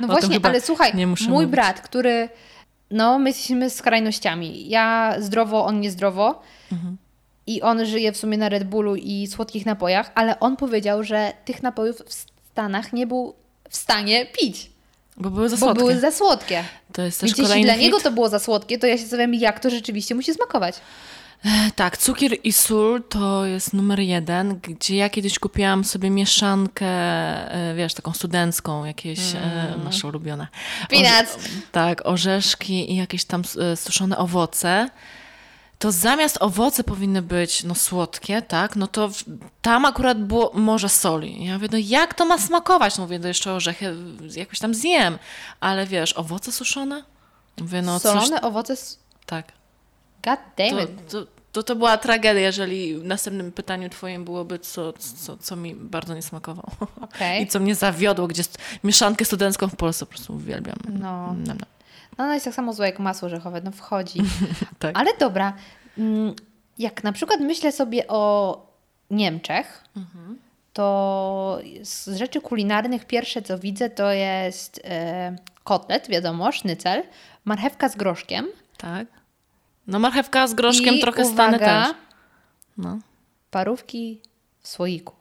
No 0.00 0.06
właśnie, 0.06 0.38
ale 0.42 0.60
słuchaj, 0.60 0.92
mój 0.94 1.06
mówić. 1.28 1.50
brat, 1.50 1.80
który, 1.80 2.28
no 2.90 3.18
my 3.18 3.30
jesteśmy 3.30 3.70
skrajnościami. 3.70 4.68
Ja 4.68 5.14
zdrowo, 5.18 5.64
on 5.64 5.80
niezdrowo. 5.80 6.42
Mhm. 6.72 6.96
I 7.46 7.62
on 7.62 7.86
żyje 7.86 8.12
w 8.12 8.16
sumie 8.16 8.38
na 8.38 8.48
Red 8.48 8.64
Bullu 8.64 8.96
i 8.96 9.26
słodkich 9.26 9.66
napojach, 9.66 10.10
ale 10.14 10.40
on 10.40 10.56
powiedział, 10.56 11.04
że 11.04 11.32
tych 11.44 11.62
napojów 11.62 11.96
w 12.06 12.12
Stanach 12.52 12.92
nie 12.92 13.06
był 13.06 13.34
w 13.68 13.76
stanie 13.76 14.26
pić, 14.26 14.70
Bo 15.16 15.30
były 15.30 15.48
za 15.48 15.56
bo 15.56 15.60
słodkie. 15.60 15.78
były 15.78 16.00
za 16.00 16.10
słodkie. 16.10 16.64
To 16.92 17.02
jest 17.02 17.20
też 17.20 17.30
Więc 17.36 17.48
jeśli 17.48 17.64
dla 17.64 17.76
niego 17.76 18.00
to 18.00 18.10
było 18.10 18.28
za 18.28 18.38
słodkie, 18.38 18.78
to 18.78 18.86
ja 18.86 18.96
się 18.96 19.02
zastanawiam, 19.02 19.34
jak 19.34 19.60
to 19.60 19.70
rzeczywiście 19.70 20.14
musi 20.14 20.34
smakować. 20.34 20.74
Tak, 21.76 21.96
cukier 21.98 22.32
i 22.44 22.52
sól 22.52 23.02
to 23.08 23.46
jest 23.46 23.72
numer 23.72 24.00
jeden, 24.00 24.58
gdzie 24.62 24.96
ja 24.96 25.10
kiedyś 25.10 25.38
kupiłam 25.38 25.84
sobie 25.84 26.10
mieszankę, 26.10 26.86
e, 26.86 27.74
wiesz, 27.74 27.94
taką 27.94 28.12
studencką, 28.12 28.84
jakieś 28.84 29.34
e, 29.34 29.74
nasze 29.84 30.08
ulubione. 30.08 30.46
Peanuts. 30.88 31.36
tak, 31.72 32.02
orzeszki 32.06 32.92
i 32.92 32.96
jakieś 32.96 33.24
tam 33.24 33.42
e, 33.72 33.76
suszone 33.76 34.18
owoce. 34.18 34.88
To 35.78 35.92
zamiast 35.92 36.38
owoce 36.40 36.84
powinny 36.84 37.22
być 37.22 37.64
no 37.64 37.74
słodkie, 37.74 38.42
tak, 38.42 38.76
no 38.76 38.86
to 38.86 39.08
w, 39.08 39.24
tam 39.62 39.84
akurat 39.84 40.18
było 40.24 40.50
morze 40.54 40.88
soli. 40.88 41.44
Ja 41.44 41.54
mówię, 41.54 41.68
no 41.72 41.78
jak 41.78 42.14
to 42.14 42.24
ma 42.26 42.38
smakować? 42.38 42.98
No 42.98 43.04
mówię, 43.04 43.18
no 43.18 43.28
jeszcze 43.28 43.52
orzechy 43.52 43.96
jakoś 44.36 44.58
tam 44.58 44.74
zjem, 44.74 45.18
ale 45.60 45.86
wiesz, 45.86 46.12
owoce 46.12 46.52
suszone? 46.52 47.02
Mówię, 47.60 47.82
no 47.82 48.00
coś, 48.00 48.12
Solone 48.12 48.42
owoce... 48.42 48.72
s- 48.72 48.98
tak. 49.26 49.57
God 50.24 50.38
damn 50.56 50.70
To, 50.76 50.80
it. 50.82 51.08
to, 51.10 51.26
to, 51.52 51.62
to 51.62 51.76
była 51.76 51.98
tragedia, 51.98 52.40
jeżeli 52.42 52.94
w 52.98 53.04
następnym 53.04 53.52
pytaniu 53.52 53.88
twoim 53.88 54.24
byłoby, 54.24 54.58
co, 54.58 54.92
co, 54.92 55.36
co 55.36 55.56
mi 55.56 55.74
bardzo 55.74 56.14
nie 56.14 56.22
smakowało. 56.22 56.70
Okej. 57.00 57.42
I 57.42 57.46
co 57.46 57.60
mnie 57.60 57.74
zawiodło, 57.74 58.26
gdzie 58.26 58.42
st- 58.42 58.58
mieszankę 58.84 59.24
studencką 59.24 59.68
w 59.68 59.76
Polsce 59.76 60.06
po 60.06 60.10
prostu 60.10 60.34
uwielbiam. 60.34 60.76
No. 60.88 61.34
No, 61.46 61.54
no. 61.54 61.66
No 62.18 62.24
ona 62.24 62.34
jest 62.34 62.44
tak 62.44 62.54
samo 62.54 62.72
zła 62.72 62.86
jak 62.86 62.98
masło 62.98 63.26
orzechowe, 63.26 63.60
no 63.64 63.70
wchodzi. 63.72 64.18
Tak. 64.78 64.98
Ale 64.98 65.10
dobra, 65.20 65.52
mm, 65.98 66.34
jak 66.78 67.04
na 67.04 67.12
przykład 67.12 67.40
myślę 67.40 67.72
sobie 67.72 68.08
o 68.08 68.66
Niemczech, 69.10 69.84
Mhm. 69.96 70.38
to 70.72 71.58
z 71.82 72.08
rzeczy 72.18 72.40
kulinarnych 72.40 73.04
pierwsze 73.04 73.42
co 73.42 73.58
widzę 73.58 73.90
to 73.90 74.12
jest 74.12 74.80
e, 74.84 75.36
kotlet, 75.64 76.08
wiadomo, 76.08 76.52
sznycel, 76.52 77.02
marchewka 77.44 77.88
z 77.88 77.96
groszkiem 77.96 78.46
tak. 78.76 79.06
No 79.88 79.98
marchewka 79.98 80.46
z 80.46 80.54
groszkiem 80.54 80.94
i 80.94 81.00
trochę 81.00 81.22
uwaga, 81.22 81.34
stany 81.34 81.58
też. 81.58 81.96
No. 82.76 82.98
parówki 83.50 84.20
w 84.60 84.68
słoiku. 84.68 85.14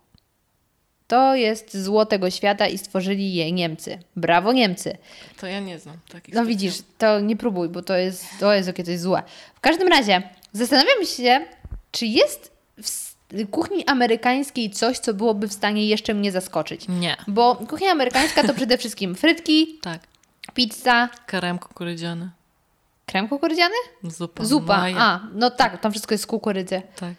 To 1.08 1.36
jest 1.36 1.78
zło 1.84 2.06
tego 2.06 2.30
świata 2.30 2.68
i 2.68 2.78
stworzyli 2.78 3.34
je 3.34 3.52
Niemcy. 3.52 4.00
Brawo 4.16 4.54
Niemcy. 4.54 4.98
To 5.40 5.48
ja 5.48 5.60
nie 5.60 5.80
znam 5.80 5.98
takich. 6.12 6.36
No 6.36 6.46
widzisz, 6.46 6.74
to 6.98 7.20
nie 7.20 7.36
próbuj, 7.38 7.70
bo 7.70 7.82
to 7.82 7.96
jest, 7.98 8.26
to 8.40 8.54
jest 8.54 8.68
jakie 8.68 8.84
to 8.84 8.92
jest 8.92 9.04
złe. 9.04 9.24
W 9.56 9.60
każdym 9.60 9.88
razie, 9.88 10.30
zastanawiam 10.54 11.06
się, 11.06 11.46
czy 11.92 12.06
jest 12.06 12.52
w 12.78 13.50
kuchni 13.52 13.86
amerykańskiej 13.86 14.72
coś, 14.72 15.00
co 15.00 15.14
byłoby 15.14 15.48
w 15.48 15.54
stanie 15.54 15.88
jeszcze 15.88 16.14
mnie 16.14 16.32
zaskoczyć. 16.32 16.86
Nie. 16.88 17.18
Bo 17.28 17.56
kuchnia 17.56 17.92
amerykańska 17.92 18.44
to 18.44 18.54
przede 18.54 18.78
wszystkim 18.78 19.16
frytki, 19.16 19.80
Tak. 19.82 20.02
pizza, 20.54 21.10
Karem 21.26 21.60
kukurydziany. 21.60 22.30
Krem 23.08 23.28
kukurydziany? 23.28 23.76
Zupa. 24.04 24.46
Zupa. 24.46 24.78
Maja. 24.78 24.98
A, 24.98 25.20
no 25.34 25.50
tak, 25.50 25.82
tam 25.82 25.92
wszystko 25.92 26.14
jest 26.14 26.24
z 26.24 26.28
kukurydzy. 26.28 26.82
Tak. 26.96 27.14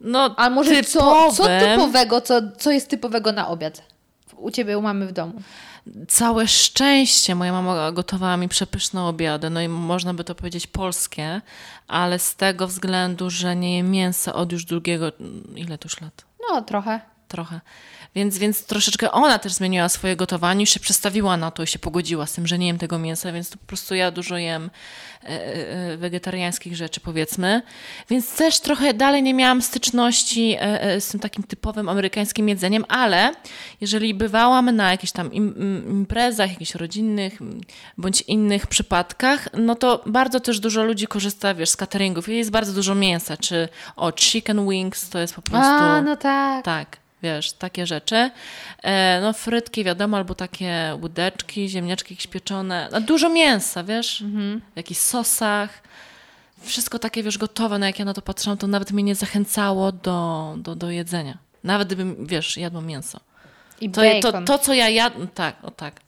No, 0.00 0.34
A 0.36 0.50
może 0.50 0.84
co, 0.84 1.00
typowym, 1.00 1.34
co 1.34 1.44
typowego, 1.44 2.20
co, 2.20 2.40
co 2.58 2.70
jest 2.70 2.90
typowego 2.90 3.32
na 3.32 3.48
obiad? 3.48 3.82
U 4.36 4.50
ciebie, 4.50 4.78
u 4.78 4.82
mamy 4.82 5.06
w 5.06 5.12
domu. 5.12 5.42
Całe 6.08 6.48
szczęście 6.48 7.34
moja 7.34 7.52
mama 7.52 7.92
gotowała 7.92 8.36
mi 8.36 8.48
przepyszne 8.48 9.02
obiady, 9.02 9.50
no 9.50 9.60
i 9.60 9.68
można 9.68 10.14
by 10.14 10.24
to 10.24 10.34
powiedzieć 10.34 10.66
polskie, 10.66 11.40
ale 11.88 12.18
z 12.18 12.36
tego 12.36 12.66
względu, 12.66 13.30
że 13.30 13.56
nie 13.56 13.76
jem 13.76 13.90
mięsa 13.90 14.32
od 14.32 14.52
już 14.52 14.64
długiego, 14.64 15.12
ile 15.56 15.78
to 15.78 15.86
już 15.86 16.00
lat? 16.00 16.24
No, 16.50 16.62
trochę. 16.62 17.00
trochę. 17.28 17.60
Więc, 18.14 18.38
więc 18.38 18.66
troszeczkę 18.66 19.12
ona 19.12 19.38
też 19.38 19.52
zmieniła 19.52 19.88
swoje 19.88 20.16
gotowanie, 20.16 20.60
już 20.60 20.70
się 20.70 20.80
przestawiła 20.80 21.36
na 21.36 21.50
to 21.50 21.62
i 21.62 21.66
się 21.66 21.78
pogodziła 21.78 22.26
z 22.26 22.32
tym, 22.32 22.46
że 22.46 22.58
nie 22.58 22.66
jem 22.66 22.78
tego 22.78 22.98
mięsa, 22.98 23.32
więc 23.32 23.50
to 23.50 23.58
po 23.58 23.66
prostu 23.66 23.94
ja 23.94 24.10
dużo 24.10 24.36
jem 24.36 24.70
e, 25.24 25.28
e, 25.28 25.96
wegetariańskich 25.96 26.76
rzeczy, 26.76 27.00
powiedzmy. 27.00 27.62
Więc 28.10 28.36
też 28.36 28.60
trochę 28.60 28.94
dalej 28.94 29.22
nie 29.22 29.34
miałam 29.34 29.62
styczności 29.62 30.52
e, 30.54 30.82
e, 30.82 31.00
z 31.00 31.08
tym 31.08 31.20
takim 31.20 31.44
typowym 31.44 31.88
amerykańskim 31.88 32.48
jedzeniem, 32.48 32.84
ale 32.88 33.32
jeżeli 33.80 34.14
bywałam 34.14 34.76
na 34.76 34.90
jakichś 34.90 35.12
tam 35.12 35.32
im, 35.32 35.54
im, 35.56 35.90
imprezach, 35.90 36.50
jakichś 36.50 36.74
rodzinnych 36.74 37.38
bądź 37.98 38.20
innych 38.20 38.66
przypadkach, 38.66 39.48
no 39.58 39.74
to 39.74 40.02
bardzo 40.06 40.40
też 40.40 40.60
dużo 40.60 40.84
ludzi 40.84 41.06
korzysta, 41.06 41.54
wiesz, 41.54 41.70
z 41.70 41.76
cateringów. 41.76 42.28
I 42.28 42.36
Jest 42.36 42.50
bardzo 42.50 42.72
dużo 42.72 42.94
mięsa, 42.94 43.36
czy 43.36 43.68
o 43.96 44.12
chicken 44.12 44.68
wings, 44.68 45.08
to 45.08 45.18
jest 45.18 45.34
po 45.34 45.42
prostu... 45.42 45.68
A, 45.68 46.02
no 46.02 46.16
tak. 46.16 46.64
Tak, 46.64 47.01
wiesz, 47.22 47.52
takie 47.52 47.86
rzeczy. 47.86 48.30
E, 48.82 49.20
no 49.22 49.32
frytki, 49.32 49.84
wiadomo, 49.84 50.16
albo 50.16 50.34
takie 50.34 50.96
łódeczki, 51.00 51.68
ziemniaczki 51.68 52.14
jakieś 52.14 52.26
pieczone. 52.26 52.88
No, 52.92 53.00
dużo 53.00 53.28
mięsa, 53.28 53.84
wiesz, 53.84 54.24
w 54.74 54.76
jakichś 54.76 55.00
sosach. 55.00 55.82
Wszystko 56.62 56.98
takie, 56.98 57.22
wiesz, 57.22 57.38
gotowe. 57.38 57.78
No 57.78 57.86
jak 57.86 57.98
ja 57.98 58.04
na 58.04 58.14
to 58.14 58.22
patrzyłam, 58.22 58.58
to 58.58 58.66
nawet 58.66 58.92
mnie 58.92 59.02
nie 59.02 59.14
zachęcało 59.14 59.92
do, 59.92 60.54
do, 60.56 60.74
do 60.74 60.90
jedzenia. 60.90 61.38
Nawet 61.64 61.88
gdybym, 61.88 62.26
wiesz, 62.26 62.56
jadła 62.56 62.80
mięso. 62.80 63.20
I 63.80 63.90
To, 63.90 64.02
to, 64.32 64.42
to 64.42 64.58
co 64.58 64.74
ja 64.74 64.88
jadłam, 64.88 65.28
tak, 65.28 65.56
o 65.64 65.70
tak. 65.70 66.00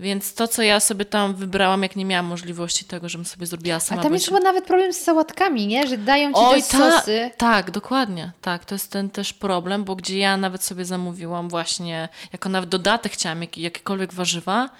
Więc 0.00 0.34
to, 0.34 0.48
co 0.48 0.62
ja 0.62 0.80
sobie 0.80 1.04
tam 1.04 1.34
wybrałam, 1.34 1.82
jak 1.82 1.96
nie 1.96 2.04
miałam 2.04 2.26
możliwości 2.26 2.84
tego, 2.84 3.08
żebym 3.08 3.24
sobie 3.24 3.46
zrobiła 3.46 3.76
A 3.76 3.80
sama. 3.80 4.02
tam 4.02 4.10
bądź- 4.12 4.20
jest 4.20 4.26
chyba 4.28 4.40
nawet 4.40 4.64
problem 4.64 4.92
z 4.92 4.96
sałatkami, 5.00 5.66
nie? 5.66 5.86
Że 5.86 5.98
dają 5.98 6.28
ci 6.28 6.34
Oj, 6.38 6.62
te 6.62 6.68
ta, 6.68 6.90
sosy. 7.00 7.30
tak, 7.36 7.70
dokładnie. 7.70 8.32
Tak, 8.40 8.64
to 8.64 8.74
jest 8.74 8.90
ten 8.92 9.10
też 9.10 9.32
problem, 9.32 9.84
bo 9.84 9.96
gdzie 9.96 10.18
ja 10.18 10.36
nawet 10.36 10.62
sobie 10.64 10.84
zamówiłam 10.84 11.48
właśnie, 11.48 12.08
jako 12.32 12.48
nawet 12.48 12.70
dodatek 12.70 13.12
chciałam 13.12 13.40
jak, 13.42 13.58
jakiekolwiek 13.58 14.12
warzywa, 14.12 14.70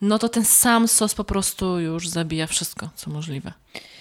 no 0.00 0.18
to 0.18 0.28
ten 0.28 0.44
sam 0.44 0.88
sos 0.88 1.14
po 1.14 1.24
prostu 1.24 1.80
już 1.80 2.08
zabija 2.08 2.46
wszystko, 2.46 2.88
co 2.94 3.10
możliwe. 3.10 3.52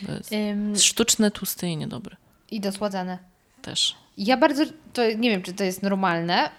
To 0.06 0.12
jest 0.12 0.32
Ym, 0.34 0.76
sztuczny, 0.78 1.32
tłusty 1.32 1.68
i 1.68 1.78
niedobry 1.78 2.16
I 2.52 2.60
dosładzane. 2.60 3.18
też. 3.62 3.96
Ja 4.18 4.38
bardzo, 4.38 4.64
to 4.94 5.02
nie 5.18 5.30
wiem, 5.30 5.42
czy 5.42 5.54
to 5.54 5.64
jest 5.64 5.84
normalne. 5.84 6.50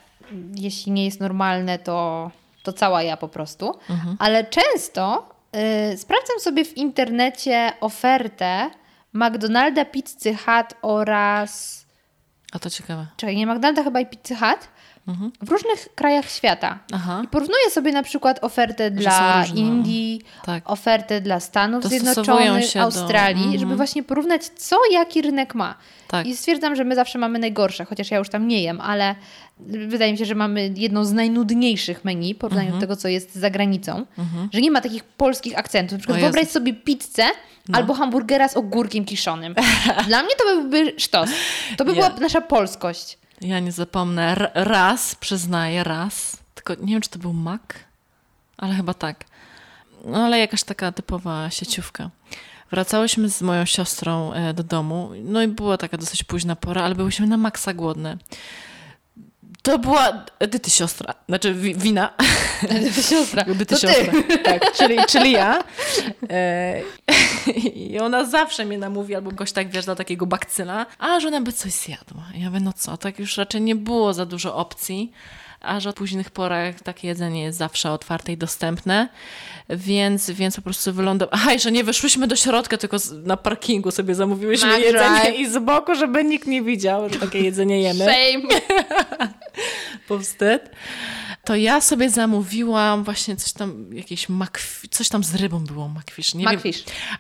Jeśli 0.55 0.93
nie 0.93 1.05
jest 1.05 1.21
normalne, 1.21 1.79
to, 1.79 2.31
to 2.63 2.73
cała 2.73 3.03
ja 3.03 3.17
po 3.17 3.29
prostu. 3.29 3.75
Ale 4.19 4.45
często 4.45 5.29
y, 5.93 5.99
sprawdzam 5.99 6.41
sobie 6.41 6.65
w 6.65 6.77
internecie 6.77 7.73
ofertę 7.81 8.71
McDonalda, 9.13 9.85
Pizzy 9.85 10.35
Hut 10.37 10.75
oraz... 10.83 11.81
A 12.53 12.59
to 12.59 12.71
ciekawe. 12.71 13.07
Czekaj, 13.17 13.37
nie 13.37 13.47
McDonalda 13.47 13.85
chyba 13.85 14.01
i 14.01 14.07
Pizzy 14.07 14.37
Hut 14.37 14.69
w 15.43 15.49
różnych 15.51 15.89
krajach 15.95 16.31
świata. 16.31 16.79
Aha. 16.93 17.21
I 17.25 17.29
porównuję 17.29 17.71
sobie 17.71 17.93
na 17.93 18.03
przykład 18.03 18.45
ofertę 18.45 18.91
dla. 18.91 19.45
Indii, 19.55 20.23
Tak. 20.45 20.71
ofertę 20.71 21.21
dla 21.21 21.41
Stanów 21.41 21.85
Zjednoczonych, 21.85 22.65
się 22.67 22.79
do- 22.79 22.85
Australii, 22.85 23.43
Mhm. 23.43 23.61
żeby 23.61 23.77
właśnie 23.77 24.03
porównać, 24.03 24.45
co 24.47 24.77
jaki 24.93 25.23
rynek 25.23 25.55
ma. 25.55 25.75
Tak. 26.09 26.27
I 26.27 26.37
stwierdzam, 26.37 26.77
że 26.77 26.85
my 26.85 26.95
zawsze 26.95 27.19
mamy 27.19 27.39
najgorsze, 27.39 27.85
chociaż 27.85 28.11
ja 28.11 28.19
już 28.19 28.29
tam 28.29 28.49
nie 28.49 28.63
jem, 28.63 28.81
ale 28.81 29.15
wydaje 29.89 30.13
mi 30.13 30.19
się, 30.19 30.25
że 30.25 30.35
mamy 30.35 30.71
jedną 30.77 31.05
z 31.05 31.13
najnudniejszych 31.13 32.05
menu 32.05 32.35
w 32.35 32.39
porównaniu 32.39 32.67
Mhm. 32.69 32.81
do 32.81 32.87
tego, 32.87 32.97
co 32.97 33.09
jest 33.09 33.35
za 33.35 33.51
granicą. 33.51 34.07
Że 34.53 34.61
nie 34.61 34.71
ma 34.71 34.81
takich 34.81 35.05
polskich 35.05 35.59
akcentów. 35.59 35.93
Na 35.93 35.99
przykład 35.99 36.17
O 36.17 36.19
Jezu. 36.21 36.33
wyobraź 36.33 36.49
sobie 36.53 36.75
pizzę 36.75 37.25
No. 37.69 37.79
albo 37.79 37.95
hamburgera 37.95 38.49
z 38.49 38.57
ogórkiem 38.57 39.05
kiszonym. 39.05 39.55
Dla 40.09 40.23
mnie 40.23 40.35
to 40.39 40.45
byłby 40.45 40.93
sztos. 40.99 41.31
To 41.77 41.85
by 41.85 41.91
Ja. 41.95 41.97
była 41.97 42.21
nasza 42.21 42.41
polskość. 42.41 43.19
Ja 43.41 43.61
nie 43.61 43.73
zapomnę. 43.73 44.23
R- 44.31 44.51
raz, 44.55 45.15
przyznaję, 45.15 45.85
raz. 45.85 46.37
Tylko 46.55 46.75
nie 46.75 46.93
wiem, 46.93 47.01
czy 47.01 47.11
to 47.11 47.19
był 47.19 47.33
Mac, 47.33 47.61
ale 48.57 48.75
chyba 48.75 48.95
tak. 48.95 49.25
No 50.05 50.25
ale 50.25 50.39
jakaś 50.39 50.63
taka 50.63 50.93
typowa 50.93 51.51
sieciówka. 51.51 52.11
Wracałyśmy 52.71 53.31
z 53.31 53.43
moją 53.43 53.65
siostrą 53.65 54.33
e, 54.33 54.55
do 54.55 54.63
domu, 54.63 55.11
no 55.25 55.43
i 55.43 55.49
była 55.49 55.77
taka 55.79 55.97
dosyć 55.97 56.25
późna 56.25 56.57
pora, 56.57 56.83
ale 56.83 56.95
byłyśmy 56.95 57.27
na 57.27 57.37
maksa 57.37 57.75
głodne. 57.75 58.17
To 59.63 59.79
była 59.79 60.25
Edyty 60.39 60.71
siostra, 60.71 61.15
znaczy 61.29 61.55
wi- 61.55 61.75
wina. 61.75 62.15
Siostra. 63.11 63.43
Edyty 63.43 63.67
To 63.77 63.81
ty. 63.81 63.87
siostra. 63.95 64.13
Tak, 64.45 64.73
czyli, 64.73 64.99
czyli 65.09 65.33
ja. 65.33 65.63
E, 66.31 66.83
I 67.75 67.99
ona 68.01 68.25
zawsze 68.25 68.65
mnie 68.65 68.79
namówi, 68.79 69.15
albo 69.15 69.31
goś 69.31 69.53
tak 69.53 69.71
wiesz, 69.71 69.87
do 69.87 69.97
takiego 69.97 70.27
bakcyla, 70.27 70.87
a 70.99 71.21
że 71.21 71.29
ona 71.29 71.41
by 71.41 71.53
coś 71.53 71.73
zjadła. 71.73 72.23
Ja 72.35 72.47
mówię, 72.51 72.61
no 72.61 72.73
co, 72.73 72.97
tak 72.97 73.19
już 73.19 73.37
raczej 73.37 73.61
nie 73.61 73.75
było 73.75 74.15
za 74.15 74.27
dużo 74.27 74.57
opcji, 74.57 75.13
a 75.61 75.81
że 75.81 75.91
o 75.91 75.93
późnych 75.93 76.31
porach 76.31 76.81
takie 76.81 77.09
jedzenie 77.09 77.43
jest 77.43 77.59
zawsze 77.59 77.93
otwarte 77.93 78.33
i 78.33 78.37
dostępne, 78.37 79.09
więc, 79.71 80.31
więc 80.31 80.57
po 80.57 80.63
prostu 80.63 80.93
wylądowałam. 80.93 81.41
Aha, 81.41 81.53
jeszcze 81.53 81.73
nie 81.73 81.85
weszłyśmy 81.85 82.27
do 82.27 82.37
środka, 82.37 82.77
tylko 82.77 82.97
na 83.25 83.37
parkingu 83.37 83.91
sobie 83.91 84.15
zamówiłyśmy 84.15 84.81
jedzenie 84.81 85.21
drive. 85.21 85.39
i 85.39 85.51
z 85.51 85.59
boku, 85.59 85.95
żeby 85.95 86.25
nikt 86.25 86.47
nie 86.47 86.63
widział, 86.63 87.09
że 87.09 87.19
takie 87.19 87.41
jedzenie 87.41 87.83
jemy 87.83 88.05
Shame. 88.05 88.61
powstyd, 90.09 90.71
to 91.45 91.57
ja 91.57 91.81
sobie 91.81 92.11
zamówiłam 92.11 93.05
właśnie 93.05 93.37
coś 93.37 93.53
tam, 93.53 93.95
jakieś 93.95 94.29
makwi, 94.29 94.89
coś 94.89 95.09
tam 95.09 95.25
z 95.25 95.35
rybą 95.35 95.65
było, 95.65 95.89
makwisz. 95.89 96.35
Nie. 96.35 96.47
Wiem, 96.47 96.61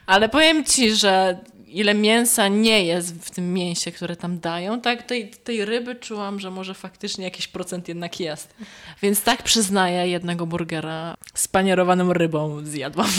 ale 0.06 0.28
powiem 0.28 0.64
ci, 0.64 0.94
że 0.96 1.38
ile 1.72 1.94
mięsa 1.94 2.48
nie 2.48 2.84
jest 2.84 3.14
w 3.26 3.30
tym 3.30 3.54
mięsie, 3.54 3.92
które 3.92 4.16
tam 4.16 4.40
dają, 4.40 4.80
tak 4.80 5.02
tej, 5.02 5.30
tej 5.30 5.64
ryby 5.64 5.94
czułam, 5.94 6.40
że 6.40 6.50
może 6.50 6.74
faktycznie 6.74 7.24
jakiś 7.24 7.48
procent 7.48 7.88
jednak 7.88 8.20
jest. 8.20 8.54
Więc 9.02 9.22
tak 9.22 9.42
przyznaję, 9.42 10.08
jednego 10.08 10.46
burgera 10.46 11.14
z 11.34 11.48
panierowaną 11.48 12.12
rybą 12.12 12.64
zjadłam. 12.64 13.10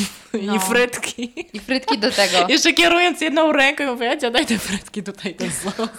No. 0.42 0.56
I 0.56 0.60
frytki. 0.60 1.34
I 1.54 1.60
frytki 1.60 1.98
do 1.98 2.12
tego. 2.12 2.38
Jeszcze 2.50 2.74
kierując 2.74 3.22
jedną 3.22 3.52
ręką, 3.52 3.86
mówię, 3.86 4.18
ja 4.22 4.32
daj 4.32 4.46
te 4.46 4.60
frytki 4.60 5.04
tutaj, 5.04 5.36
ten 5.36 5.52
sos. 5.52 5.90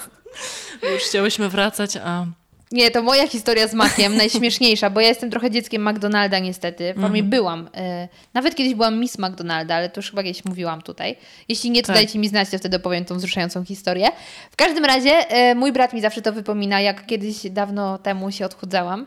Już 0.82 1.02
chciałyśmy 1.02 1.48
wracać, 1.48 1.96
a... 1.96 2.26
Nie, 2.72 2.90
to 2.90 3.02
moja 3.02 3.28
historia 3.28 3.68
z 3.68 3.74
makiem, 3.74 4.16
najśmieszniejsza, 4.22 4.90
bo 4.90 5.00
ja 5.00 5.08
jestem 5.08 5.30
trochę 5.30 5.50
dzieckiem 5.50 5.88
McDonalda 5.90 6.38
niestety. 6.38 6.92
W 6.92 7.00
formie 7.00 7.20
Mhm. 7.20 7.30
byłam. 7.30 7.66
Y, 7.66 8.08
nawet 8.34 8.54
kiedyś 8.54 8.74
byłam 8.74 9.00
Miss 9.00 9.18
McDonalda, 9.18 9.74
ale 9.74 9.88
to 9.90 9.98
już 9.98 10.10
chyba 10.10 10.22
kiedyś 10.22 10.44
mówiłam 10.44 10.82
tutaj. 10.82 11.16
Jeśli 11.48 11.70
nie, 11.70 11.82
to 11.82 11.86
Tak. 11.86 11.96
dajcie 11.96 12.18
mi 12.18 12.28
znać, 12.28 12.50
to 12.50 12.58
wtedy 12.58 12.76
opowiem 12.76 13.04
tą 13.04 13.16
wzruszającą 13.16 13.64
historię. 13.64 14.08
W 14.50 14.56
każdym 14.56 14.84
razie 14.84 15.50
y, 15.50 15.54
mój 15.54 15.72
brat 15.72 15.92
mi 15.92 16.00
zawsze 16.00 16.22
to 16.22 16.32
wypomina, 16.32 16.80
jak 16.80 17.06
kiedyś 17.06 17.50
dawno 17.50 17.98
temu 17.98 18.30
się 18.30 18.44
odchudzałam. 18.46 19.06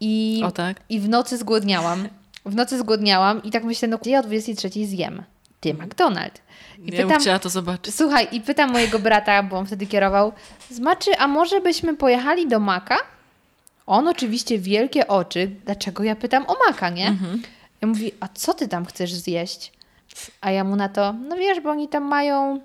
I, 0.00 0.34
Mhm. 0.34 0.48
O 0.48 0.52
tak? 0.52 0.80
I 0.88 1.00
w 1.00 1.08
nocy 1.08 1.36
zgłodniałam. 1.36 2.08
W 2.46 2.54
nocy 2.54 2.78
zgłodniałam 2.78 3.42
i 3.42 3.50
tak 3.50 3.64
myślę, 3.64 3.88
no 3.88 3.98
ja 4.06 4.18
o 4.20 4.22
23 4.22 4.86
zjem. 4.86 5.22
Ty, 5.62 5.74
McDonald. 5.74 6.40
I 6.78 6.96
Ja 6.96 7.06
bym 7.06 7.20
chciała 7.20 7.38
to 7.38 7.48
zobaczyć. 7.48 7.94
Słuchaj, 7.94 8.28
i 8.32 8.40
pytam 8.40 8.72
mojego 8.72 8.98
brata, 8.98 9.42
bo 9.42 9.56
on 9.56 9.66
wtedy 9.66 9.86
kierował, 9.86 10.32
Zmaczy, 10.70 11.10
a 11.18 11.28
może 11.28 11.60
byśmy 11.60 11.96
pojechali 11.96 12.48
do 12.48 12.60
Maka? 12.60 12.96
On 13.86 14.08
oczywiście 14.08 14.58
wielkie 14.58 15.06
oczy, 15.08 15.50
dlaczego 15.64 16.02
ja 16.04 16.16
pytam 16.16 16.44
o 16.46 16.56
Maka, 16.66 16.90
nie? 16.90 17.16
Ja 17.80 17.88
mówi, 17.88 18.12
a 18.20 18.28
co 18.34 18.54
ty 18.54 18.68
tam 18.68 18.84
chcesz 18.84 19.14
zjeść? 19.14 19.72
A 20.40 20.50
ja 20.50 20.64
mu 20.64 20.76
na 20.76 20.88
to, 20.88 21.12
no 21.12 21.36
wiesz, 21.36 21.60
bo 21.60 21.70
oni 21.70 21.88
tam 21.88 22.04
mają 22.04 22.60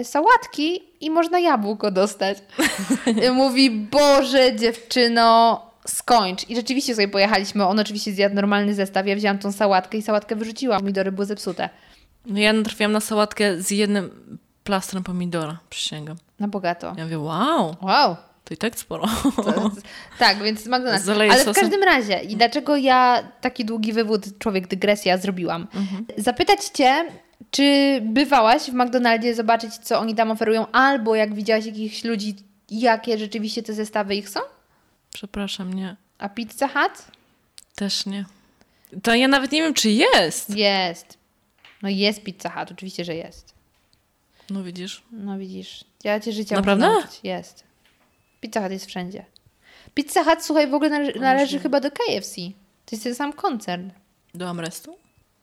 y, 0.00 0.04
sałatki 0.04 0.82
i 1.00 1.10
można 1.10 1.38
jabłko 1.38 1.90
dostać. 1.90 2.38
I 3.26 3.30
mówi, 3.30 3.70
Boże 3.70 4.56
dziewczyno, 4.56 5.60
skończ. 5.86 6.50
I 6.50 6.56
rzeczywiście 6.56 6.94
sobie 6.94 7.08
pojechaliśmy, 7.08 7.66
on 7.66 7.78
oczywiście 7.80 8.12
zjadł 8.12 8.34
normalny 8.34 8.74
zestaw, 8.74 9.06
ja 9.06 9.16
wzięłam 9.16 9.38
tą 9.38 9.52
sałatkę 9.52 9.98
i 9.98 10.02
sałatkę 10.02 10.36
wyrzuciłam, 10.36 10.80
pomidory 10.80 11.12
były 11.12 11.26
zepsute. 11.26 11.68
No 12.26 12.38
ja 12.40 12.52
natrafiłam 12.52 12.92
na 12.92 13.00
sałatkę 13.00 13.62
z 13.62 13.70
jednym 13.70 14.38
plastrem 14.64 15.02
pomidora, 15.04 15.58
przysięgam. 15.70 16.16
Na 16.40 16.48
bogato. 16.48 16.94
Ja 16.96 17.04
mówię, 17.04 17.18
wow, 17.18 17.76
Wow. 17.82 18.16
to 18.44 18.54
i 18.54 18.56
tak 18.56 18.78
sporo. 18.78 19.06
To- 19.36 19.70
tak, 20.18 20.42
więc 20.42 20.66
McDonald's. 20.66 21.00
Zaleję 21.00 21.32
Ale 21.32 21.40
w 21.40 21.44
sosem. 21.44 21.62
każdym 21.62 21.82
razie, 21.82 22.20
i 22.20 22.36
dlaczego 22.36 22.76
ja 22.76 23.22
taki 23.40 23.64
długi 23.64 23.92
wywód, 23.92 24.38
człowiek 24.38 24.66
dygresja, 24.68 25.18
zrobiłam? 25.18 25.66
Mhm. 25.74 26.06
Zapytać 26.16 26.64
Cię, 26.64 27.04
czy 27.50 27.98
bywałaś 28.04 28.62
w 28.62 28.74
McDonaldzie 28.74 29.34
zobaczyć, 29.34 29.74
co 29.78 29.98
oni 30.00 30.14
tam 30.14 30.30
oferują, 30.30 30.66
albo 30.72 31.14
jak 31.14 31.34
widziałaś 31.34 31.66
jakichś 31.66 32.04
ludzi, 32.04 32.36
jakie 32.70 33.18
rzeczywiście 33.18 33.62
te 33.62 33.72
zestawy 33.74 34.14
ich 34.16 34.28
są? 34.28 34.40
Przepraszam, 35.14 35.74
nie. 35.74 35.96
A 36.18 36.28
Pizza 36.28 36.68
Hut? 36.68 36.92
Też 37.74 38.06
nie. 38.06 38.24
To 39.02 39.14
ja 39.14 39.28
nawet 39.28 39.52
nie 39.52 39.62
wiem, 39.62 39.74
czy 39.74 39.90
jest. 39.90 40.50
Jest. 40.56 41.18
No 41.82 41.88
jest 41.88 42.22
Pizza 42.22 42.50
Hut, 42.50 42.70
oczywiście, 42.72 43.04
że 43.04 43.14
jest. 43.14 43.54
No 44.50 44.62
widzisz. 44.62 45.02
No 45.12 45.38
widzisz, 45.38 45.84
ja 46.04 46.20
Cię 46.20 46.32
życia 46.32 46.56
Naprawdę? 46.56 46.86
muszę 46.86 47.00
nauczyć. 47.00 47.20
Jest. 47.24 47.64
Pizza 48.40 48.62
Hut 48.62 48.70
jest 48.72 48.86
wszędzie. 48.86 49.24
Pizza 49.94 50.24
Hut, 50.24 50.44
słuchaj, 50.44 50.66
w 50.70 50.74
ogóle 50.74 50.90
nale- 50.90 51.20
należy 51.20 51.58
chyba 51.58 51.80
do 51.80 51.90
KFC. 51.90 52.34
To 52.86 52.96
jest 52.96 53.04
ten 53.04 53.14
sam 53.14 53.32
koncern. 53.32 53.90
Do 54.34 54.48
Amrestu? 54.48 54.96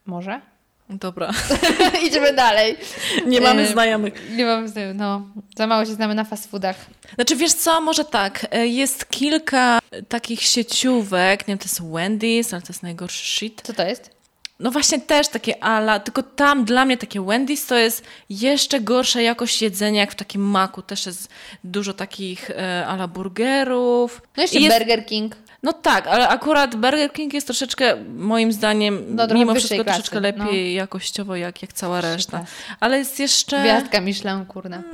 Może? 0.06 0.42
Dobra. 0.90 1.32
Idziemy 2.08 2.34
dalej. 2.34 2.78
Nie 3.26 3.42
mamy 3.42 3.68
znajomych. 3.68 4.14
Nie 4.36 4.46
mam 4.46 4.68
znajomych, 4.68 4.98
no. 4.98 5.28
Za 5.58 5.68
mało 5.68 5.86
się 5.86 5.94
znamy 5.94 6.16
na 6.16 6.24
fast 6.24 6.52
foodach. 6.52 6.86
Znaczy, 7.16 7.36
wiesz 7.36 7.54
co, 7.54 7.82
może 7.82 8.06
tak, 8.06 8.48
e, 8.52 8.68
jest 8.68 9.10
kilka 9.10 9.80
takich 10.10 10.42
sieciówek, 10.42 11.40
nie 11.48 11.52
wiem, 11.52 11.58
to 11.58 11.66
jest 11.66 11.82
Wendy's, 11.82 12.54
ale 12.54 12.62
to 12.62 12.68
jest 12.70 12.84
najgorszy 12.84 13.26
shit. 13.26 13.62
Co 13.66 13.74
to 13.74 13.88
jest? 13.88 14.17
No 14.60 14.72
właśnie 14.72 15.02
też 15.02 15.28
takie 15.28 15.64
ala, 15.64 16.00
tylko 16.00 16.24
tam 16.24 16.66
dla 16.66 16.86
mnie 16.86 16.98
takie 16.98 17.20
Wendy's 17.20 17.70
to 17.70 17.76
jest 17.76 18.04
jeszcze 18.30 18.80
gorsza 18.82 19.22
jakość 19.22 19.62
jedzenia 19.62 20.02
jak 20.02 20.12
w 20.12 20.16
takim 20.16 20.42
maku. 20.42 20.82
Też 20.82 21.06
jest 21.06 21.30
dużo 21.64 21.94
takich 21.94 22.50
e, 22.50 22.88
ala 22.88 23.08
burgerów. 23.08 24.22
No 24.38 24.44
jeszcze 24.44 24.60
I 24.60 24.64
jest, 24.64 24.78
Burger 24.78 25.06
King. 25.06 25.36
No 25.64 25.74
tak, 25.74 26.08
ale 26.08 26.28
akurat 26.28 26.76
Burger 26.76 27.14
King 27.14 27.34
jest 27.34 27.48
troszeczkę, 27.48 27.96
moim 28.18 28.52
zdaniem, 28.52 29.16
No, 29.16 29.28
mimo 29.34 29.56
wszystko 29.56 29.76
klasy, 29.76 29.86
troszeczkę 29.86 30.20
lepiej 30.20 30.74
jakościowo 30.74 31.36
jak, 31.36 31.62
jak 31.62 31.74
cała 31.74 32.02
reszta. 32.02 32.38
klasy. 32.38 32.54
Ale 32.80 32.98
jest 32.98 33.20
jeszcze... 33.20 33.62
Gwiazdka 33.62 34.02
Michelin, 34.02 34.46
kurna. 34.46 34.84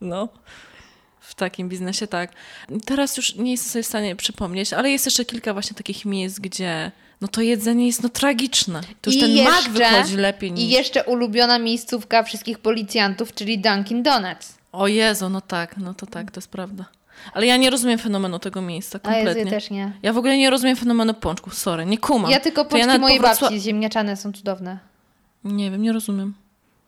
No. 0.00 0.28
W 1.20 1.34
takim 1.34 1.68
biznesie 1.68 2.06
tak. 2.06 2.30
Teraz 2.84 3.16
już 3.16 3.34
nie 3.34 3.50
jestem 3.50 3.72
sobie 3.72 3.82
w 3.82 3.86
stanie 3.86 4.16
przypomnieć, 4.16 4.72
ale 4.72 4.90
jest 4.90 5.04
jeszcze 5.04 5.24
kilka 5.24 5.52
właśnie 5.52 5.76
takich 5.76 6.04
miejsc, 6.04 6.38
gdzie 6.38 6.92
no 7.20 7.28
to 7.28 7.40
jedzenie 7.40 7.86
jest 7.86 8.02
no 8.02 8.08
tragiczne. 8.08 8.80
To 9.00 9.10
już 9.10 9.16
I 9.16 9.20
ten 9.20 9.30
jeszcze- 9.30 9.50
mak 9.50 9.68
wychodzi 9.70 10.16
lepiej 10.16 10.52
niż... 10.52 10.64
I 10.64 10.68
jeszcze 10.68 11.04
ulubiona 11.04 11.58
miejscówka 11.58 12.22
wszystkich 12.22 12.58
policjantów, 12.58 13.34
czyli 13.34 13.58
Dunkin' 13.58 14.02
Donuts. 14.02 14.54
O 14.72 14.86
Jezu, 14.86 15.28
no 15.28 15.40
tak, 15.40 15.76
no 15.76 15.94
to 15.94 16.06
tak, 16.06 16.30
to 16.30 16.38
jest 16.40 16.48
prawda. 16.48 16.84
Ale 17.34 17.46
ja 17.46 17.56
nie 17.56 17.70
rozumiem 17.70 17.98
fenomenu 17.98 18.38
tego 18.38 18.62
miejsca 18.62 19.00
A 19.02 19.10
Jezu, 19.10 19.24
kompletnie. 19.24 19.44
ja 19.44 19.50
też 19.50 19.70
nie. 19.70 19.92
Ja 20.02 20.12
w 20.12 20.18
ogóle 20.18 20.36
nie 20.38 20.50
rozumiem 20.50 20.76
fenomenu 20.76 21.14
pączków, 21.14 21.54
sorry, 21.54 21.86
nie 21.86 21.98
kumam. 21.98 22.30
Ja 22.30 22.40
tylko 22.40 22.64
pączki 22.64 22.86
nawet 22.86 23.00
mojej 23.02 23.18
po 23.20 23.26
Wrocław- 23.26 23.40
babci 23.40 23.60
ziemniaczane 23.60 24.16
są 24.16 24.32
cudowne. 24.32 24.78
Nie 25.44 25.70
wiem, 25.70 25.82
nie 25.82 25.92
rozumiem. 25.92 26.34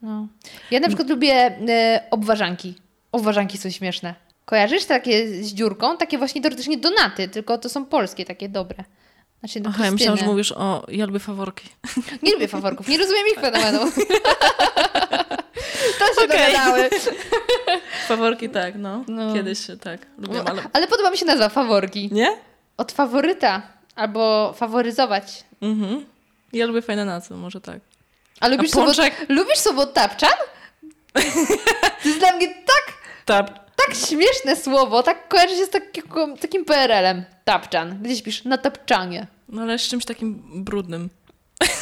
No. 0.03 0.27
Ja 0.71 0.81
na 0.81 0.87
przykład 0.89 1.09
lubię 1.11 1.35
e, 1.69 2.05
obwarzanki. 2.11 2.75
Obwarzanki 3.13 3.59
są 3.59 3.71
śmieszne. 3.71 4.15
Kojarzysz 4.45 4.85
takie 4.85 5.45
z 5.45 5.55
dziurką? 5.55 5.97
Takie 5.97 6.19
właśnie 6.19 6.43
teoretycznie 6.43 6.79
donaty, 6.79 7.29
tylko 7.29 7.59
to 7.59 7.69
są 7.69 7.85
polskie, 7.85 8.25
takie 8.25 8.49
dobre. 8.49 8.85
Znaczy, 9.41 9.61
do 9.61 9.71
Aha, 9.71 9.85
ja 9.85 9.91
myślałam, 9.91 10.19
że 10.19 10.25
mówisz 10.27 10.53
o... 10.53 10.87
Ja 10.89 11.07
lubię 11.07 11.19
faworki. 11.19 11.69
Nie 12.23 12.33
lubię 12.33 12.49
faworków, 12.49 12.89
nie 12.89 12.99
rozumiem 12.99 13.27
ich 13.33 13.41
fenomenu. 13.41 13.79
to 15.99 16.07
się 16.07 16.25
Okej. 16.25 16.29
dogadały. 16.29 16.91
Faworki 18.09 18.49
tak, 18.51 18.75
no. 18.79 19.05
No. 19.09 19.35
Kiedyś 19.35 19.67
tak, 19.81 20.07
lubię, 20.19 20.43
ale... 20.47 20.63
Ale 20.73 20.87
podoba 20.87 21.11
mi 21.11 21.19
się 21.19 21.27
nazwa 21.27 21.49
faworki. 21.49 22.09
Nie? 22.13 22.37
Od 22.77 22.93
faworyta. 22.93 23.63
Albo 23.97 24.53
faworyzować. 24.57 25.45
Mhm. 25.61 26.07
Ja 26.53 26.67
lubię 26.67 26.83
fajne 26.83 27.05
nazwy, 27.05 27.35
może 27.35 27.61
tak. 27.61 27.79
A 28.41 28.49
lubisz, 28.49 28.71
A 28.71 28.75
sobot... 28.75 28.97
lubisz 29.29 29.59
sobotapczan? 29.59 30.31
To 32.03 32.09
jest 32.09 32.19
dla 32.19 32.33
mnie 32.33 32.49
tak, 32.49 32.93
Tak. 33.25 33.68
Tak 33.89 33.97
śmieszne 33.97 34.57
słowo, 34.57 35.03
tak 35.03 35.29
kojarzy 35.29 35.57
się 35.57 35.67
z 35.67 35.71
takiego, 35.71 36.37
takim 36.41 36.65
PRL-em. 36.65 37.25
Tapczan. 37.45 38.03
Gdzie 38.03 38.17
śpisz? 38.17 38.45
Na 38.45 38.59
tapczanie. 38.59 39.27
No 39.49 39.63
ale 39.63 39.79
z 39.79 39.83
czymś 39.83 40.05
takim 40.05 40.43
brudnym. 40.65 41.11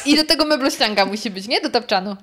I 0.05 0.15
do 0.15 0.23
tego 0.23 0.45
meblościanka 0.45 1.05
musi 1.05 1.29
być, 1.29 1.47
nie? 1.47 1.61
Do 1.61 1.69
tapczanu. 1.69 2.17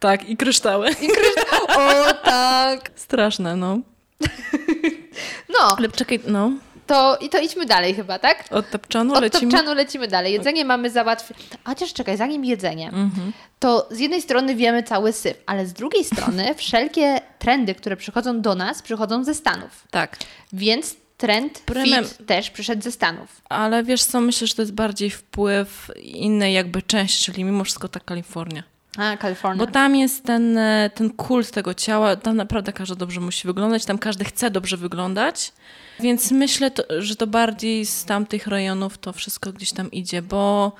Tak, 0.00 0.28
i 0.28 0.36
kryształy. 0.36 0.90
I 0.90 1.08
kryształ. 1.08 1.64
O 1.78 2.14
tak. 2.14 2.90
Straszne, 2.94 3.56
no. 3.56 3.78
No, 5.48 5.76
Ale 5.78 5.88
czekaj, 5.88 6.20
no. 6.26 6.52
To, 6.88 7.16
i 7.20 7.28
to 7.28 7.38
idźmy 7.38 7.66
dalej 7.66 7.94
chyba, 7.94 8.18
tak? 8.18 8.44
Od 8.50 8.70
tapczanu 8.70 9.14
Od 9.14 9.20
lecimy. 9.22 9.52
tapczanu 9.52 9.74
lecimy 9.74 10.08
dalej. 10.08 10.32
Jedzenie 10.32 10.64
mamy 10.64 10.90
załatwione. 10.90 11.40
Chociaż 11.64 11.92
czekaj, 11.92 12.16
zanim 12.16 12.44
jedzenie, 12.44 12.86
Mhm. 12.88 13.32
to 13.58 13.88
z 13.90 13.98
jednej 13.98 14.22
strony 14.22 14.54
wiemy 14.54 14.82
cały 14.82 15.12
syf, 15.12 15.36
ale 15.46 15.66
z 15.66 15.72
drugiej 15.72 16.04
strony 16.14 16.54
wszelkie 16.54 17.20
trendy, 17.38 17.74
które 17.74 17.96
przychodzą 17.96 18.40
do 18.40 18.54
nas, 18.54 18.82
przychodzą 18.82 19.24
ze 19.24 19.34
Stanów. 19.34 19.70
Tak. 19.90 20.16
Więc 20.52 20.96
trend 21.16 21.62
Prymem- 21.66 22.04
fit 22.04 22.26
też 22.26 22.50
przyszedł 22.50 22.82
ze 22.82 22.92
Stanów. 22.92 23.40
Ale 23.48 23.82
wiesz 23.84 24.04
co, 24.04 24.20
myślę, 24.20 24.46
że 24.46 24.54
to 24.54 24.62
jest 24.62 24.74
bardziej 24.74 25.10
wpływ 25.10 25.90
innej 26.02 26.54
jakby 26.54 26.82
części, 26.82 27.24
czyli 27.24 27.44
mimo 27.44 27.64
wszystko 27.64 27.88
ta 27.88 28.00
Kalifornia. 28.00 28.62
A, 28.98 29.16
Kalifornia. 29.16 29.66
Bo 29.66 29.72
tam 29.72 29.96
jest 29.96 30.24
ten, 30.24 30.58
e, 30.58 30.90
ten 30.94 31.10
kult 31.10 31.50
tego 31.50 31.74
ciała, 31.74 32.16
tam 32.16 32.36
naprawdę 32.36 32.72
każdy 32.72 32.96
dobrze 32.96 33.20
musi 33.20 33.46
wyglądać, 33.46 33.84
tam 33.84 33.98
każdy 33.98 34.24
chce 34.24 34.50
dobrze 34.50 34.76
wyglądać. 34.76 35.52
Więc 36.00 36.30
myślę, 36.30 36.70
to, 36.70 36.82
że 36.98 37.16
to 37.16 37.26
bardziej 37.26 37.86
z 37.86 38.04
tamtych 38.04 38.46
rejonów 38.46 38.98
to 38.98 39.12
wszystko 39.12 39.52
gdzieś 39.52 39.72
tam 39.72 39.90
idzie, 39.90 40.22
bo 40.22 40.72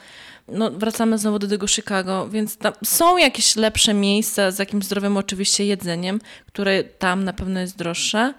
no, 0.48 0.70
wracamy 0.70 1.18
znowu 1.18 1.38
do 1.38 1.48
tego 1.48 1.68
Chicago, 1.68 2.28
więc 2.28 2.56
tam 2.56 2.72
są 2.84 3.16
jakieś 3.16 3.56
lepsze 3.56 3.94
miejsca 3.94 4.50
z 4.50 4.58
jakimś 4.58 4.84
zdrowym 4.84 5.16
oczywiście 5.16 5.64
jedzeniem, 5.64 6.20
które 6.46 6.84
tam 6.84 7.24
na 7.24 7.32
pewno 7.32 7.60
jest 7.60 7.76
droższe, 7.76 8.34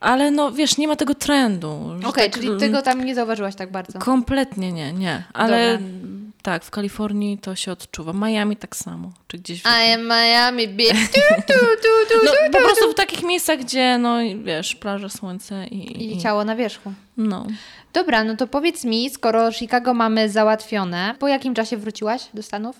ale 0.00 0.30
no 0.30 0.52
wiesz, 0.52 0.76
nie 0.78 0.88
ma 0.88 0.96
tego 0.96 1.14
trendu. 1.14 1.96
Okej, 2.04 2.30
tak, 2.30 2.40
czyli 2.40 2.60
tego 2.60 2.82
tam 2.82 3.04
nie 3.04 3.14
zauważyłaś 3.14 3.54
tak 3.54 3.70
bardzo. 3.70 3.98
Kompletnie 3.98 4.72
nie, 4.72 4.92
nie. 4.92 5.24
Ale 5.32 5.78
Dobra. 5.78 6.29
Tak, 6.42 6.64
w 6.64 6.70
Kalifornii 6.70 7.38
to 7.38 7.54
się 7.54 7.72
odczuwa. 7.72 8.12
Miami 8.12 8.56
tak 8.56 8.76
samo. 8.76 9.12
Czy 9.28 9.38
gdzieś 9.38 9.62
w... 9.62 9.66
I 9.66 9.92
am 9.92 10.06
Miami, 10.08 10.68
bitch. 10.68 11.10
Tu, 11.12 11.20
tu, 11.46 11.52
tu, 11.52 11.88
tu, 12.08 12.24
No, 12.24 12.30
tu, 12.30 12.52
po 12.52 12.58
tu, 12.58 12.64
prostu 12.64 12.90
w 12.92 12.94
takich 12.94 13.22
miejscach, 13.22 13.58
gdzie, 13.58 13.98
no 13.98 14.16
wiesz, 14.44 14.74
plaża, 14.74 15.08
słońce 15.08 15.66
i... 15.66 16.02
I 16.02 16.16
i 16.16 16.20
ciało 16.20 16.44
na 16.44 16.56
wierzchu. 16.56 16.92
no. 17.16 17.46
Dobra, 17.92 18.24
no 18.24 18.36
to 18.36 18.46
powiedz 18.46 18.84
mi, 18.84 19.10
skoro 19.10 19.52
Chicago 19.52 19.94
mamy 19.94 20.28
załatwione, 20.28 21.14
po 21.18 21.28
jakim 21.28 21.54
czasie 21.54 21.76
wróciłaś 21.76 22.28
do 22.34 22.42
Stanów? 22.42 22.76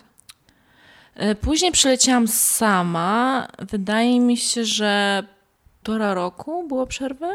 E, 1.14 1.34
Później 1.34 1.72
przyleciałam 1.72 2.28
sama. 2.28 3.48
Wydaje 3.58 4.20
mi 4.20 4.36
się, 4.36 4.64
że 4.64 5.22
półtora 5.82 6.14
roku 6.14 6.68
było 6.68 6.86
przerwy. 6.86 7.26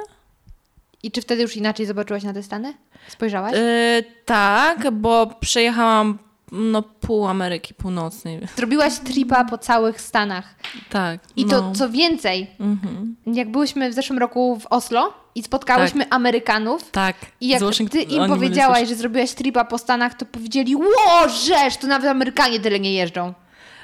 I 1.05 1.11
czy 1.11 1.21
wtedy 1.21 1.41
już 1.41 1.55
inaczej 1.57 1.85
zobaczyłaś 1.85 2.23
na 2.23 2.33
te 2.33 2.43
Stany? 2.43 2.73
Spojrzałaś? 3.07 3.53
E, 3.55 4.03
tak, 4.25 4.91
bo 4.91 5.27
przejechałam 5.39 6.17
no, 6.51 6.81
pół 6.81 7.27
Ameryki 7.27 7.73
Północnej. 7.73 8.39
Zrobiłaś 8.55 8.99
tripa 8.99 9.45
po 9.45 9.57
całych 9.57 10.01
Stanach. 10.01 10.55
Tak. 10.89 11.19
I 11.35 11.45
no. 11.45 11.49
to 11.61 11.71
co 11.71 11.89
więcej, 11.89 12.47
Mhm. 12.59 13.15
jak 13.25 13.51
byłyśmy 13.51 13.89
w 13.89 13.93
zeszłym 13.93 14.19
roku 14.19 14.59
w 14.59 14.65
Oslo 14.69 15.13
i 15.35 15.43
spotkałyśmy 15.43 16.09
Amerykanów, 16.09 16.91
Tak. 16.91 17.15
i 17.41 17.47
jak 17.47 17.61
ty 17.91 18.01
im 18.01 18.27
powiedziałaś, 18.27 18.89
że 18.89 18.95
zrobiłaś 18.95 19.33
tripa 19.33 19.65
po 19.65 19.77
Stanach, 19.77 20.13
to 20.13 20.25
powiedzieli, 20.25 20.75
ło, 20.75 21.29
rzecz, 21.47 21.77
to 21.77 21.87
nawet 21.87 22.11
Amerykanie 22.11 22.59
tyle 22.59 22.79
nie 22.79 22.93
jeżdżą. 22.93 23.33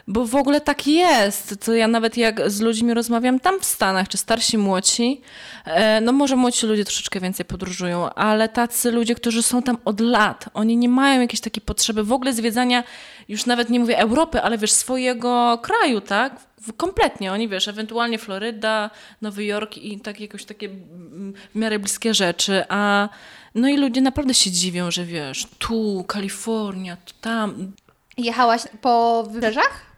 Bo 0.07 0.25
w 0.25 0.35
ogóle 0.35 0.61
tak 0.61 0.87
jest. 0.87 1.55
To 1.65 1.73
ja 1.73 1.87
nawet 1.87 2.17
jak 2.17 2.51
z 2.51 2.61
ludźmi 2.61 2.93
rozmawiam 2.93 3.39
tam 3.39 3.59
w 3.59 3.65
Stanach, 3.65 4.07
czy 4.07 4.17
starsi, 4.17 4.57
młodsi, 4.57 5.21
e, 5.65 6.01
no 6.01 6.11
może 6.11 6.35
młodsi 6.35 6.65
ludzie 6.65 6.85
troszeczkę 6.85 7.19
więcej 7.19 7.45
podróżują, 7.45 8.13
ale 8.13 8.49
tacy 8.49 8.91
ludzie, 8.91 9.15
którzy 9.15 9.43
są 9.43 9.63
tam 9.63 9.77
od 9.85 9.99
lat, 9.99 10.45
oni 10.53 10.77
nie 10.77 10.89
mają 10.89 11.21
jakiejś 11.21 11.41
takiej 11.41 11.61
potrzeby 11.61 12.03
w 12.03 12.11
ogóle 12.11 12.33
zwiedzania, 12.33 12.83
już 13.27 13.45
nawet 13.45 13.69
nie 13.69 13.79
mówię 13.79 13.99
Europy, 13.99 14.41
ale 14.41 14.57
wiesz, 14.57 14.71
swojego 14.71 15.59
kraju, 15.61 16.01
tak? 16.01 16.35
Kompletnie. 16.77 17.31
Oni, 17.33 17.49
wiesz, 17.49 17.67
ewentualnie 17.67 18.17
Floryda, 18.17 18.89
Nowy 19.21 19.45
Jork 19.45 19.77
i 19.77 19.99
tak 19.99 20.19
jakoś 20.19 20.45
takie 20.45 20.65
mm, 20.65 21.33
w 21.55 21.55
miarę 21.55 21.79
bliskie 21.79 22.13
rzeczy, 22.13 22.63
a 22.69 23.09
no 23.55 23.67
i 23.67 23.77
ludzie 23.77 24.01
naprawdę 24.01 24.33
się 24.33 24.51
dziwią, 24.51 24.91
że 24.91 25.05
wiesz, 25.05 25.47
tu 25.59 26.05
Kalifornia, 26.07 26.97
tu 27.05 27.13
tam, 27.21 27.71
Jechałaś 28.17 28.61
po 28.81 29.23
wybrzeżach? 29.23 29.90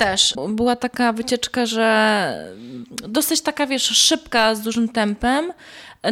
Też. 0.00 0.34
Była 0.48 0.76
taka 0.76 1.12
wycieczka, 1.12 1.66
że 1.66 2.52
dosyć 3.08 3.40
taka, 3.40 3.66
wiesz, 3.66 3.82
szybka, 3.82 4.54
z 4.54 4.60
dużym 4.60 4.88
tempem, 4.88 5.52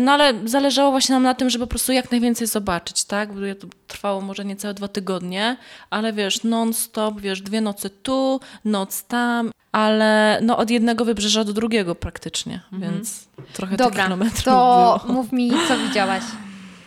no 0.00 0.12
ale 0.12 0.48
zależało 0.48 0.90
właśnie 0.90 1.12
nam 1.14 1.22
na 1.22 1.34
tym, 1.34 1.50
żeby 1.50 1.66
po 1.66 1.70
prostu 1.70 1.92
jak 1.92 2.10
najwięcej 2.10 2.46
zobaczyć, 2.46 3.04
tak? 3.04 3.32
Bo 3.32 3.40
to 3.60 3.66
trwało 3.86 4.20
może 4.20 4.44
niecałe 4.44 4.74
dwa 4.74 4.88
tygodnie, 4.88 5.56
ale 5.90 6.12
wiesz, 6.12 6.44
non-stop, 6.44 7.20
wiesz, 7.20 7.42
dwie 7.42 7.60
noce 7.60 7.90
tu, 7.90 8.40
noc 8.64 9.04
tam, 9.04 9.50
ale 9.72 10.38
no 10.42 10.56
od 10.56 10.70
jednego 10.70 11.04
wybrzeża 11.04 11.44
do 11.44 11.52
drugiego 11.52 11.94
praktycznie, 11.94 12.60
więc 12.72 13.28
trochę 13.52 13.76
tych 13.76 13.86
Dobra, 13.86 14.04
kilometrów 14.04 14.44
to 14.44 14.50
było. 14.50 15.00
mów 15.16 15.32
mi, 15.32 15.52
co 15.68 15.78
widziałaś. 15.78 16.22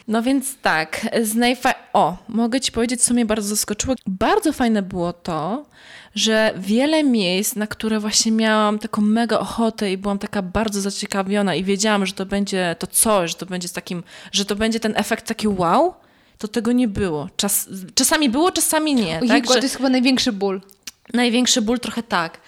No 0.08 0.22
więc 0.22 0.58
tak, 0.58 1.08
z 1.24 1.36
najfa... 1.36 1.74
O, 1.94 2.18
mogę 2.28 2.62
Ci 2.62 2.72
powiedzieć, 2.72 3.02
co 3.04 3.14
mnie 3.14 3.26
bardzo 3.26 3.48
zaskoczyło. 3.48 3.96
Bardzo 4.08 4.54
fajne 4.54 4.82
było 4.82 5.14
to, 5.14 5.66
że 6.16 6.54
wiele 6.58 7.04
miejsc, 7.04 7.56
na 7.56 7.68
które 7.68 8.00
właśnie 8.00 8.32
miałam 8.32 8.80
taką 8.80 9.02
mega 9.02 9.40
ochotę 9.40 9.92
i 9.92 9.98
byłam 9.98 10.20
taka 10.20 10.42
bardzo 10.42 10.82
zaciekawiona 10.82 11.56
i 11.56 11.64
wiedziałam, 11.64 12.06
że 12.06 12.14
to 12.14 12.26
będzie 12.26 12.76
to 12.80 12.88
coś, 12.88 13.32
że 13.32 13.38
to 13.38 13.46
będzie 13.46 13.68
z 13.68 13.74
takim, 13.74 14.04
że 14.32 14.46
to 14.46 14.56
będzie 14.56 14.80
ten 14.80 14.94
efekt 14.98 15.28
taki 15.28 15.48
wow, 15.48 15.94
to 16.38 16.48
tego 16.48 16.72
nie 16.72 16.88
było. 16.88 17.30
Czas... 17.36 17.70
Czasami 17.96 18.30
było, 18.30 18.52
czasami 18.52 18.96
nie. 18.96 19.20
Ojejku, 19.20 19.48
tak? 19.48 19.48
to 19.48 19.54
Że 19.54 19.60
jest 19.60 19.78
chyba 19.78 19.90
największy 19.90 20.32
ból. 20.32 20.62
największy 21.14 21.62
ból 21.62 21.80
trochę 21.80 22.04
tak. 22.04 22.40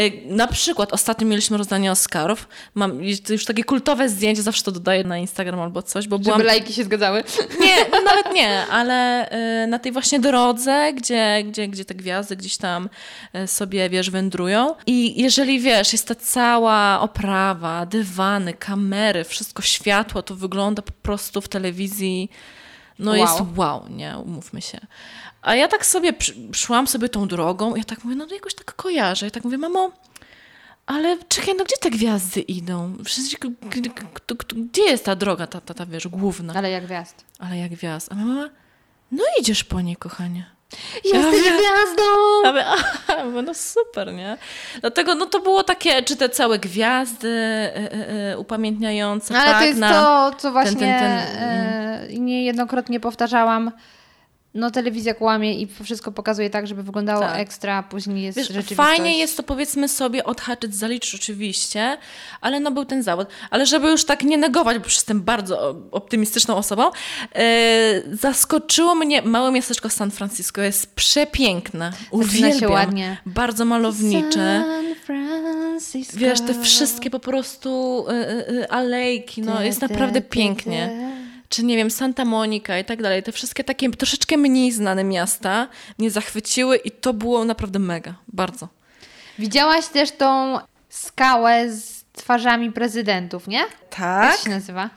Y, 0.00 0.22
Na 0.26 0.46
przykład 0.46 0.92
ostatnio 0.92 1.26
mieliśmy 1.26 1.58
rozdanie 1.58 1.92
Oscarów. 1.92 2.48
Mam 2.74 3.04
już 3.28 3.44
takie 3.44 3.64
kultowe 3.64 4.08
zdjęcie, 4.08 4.42
zawsze 4.42 4.62
to 4.62 4.72
dodaję 4.72 5.04
na 5.04 5.18
Instagram 5.18 5.60
albo 5.60 5.82
coś, 5.82 6.08
bo 6.08 6.18
byłam... 6.18 6.38
Żeby 6.38 6.46
lajki 6.46 6.72
się 6.72 6.84
zgadzały. 6.84 7.24
Nie, 7.60 7.76
no 7.92 8.00
nawet 8.02 8.34
nie, 8.34 8.66
ale 8.66 9.28
y, 9.64 9.66
na 9.66 9.78
tej 9.78 9.92
właśnie 9.92 10.20
drodze, 10.20 10.92
gdzie, 10.92 11.42
gdzie, 11.44 11.68
gdzie 11.68 11.84
te 11.84 11.94
gwiazdy 11.94 12.36
gdzieś 12.36 12.56
tam 12.56 12.88
y, 13.34 13.46
sobie, 13.46 13.90
wiesz, 13.90 14.10
wędrują. 14.10 14.74
I 14.86 15.22
jeżeli, 15.22 15.60
wiesz, 15.60 15.92
jest 15.92 16.08
ta 16.08 16.14
cała 16.14 17.00
oprawa, 17.00 17.86
dywany, 17.86 18.54
kamery, 18.54 19.24
wszystko 19.24 19.62
światło, 19.62 20.22
to 20.22 20.34
wygląda 20.34 20.82
po 20.82 20.92
prostu 20.92 21.40
w 21.40 21.48
telewizji, 21.48 22.30
no 22.98 23.10
Wow. 23.10 23.20
jest 23.20 23.40
wow, 23.56 23.88
nie, 23.90 24.18
umówmy 24.18 24.62
się. 24.62 24.78
A 25.42 25.54
ja 25.54 25.68
tak 25.68 25.86
sobie 25.86 26.12
szłam 26.52 26.86
sobie 26.86 27.08
tą 27.08 27.28
drogą 27.28 27.74
i 27.74 27.78
ja 27.78 27.84
tak 27.84 28.04
mówię, 28.04 28.16
no 28.16 28.26
to 28.26 28.34
jakoś 28.34 28.54
tak 28.54 28.74
kojarzę. 28.74 29.26
Ja 29.26 29.30
tak 29.30 29.44
mówię, 29.44 29.58
mamo, 29.58 29.92
ale 30.86 31.18
czekaj, 31.28 31.54
no 31.58 31.64
gdzie 31.64 31.76
te 31.80 31.90
gwiazdy 31.90 32.40
idą? 32.40 32.96
Przecież, 33.04 33.36
gdzie 34.56 34.82
jest 34.82 35.04
ta 35.04 35.16
droga, 35.16 35.46
ta, 35.46 35.60
ta, 35.60 35.74
ta 35.74 35.86
wiesz, 35.86 36.08
główna? 36.08 36.54
Ale 36.54 36.70
jak 36.70 36.84
gwiazd. 36.84 37.24
Ale 37.38 37.58
jak 37.58 37.72
gwiazd. 37.72 38.12
A 38.12 38.14
mama, 38.14 38.48
no 39.12 39.24
idziesz 39.40 39.64
po 39.64 39.80
niej, 39.80 39.96
kochanie. 39.96 40.57
Jesteś 41.04 41.46
Ja- 41.46 41.52
gwiazdą! 41.52 42.02
Ja 43.18 43.24
mówię, 43.24 43.42
no 43.42 43.54
super, 43.54 44.12
nie? 44.14 44.36
Dlatego 44.80 45.14
no 45.14 45.26
to 45.26 45.40
było 45.40 45.62
takie, 45.62 46.02
czy 46.02 46.16
te 46.16 46.28
całe 46.28 46.58
gwiazdy 46.58 47.28
e, 47.28 47.74
e, 47.92 48.32
e, 48.32 48.38
upamiętniające, 48.38 49.36
Ale 49.36 49.50
tak? 49.50 49.58
to 49.58 49.64
jest 49.64 49.80
na, 49.80 49.90
to, 49.92 50.36
co 50.38 50.52
właśnie 50.52 50.80
ten, 50.80 50.98
ten, 51.00 51.18
e, 51.18 52.06
niejednokrotnie 52.10 53.00
powtarzałam. 53.00 53.72
No 54.58 54.70
telewizja 54.70 55.14
kłamie 55.14 55.60
i 55.60 55.68
wszystko 55.84 56.12
pokazuje 56.12 56.50
tak, 56.50 56.66
żeby 56.66 56.82
wyglądało 56.82 57.20
Tak. 57.20 57.38
ekstra, 57.38 57.76
a 57.76 57.82
później 57.82 58.22
jest 58.24 58.38
Wiesz, 58.38 58.46
rzeczywistość. 58.48 58.76
fajnie 58.76 59.18
jest 59.18 59.36
to 59.36 59.42
powiedzmy 59.42 59.88
sobie 59.88 60.24
odhaczyć, 60.24 60.74
zaliczyć 60.74 61.14
oczywiście, 61.14 61.98
ale 62.40 62.60
no 62.60 62.70
był 62.70 62.84
ten 62.84 63.02
zawód. 63.02 63.28
Ale 63.50 63.66
żeby 63.66 63.88
już 63.90 64.04
tak 64.04 64.22
nie 64.22 64.38
negować, 64.38 64.78
bo 64.78 64.84
jestem 64.84 65.20
bardzo 65.22 65.76
optymistyczną 65.90 66.56
osobą, 66.56 66.90
e, 67.34 68.02
zaskoczyło 68.12 68.94
mnie 68.94 69.22
małe 69.22 69.52
miasteczko 69.52 69.90
San 69.90 70.10
Francisco. 70.10 70.60
Jest 70.62 70.94
przepiękne. 70.94 71.90
Zaczyna 71.92 72.08
się 72.10 72.16
Uwielbiam. 72.16 72.72
ładnie. 72.72 73.16
Bardzo 73.26 73.64
malownicze. 73.64 74.64
San 74.66 74.94
Francisco. 75.06 76.18
Wiesz, 76.18 76.40
te 76.40 76.62
wszystkie 76.62 77.10
po 77.10 77.18
prostu 77.20 78.04
y, 78.08 78.12
y, 78.12 78.50
y, 78.62 78.70
alejki, 78.70 79.42
no 79.42 79.62
jest 79.62 79.80
naprawdę 79.80 80.20
pięknie. 80.20 81.08
Czy 81.48 81.64
nie 81.64 81.76
wiem, 81.76 81.90
Santa 81.90 82.24
Monica 82.24 82.78
i 82.78 82.84
tak 82.84 83.02
dalej. 83.02 83.22
Te 83.22 83.32
wszystkie 83.32 83.64
takie 83.64 83.90
troszeczkę 83.90 84.36
mniej 84.36 84.72
znane 84.72 85.04
miasta 85.04 85.68
mnie 85.98 86.10
zachwyciły 86.10 86.76
i 86.76 86.90
to 86.90 87.14
było 87.14 87.44
naprawdę 87.44 87.78
mega. 87.78 88.14
Bardzo. 88.28 88.68
Widziałaś 89.38 89.86
też 89.86 90.10
tą 90.10 90.58
skałę 90.88 91.70
z 91.72 92.04
twarzami 92.12 92.72
prezydentów, 92.72 93.48
nie? 93.48 93.58
Jak 93.58 93.70
Tak? 93.90 94.38
się 94.40 94.50
nazywa? 94.50 94.90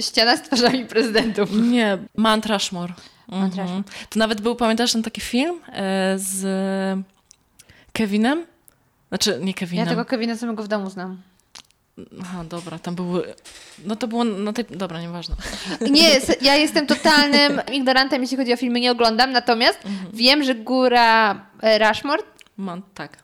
Ściana 0.00 0.36
z 0.36 0.42
twarzami 0.42 0.84
prezydentów. 0.86 1.48
Nie, 1.52 1.98
Mount 2.16 2.46
Rushmore. 2.46 2.92
Mount 3.28 3.44
Mhm. 3.44 3.62
Rushmore. 3.68 3.84
To 4.10 4.18
nawet 4.18 4.40
był, 4.40 4.56
pamiętasz 4.56 4.92
ten 4.92 5.02
taki 5.02 5.20
film 5.20 5.60
e, 5.72 6.14
z 6.18 6.44
Kevinem? 7.92 8.46
Znaczy, 9.08 9.38
nie 9.40 9.46
Ja 9.46 9.52
Kevinem. 9.54 9.88
tego 9.88 10.04
Kevina 10.04 10.36
samego 10.36 10.62
w 10.62 10.68
domu 10.68 10.90
znam. 10.90 11.20
Aha, 12.22 12.44
dobra, 12.48 12.78
tam 12.78 12.94
były... 12.94 13.34
No 13.84 13.96
to 13.96 14.08
było 14.08 14.24
na 14.24 14.52
tej... 14.52 14.64
Dobra, 14.70 15.00
nieważne. 15.00 15.34
Nie, 15.90 16.08
ja 16.42 16.54
jestem 16.56 16.86
totalnym 16.86 17.60
ignorantem, 17.72 18.22
jeśli 18.22 18.36
chodzi 18.36 18.52
o 18.52 18.56
filmy, 18.56 18.80
nie 18.80 18.90
oglądam, 18.90 19.32
natomiast 19.32 19.78
Mhm. 19.86 20.10
wiem, 20.16 20.44
że 20.44 20.54
góra 20.54 21.34
e, 21.62 21.88
Rushmore 21.88 22.22
Mount, 22.56 22.84
tak. 22.94 23.18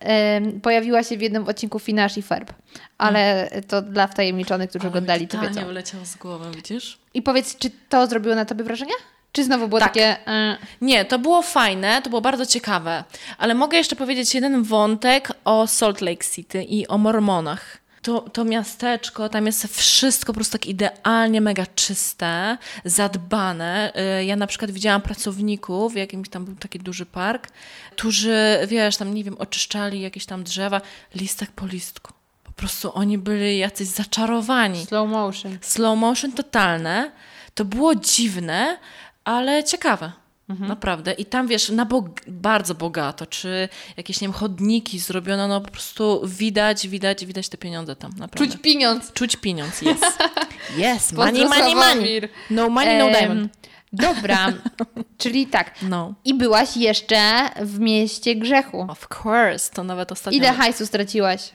pojawiła 0.62 1.02
się 1.02 1.16
w 1.16 1.22
jednym 1.22 1.48
odcinku 1.48 1.78
Finash 1.78 2.16
i 2.18 2.22
Ferb, 2.22 2.52
ale 2.98 3.50
to 3.68 3.82
dla 3.82 4.06
wtajemniczonych, 4.06 4.70
którzy 4.70 4.88
oglądali, 4.88 5.28
to 5.28 5.36
to 5.36 5.42
wiedzą. 5.42 5.60
nie 5.60 5.66
wyleciało 5.66 6.04
z 6.04 6.16
głowy, 6.16 6.50
widzisz? 6.56 6.98
I 7.14 7.22
powiedz, 7.22 7.58
czy 7.58 7.70
to 7.88 8.06
zrobiło 8.06 8.34
na 8.34 8.44
tobie 8.44 8.64
wrażenie? 8.64 8.92
Czy 9.32 9.44
znowu 9.44 9.68
było 9.68 9.80
Tak. 9.80 9.88
takie... 9.88 10.26
e, 10.26 10.56
Nie, 10.80 11.04
to 11.04 11.18
było 11.18 11.42
fajne, 11.42 12.02
to 12.02 12.08
było 12.10 12.20
bardzo 12.22 12.46
ciekawe, 12.46 13.04
ale 13.38 13.54
mogę 13.54 13.78
jeszcze 13.78 13.96
powiedzieć 13.96 14.34
jeden 14.34 14.62
wątek 14.62 15.28
o 15.44 15.66
Salt 15.66 16.00
Lake 16.00 16.24
City 16.34 16.62
i 16.64 16.88
o 16.88 16.98
Mormonach. 16.98 17.78
To, 18.02 18.20
to 18.20 18.44
miasteczko, 18.44 19.28
tam 19.28 19.46
jest 19.46 19.76
wszystko 19.76 20.26
po 20.26 20.34
prostu 20.34 20.52
tak 20.52 20.66
idealnie 20.66 21.40
mega 21.40 21.66
czyste, 21.66 22.58
zadbane. 22.84 23.92
Y, 24.20 24.24
Ja 24.24 24.36
na 24.36 24.46
przykład 24.46 24.70
widziałam 24.70 25.02
pracowników, 25.02 25.92
w 25.92 25.96
jakimś 25.96 26.28
tam 26.28 26.44
był 26.44 26.54
taki 26.56 26.78
duży 26.78 27.06
park, 27.06 27.48
którzy, 27.92 28.58
wiesz, 28.68 28.96
tam 28.96 29.14
nie 29.14 29.24
wiem, 29.24 29.36
oczyszczali 29.38 30.00
jakieś 30.00 30.26
tam 30.26 30.44
drzewa, 30.44 30.80
listek 31.14 31.50
po 31.50 31.66
listku. 31.66 32.12
Po 32.44 32.52
prostu 32.52 32.92
oni 32.94 33.18
byli 33.18 33.58
jacyś 33.58 33.88
zaczarowani 33.88 34.86
slow 34.86 35.08
motion. 35.10 35.58
slow 35.60 35.98
motion 35.98 36.32
totalne. 36.32 37.12
To 37.54 37.64
było 37.64 37.94
dziwne, 37.94 38.78
ale 39.24 39.64
ciekawe. 39.64 40.12
Mhm. 40.52 40.68
Naprawdę. 40.68 41.12
I 41.12 41.24
tam 41.24 41.46
wiesz, 41.48 41.68
na 41.68 41.86
bog- 41.86 42.20
bardzo 42.28 42.74
bogato, 42.74 43.26
czy 43.26 43.68
jakieś, 43.96 44.20
nie 44.20 44.28
wiem, 44.28 44.32
chodniki 44.34 44.98
zrobiono, 44.98 45.48
no 45.48 45.60
po 45.60 45.70
prostu 45.70 46.22
widać, 46.26 46.88
widać, 46.88 47.26
widać 47.26 47.48
te 47.48 47.58
pieniądze 47.58 47.96
tam, 47.96 48.10
naprawdę. 48.18 48.38
Czuć 48.52 48.62
pieniądz. 48.62 49.12
Czuć 49.12 49.36
pieniądz, 49.36 49.82
yes. 49.82 50.00
Yes, 50.96 51.12
money, 51.12 51.44
money, 51.44 51.74
money. 51.74 52.20
No 52.50 52.68
money, 52.68 52.98
no 52.98 53.10
diamond. 53.10 53.52
Dobra, 53.92 54.52
czyli 55.18 55.46
tak. 55.46 55.74
No. 55.82 56.14
I 56.24 56.34
byłaś 56.34 56.76
jeszcze 56.76 57.48
w 57.62 57.78
mieście 57.78 58.36
grzechu. 58.36 58.86
Of 58.88 59.08
course, 59.24 59.72
to 59.74 59.84
nawet 59.84 60.12
ostatnio... 60.12 60.36
Ile 60.38 60.52
hajsu 60.52 60.86
straciłaś? 60.86 61.50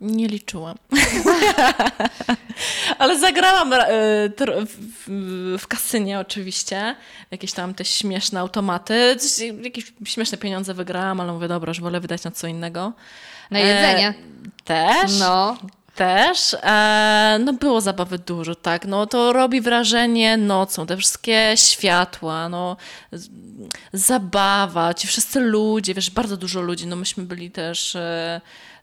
Nie 0.00 0.28
liczyłam. 0.28 0.76
Ale 2.98 3.18
zagrałam 3.18 3.72
e, 3.72 3.78
w, 5.58 5.66
kasynie 5.68 6.20
oczywiście. 6.20 6.96
Jakieś 7.30 7.52
tam 7.52 7.74
te 7.74 7.84
śmieszne 7.84 8.40
automaty. 8.40 9.16
Coś, 9.16 9.48
jakieś 9.62 9.92
śmieszne 10.04 10.38
pieniądze 10.38 10.74
wygrałam, 10.74 11.20
ale 11.20 11.32
mówię, 11.32 11.48
dobra, 11.48 11.70
już 11.70 11.80
wolę 11.80 12.00
wydać 12.00 12.24
na 12.24 12.30
co 12.30 12.46
innego. 12.46 12.92
Na 13.50 13.58
jedzenie. 13.58 14.08
E, 14.08 14.14
też. 14.64 15.18
No. 15.18 15.56
Też. 15.94 16.56
E, 16.62 17.38
no 17.44 17.52
było 17.52 17.80
zabawy 17.80 18.18
dużo, 18.18 18.54
tak. 18.54 18.86
No 18.86 19.06
to 19.06 19.32
robi 19.32 19.60
wrażenie 19.60 20.36
nocą. 20.36 20.86
Te 20.86 20.96
wszystkie 20.96 21.52
światła, 21.56 22.48
no 22.48 22.76
zabawa, 23.92 24.94
ci 24.94 25.06
wszyscy 25.06 25.40
ludzie, 25.40 25.94
wiesz, 25.94 26.10
bardzo 26.10 26.36
dużo 26.36 26.60
ludzi. 26.60 26.86
No 26.86 26.96
myśmy 26.96 27.24
byli 27.24 27.50
też... 27.50 27.96
E, 27.96 28.40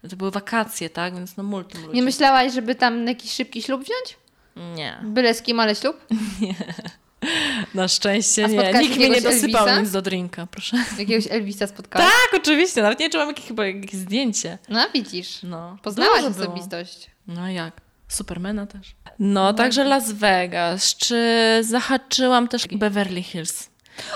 to 0.09 0.15
były 0.15 0.31
wakacje, 0.31 0.89
tak? 0.89 1.15
Więc 1.15 1.37
no 1.37 1.43
multum 1.43 1.81
ludzi. 1.81 1.95
Nie 1.95 2.01
myślałaś, 2.03 2.53
żeby 2.53 2.75
tam 2.75 3.07
jakiś 3.07 3.31
szybki 3.31 3.61
ślub 3.61 3.81
wziąć? 3.83 4.17
Nie. 4.75 4.97
Byle 5.03 5.33
z 5.33 5.41
kim, 5.41 5.59
ale 5.59 5.75
ślub? 5.75 5.97
Na 7.75 7.87
szczęście 7.87 8.47
nie. 8.47 8.73
Nikt 8.73 8.95
mnie 8.97 9.09
nie 9.09 9.21
dosypał 9.21 9.61
Elvisa? 9.67 9.81
nic 9.81 9.91
do 9.91 10.01
drinka, 10.01 10.47
proszę. 10.51 10.77
Jakiegoś 10.99 11.27
Elvisa 11.31 11.67
spotkałaś? 11.67 12.07
Tak, 12.11 12.41
oczywiście. 12.41 12.81
Nawet 12.81 12.99
nie 12.99 13.09
czułam 13.09 13.27
jakieś, 13.27 13.45
chyba 13.45 13.65
jakieś 13.65 13.93
zdjęcie. 13.93 14.57
No 14.69 14.85
widzisz. 14.93 15.39
No. 15.43 15.77
Poznałaś 15.83 16.21
Dużo 16.21 16.31
było. 16.33 16.43
osobistość. 16.45 17.11
No 17.27 17.49
jak? 17.49 17.81
Supermana 18.07 18.65
też. 18.67 18.95
No, 19.19 19.53
także 19.53 19.83
Las 19.83 20.11
Vegas. 20.11 20.95
Czy 20.95 21.25
zahaczyłam 21.61 22.47
też 22.47 22.67
Beverly 22.67 23.23
Hills? 23.23 23.69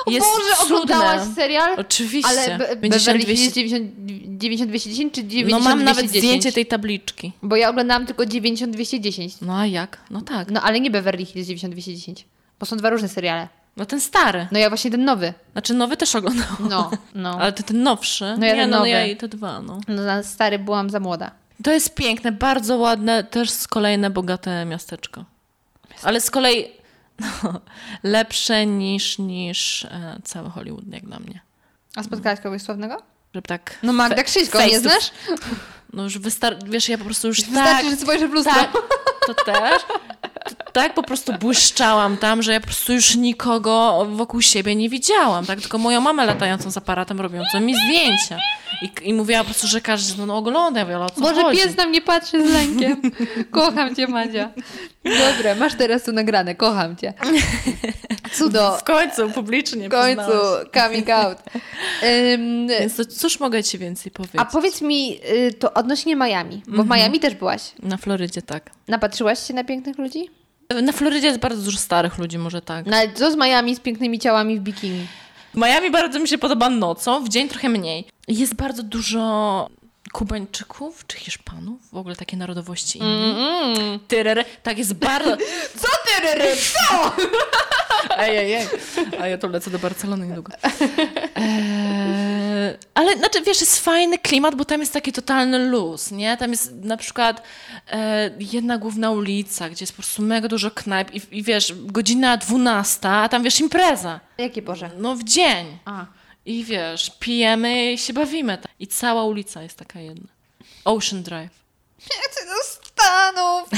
O 0.05 0.11
Jest 0.11 0.27
Boże, 0.27 0.55
cudne. 0.57 0.75
oglądałaś 0.75 1.21
serial? 1.35 1.75
Oczywiście. 1.79 2.29
Ale 2.29 2.57
Be- 2.57 2.77
50, 2.77 2.81
Beverly 2.81 3.23
200. 3.25 3.35
Hills 3.35 3.53
90, 3.55 3.91
90 4.39 4.69
210 4.69 5.13
czy 5.13 5.23
90 5.23 5.63
No 5.63 5.69
mam 5.69 5.83
nawet 5.83 6.05
210? 6.05 6.23
zdjęcie 6.23 6.51
tej 6.51 6.65
tabliczki. 6.65 7.31
Bo 7.43 7.55
ja 7.55 7.69
oglądałam 7.69 8.05
tylko 8.05 8.25
90 8.25 8.73
210. 8.73 9.33
No 9.41 9.57
a 9.59 9.65
jak? 9.65 9.97
No 10.09 10.21
tak. 10.21 10.51
No 10.51 10.61
ale 10.61 10.79
nie 10.79 10.91
Beverly 10.91 11.25
Hills 11.25 11.47
90 11.47 11.73
210. 11.73 12.25
Bo 12.59 12.65
są 12.65 12.77
dwa 12.77 12.89
różne 12.89 13.09
seriale. 13.09 13.47
No 13.77 13.85
ten 13.85 14.01
stary. 14.01 14.47
No 14.51 14.59
ja 14.59 14.69
właśnie 14.69 14.91
ten 14.91 15.05
nowy. 15.05 15.33
Znaczy 15.51 15.73
nowy 15.73 15.97
też 15.97 16.15
oglądałam. 16.15 16.57
No, 16.69 16.91
no. 17.15 17.37
Ale 17.39 17.53
to 17.53 17.63
ten 17.63 17.83
nowszy. 17.83 18.23
No 18.39 18.45
ja 18.45 18.53
nie, 18.55 18.61
ten 18.61 18.69
no, 18.69 18.77
nowy. 18.77 18.89
ja 18.89 19.05
i 19.05 19.15
te 19.15 19.27
dwa, 19.27 19.61
no. 19.61 19.81
No 19.87 20.03
na 20.03 20.23
stary 20.23 20.59
byłam 20.59 20.89
za 20.89 20.99
młoda. 20.99 21.31
To 21.63 21.71
jest 21.71 21.95
piękne, 21.95 22.31
bardzo 22.31 22.77
ładne, 22.77 23.23
też 23.23 23.49
z 23.49 23.67
kolejne 23.67 24.09
bogate 24.09 24.65
miasteczko. 24.65 25.25
Ale 26.03 26.21
z 26.21 26.31
kolei 26.31 26.61
no, 26.63 26.69
lepsze 28.03 28.65
niż, 28.65 29.19
niż 29.19 29.85
e, 29.85 30.19
cały 30.23 30.49
Hollywood, 30.49 30.83
jak 30.93 31.05
dla 31.05 31.19
mnie. 31.19 31.41
A 31.95 32.03
spotkałaś 32.03 32.39
kogoś 32.39 32.61
sławnego? 32.61 33.01
Żeby 33.33 33.47
tak... 33.47 33.77
No 33.83 33.93
Magda 33.93 34.23
Krzyśko, 34.23 34.65
nie 34.65 34.79
znasz? 34.79 35.11
No 35.93 36.03
już 36.03 36.17
wystarczy, 36.17 36.69
wiesz, 36.69 36.89
ja 36.89 36.97
po 36.97 37.03
prostu 37.05 37.27
już 37.27 37.41
Wystarczy, 37.41 37.83
tak, 37.83 37.91
że 37.91 37.97
spojrzę 37.97 38.27
w 38.27 38.31
lustro. 38.31 38.53
tak, 38.53 38.71
to 39.27 39.33
też. 39.33 39.81
tak 40.73 40.93
po 40.93 41.03
prostu 41.03 41.33
błyszczałam 41.33 42.17
tam, 42.17 42.41
że 42.43 42.53
ja 42.53 42.59
po 42.59 42.65
prostu 42.65 42.93
już 42.93 43.15
nikogo 43.15 44.05
wokół 44.11 44.41
siebie 44.41 44.75
nie 44.75 44.89
widziałam, 44.89 45.45
tak? 45.45 45.61
Tylko 45.61 45.77
moją 45.77 46.01
mamę 46.01 46.25
latającą 46.25 46.71
z 46.71 46.77
aparatem, 46.77 47.21
robiącą 47.21 47.59
mi 47.59 47.75
zdjęcia. 47.75 48.37
I, 48.81 49.09
i 49.09 49.13
mówiła 49.13 49.39
po 49.39 49.45
prostu, 49.45 49.67
że 49.67 49.81
każdy 49.81 50.25
no, 50.25 50.37
ogląda, 50.37 50.85
Wiola, 50.85 51.05
o 51.05 51.09
co 51.09 51.21
Może 51.21 51.41
chodzi? 51.41 51.57
pies 51.61 51.77
na 51.77 51.85
mnie 51.85 52.01
patrzy 52.01 52.47
z 52.47 52.53
lękiem. 52.53 53.01
Kocham 53.51 53.95
cię, 53.95 54.07
Madzia. 54.07 54.49
Dobra, 55.05 55.55
masz 55.55 55.73
teraz 55.75 56.03
tu 56.03 56.11
nagrane. 56.11 56.55
Kocham 56.55 56.95
cię. 56.95 57.13
Cudo. 58.33 58.77
W 58.77 58.83
końcu, 58.83 59.29
publicznie 59.29 59.87
W 59.87 59.91
końcu, 59.91 60.21
przyznałaś. 60.21 60.65
coming 60.73 61.09
out. 61.09 61.37
Ym, 62.33 62.67
Więc 62.67 62.95
to 62.95 63.05
cóż 63.05 63.39
mogę 63.39 63.63
ci 63.63 63.77
więcej 63.77 64.11
powiedzieć? 64.11 64.41
a 64.41 64.45
powiedz 64.45 64.81
mi 64.81 65.19
y, 65.31 65.53
to 65.53 65.73
odnośnie 65.73 66.15
Miami, 66.15 66.63
bo 66.67 66.83
w 66.83 66.89
Miami 66.89 67.19
też 67.19 67.35
byłaś. 67.35 67.61
Na 67.83 67.97
Florydzie 67.97 68.41
tak. 68.41 68.69
Napatrzyłaś 68.87 69.47
się 69.47 69.53
na 69.53 69.63
pięknych 69.63 69.97
ludzi? 69.97 70.29
Na 70.83 70.91
Florydzie 70.91 71.27
jest 71.27 71.39
bardzo 71.39 71.61
dużo 71.61 71.77
starych 71.77 72.17
ludzi, 72.17 72.37
może 72.37 72.61
tak. 72.61 72.85
No 72.85 72.97
ale 72.97 73.13
co 73.13 73.31
z 73.31 73.35
Miami 73.35 73.75
z 73.75 73.79
pięknymi 73.79 74.19
ciałami 74.19 74.59
w 74.59 74.61
bikini? 74.61 75.07
Miami 75.55 75.91
bardzo 75.91 76.19
mi 76.19 76.27
się 76.27 76.37
podoba 76.37 76.69
nocą, 76.69 77.23
w 77.23 77.29
dzień 77.29 77.49
trochę 77.49 77.69
mniej. 77.69 78.05
Jest 78.27 78.55
bardzo 78.55 78.83
dużo 78.83 79.69
Kubańczyków 80.13 81.07
czy 81.07 81.17
Hiszpanów, 81.17 81.81
w 81.91 81.97
ogóle 81.97 82.15
takie 82.15 82.37
narodowości 82.37 82.99
inne. 82.99 83.35
Mm. 83.35 83.99
Tyrere, 84.07 84.45
tak 84.63 84.77
jest 84.77 84.93
bardzo... 84.93 85.37
Co 85.81 85.87
ty, 86.05 86.27
ryry? 86.27 86.55
Co? 86.55 87.11
Ej, 88.17 88.37
ej, 88.37 88.53
ej. 88.53 88.67
A 89.19 89.27
ja 89.27 89.37
to 89.37 89.47
lecę 89.47 89.71
do 89.71 89.79
Barcelony 89.79 90.27
niedługo. 90.27 90.53
Ale 92.95 93.17
znaczy, 93.17 93.41
wiesz, 93.41 93.61
jest 93.61 93.79
fajny 93.79 94.17
klimat, 94.17 94.55
bo 94.55 94.65
tam 94.65 94.79
jest 94.79 94.93
taki 94.93 95.11
totalny 95.11 95.69
luz, 95.69 96.11
nie? 96.11 96.37
Tam 96.37 96.51
jest 96.51 96.73
na 96.73 96.97
przykład 96.97 97.41
e, 97.91 98.31
jedna 98.39 98.77
główna 98.77 99.11
ulica, 99.11 99.69
gdzie 99.69 99.83
jest 99.83 99.93
po 99.93 100.01
prostu 100.01 100.21
mega 100.21 100.47
dużo 100.47 100.71
knajp 100.71 101.13
i, 101.13 101.21
i 101.31 101.43
wiesz, 101.43 101.73
godzina 101.75 102.37
12, 102.37 103.09
a 103.09 103.29
tam 103.29 103.43
wiesz, 103.43 103.59
impreza. 103.59 104.19
Jakie 104.37 104.61
Boże? 104.61 104.89
No 104.97 105.15
w 105.15 105.23
dzień. 105.23 105.77
A. 105.85 106.05
I 106.45 106.63
wiesz, 106.63 107.11
pijemy 107.19 107.93
i 107.93 107.97
się 107.97 108.13
bawimy. 108.13 108.57
I 108.79 108.87
cała 108.87 109.23
ulica 109.23 109.61
jest 109.63 109.77
taka 109.77 109.99
jedna. 109.99 110.27
Ocean 110.85 111.23
Drive. 111.23 111.51
Chcę 111.99 112.45
do 112.45 112.63
Stanów. 112.63 113.69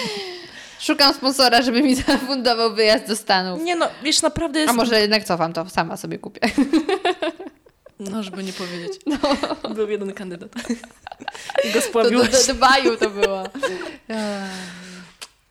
Szukam 0.80 1.14
sponsora, 1.14 1.62
żeby 1.62 1.82
mi 1.82 1.94
zafundował 1.94 2.74
wyjazd 2.74 3.06
do 3.06 3.16
Stanów. 3.16 3.62
Nie 3.62 3.76
no, 3.76 3.88
wiesz, 4.02 4.22
naprawdę 4.22 4.60
jest... 4.60 4.70
A 4.70 4.72
może 4.72 5.00
jednak 5.00 5.24
cofam 5.24 5.52
to, 5.52 5.70
sama 5.70 5.96
sobie 5.96 6.18
kupię. 6.18 6.40
No, 8.10 8.22
żeby 8.22 8.42
nie 8.44 8.52
powiedzieć. 8.52 8.92
Był 9.74 9.90
jeden 9.90 10.12
kandydat. 10.12 10.50
I 11.64 11.72
go 11.72 11.72
To 11.72 11.72
do, 11.72 11.80
spławiłeś. 11.80 12.28
do 12.46 12.52
Dubaju 12.54 12.96
to 12.96 13.10
było. 13.10 13.42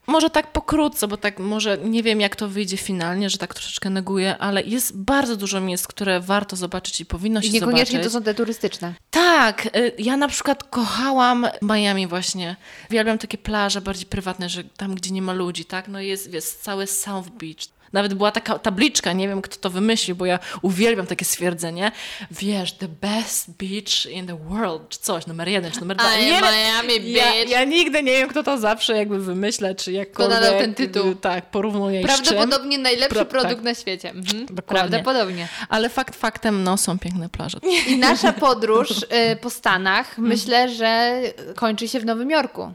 Może 0.08 0.30
tak 0.30 0.52
pokrótce, 0.52 1.08
bo 1.08 1.18
tak 1.18 1.40
może 1.40 1.78
nie 1.78 2.04
wiem, 2.04 2.22
jak 2.22 2.36
to 2.36 2.48
wyjdzie 2.48 2.78
finalnie, 2.78 3.30
że 3.30 3.38
tak 3.38 3.54
troszeczkę 3.54 3.90
neguję, 3.90 4.38
ale 4.38 4.64
jest 4.64 4.98
bardzo 4.98 5.36
dużo 5.36 5.62
miejsc, 5.62 5.88
które 5.88 6.20
warto 6.20 6.56
zobaczyć 6.56 7.02
i 7.02 7.06
powinno 7.06 7.42
się 7.42 7.48
I 7.48 7.52
niekoniecznie 7.52 7.92
zobaczyć. 7.94 8.14
to 8.14 8.20
są 8.20 8.24
te 8.24 8.34
turystyczne. 8.34 8.94
Tak, 9.12 9.66
y, 9.76 9.92
ja 9.98 10.18
na 10.18 10.28
przykład 10.28 10.64
kochałam 10.64 11.48
Miami 11.62 12.08
właśnie. 12.08 12.56
Uwielbiam 12.90 13.18
takie 13.18 13.38
plaże 13.38 13.82
bardziej 13.82 14.06
prywatne, 14.06 14.50
że 14.50 14.64
tam, 14.64 14.96
gdzie 14.96 15.12
nie 15.12 15.22
ma 15.22 15.34
ludzi, 15.34 15.66
tak? 15.66 15.88
No 15.88 16.00
jest, 16.00 16.34
jest 16.34 16.64
cały 16.64 16.88
South 16.88 17.30
Beach. 17.30 17.68
Nawet 17.94 18.14
była 18.14 18.32
taka 18.32 18.60
tabliczka, 18.60 19.14
nie 19.14 19.28
wiem 19.28 19.42
kto 19.42 19.56
to 19.56 19.70
wymyślił, 19.70 20.16
bo 20.16 20.26
ja 20.26 20.40
uwielbiam 20.62 21.08
takie 21.08 21.26
stwierdzenie. 21.26 21.92
Wiesz, 22.32 22.74
the 22.74 22.88
best 22.88 23.52
beach 23.52 24.06
in 24.06 24.28
the 24.28 24.38
world, 24.38 24.90
czy 24.90 25.00
coś, 25.00 25.28
numer 25.28 25.48
jeden, 25.48 25.72
czy 25.72 25.80
numer 25.80 25.98
dwa. 25.98 26.16
I 26.18 26.26
nie. 26.26 26.42
Miami 26.42 27.12
Ja, 27.12 27.24
beach. 27.24 27.50
ja 27.50 27.64
nigdy 27.64 28.04
nie 28.04 28.12
wiem, 28.12 28.30
kto 28.30 28.44
to 28.44 28.58
zawsze 28.58 28.98
jakby 28.98 29.20
wymyśla, 29.20 29.76
czy 29.76 29.92
jakkolwiek. 29.92 30.36
nadał 30.42 30.60
ten 30.60 30.74
tytuł. 30.76 31.16
Tak, 31.16 31.46
porównuje. 31.52 32.02
Prawdopodobnie 32.04 32.78
najlepszy 32.78 33.20
Pra- 33.20 33.26
produkt 33.26 33.56
tak. 33.56 33.64
na 33.64 33.76
świecie. 33.76 34.10
Mhm. 34.10 34.46
Prawdopodobnie. 34.46 35.48
Ale 35.70 35.90
fakt 35.90 36.16
faktem, 36.16 36.64
no 36.64 36.78
są 36.78 37.00
piękne 37.00 37.30
plaże. 37.30 37.58
I 37.88 37.98
nasza 38.08 38.34
podróż 38.34 38.90
y, 39.04 39.36
po 39.42 39.50
Stanach 39.50 40.18
myślę, 40.18 40.70
że 40.70 41.22
kończy 41.56 41.88
się 41.88 42.00
w 42.00 42.06
Nowym 42.06 42.32
Jorku. 42.32 42.74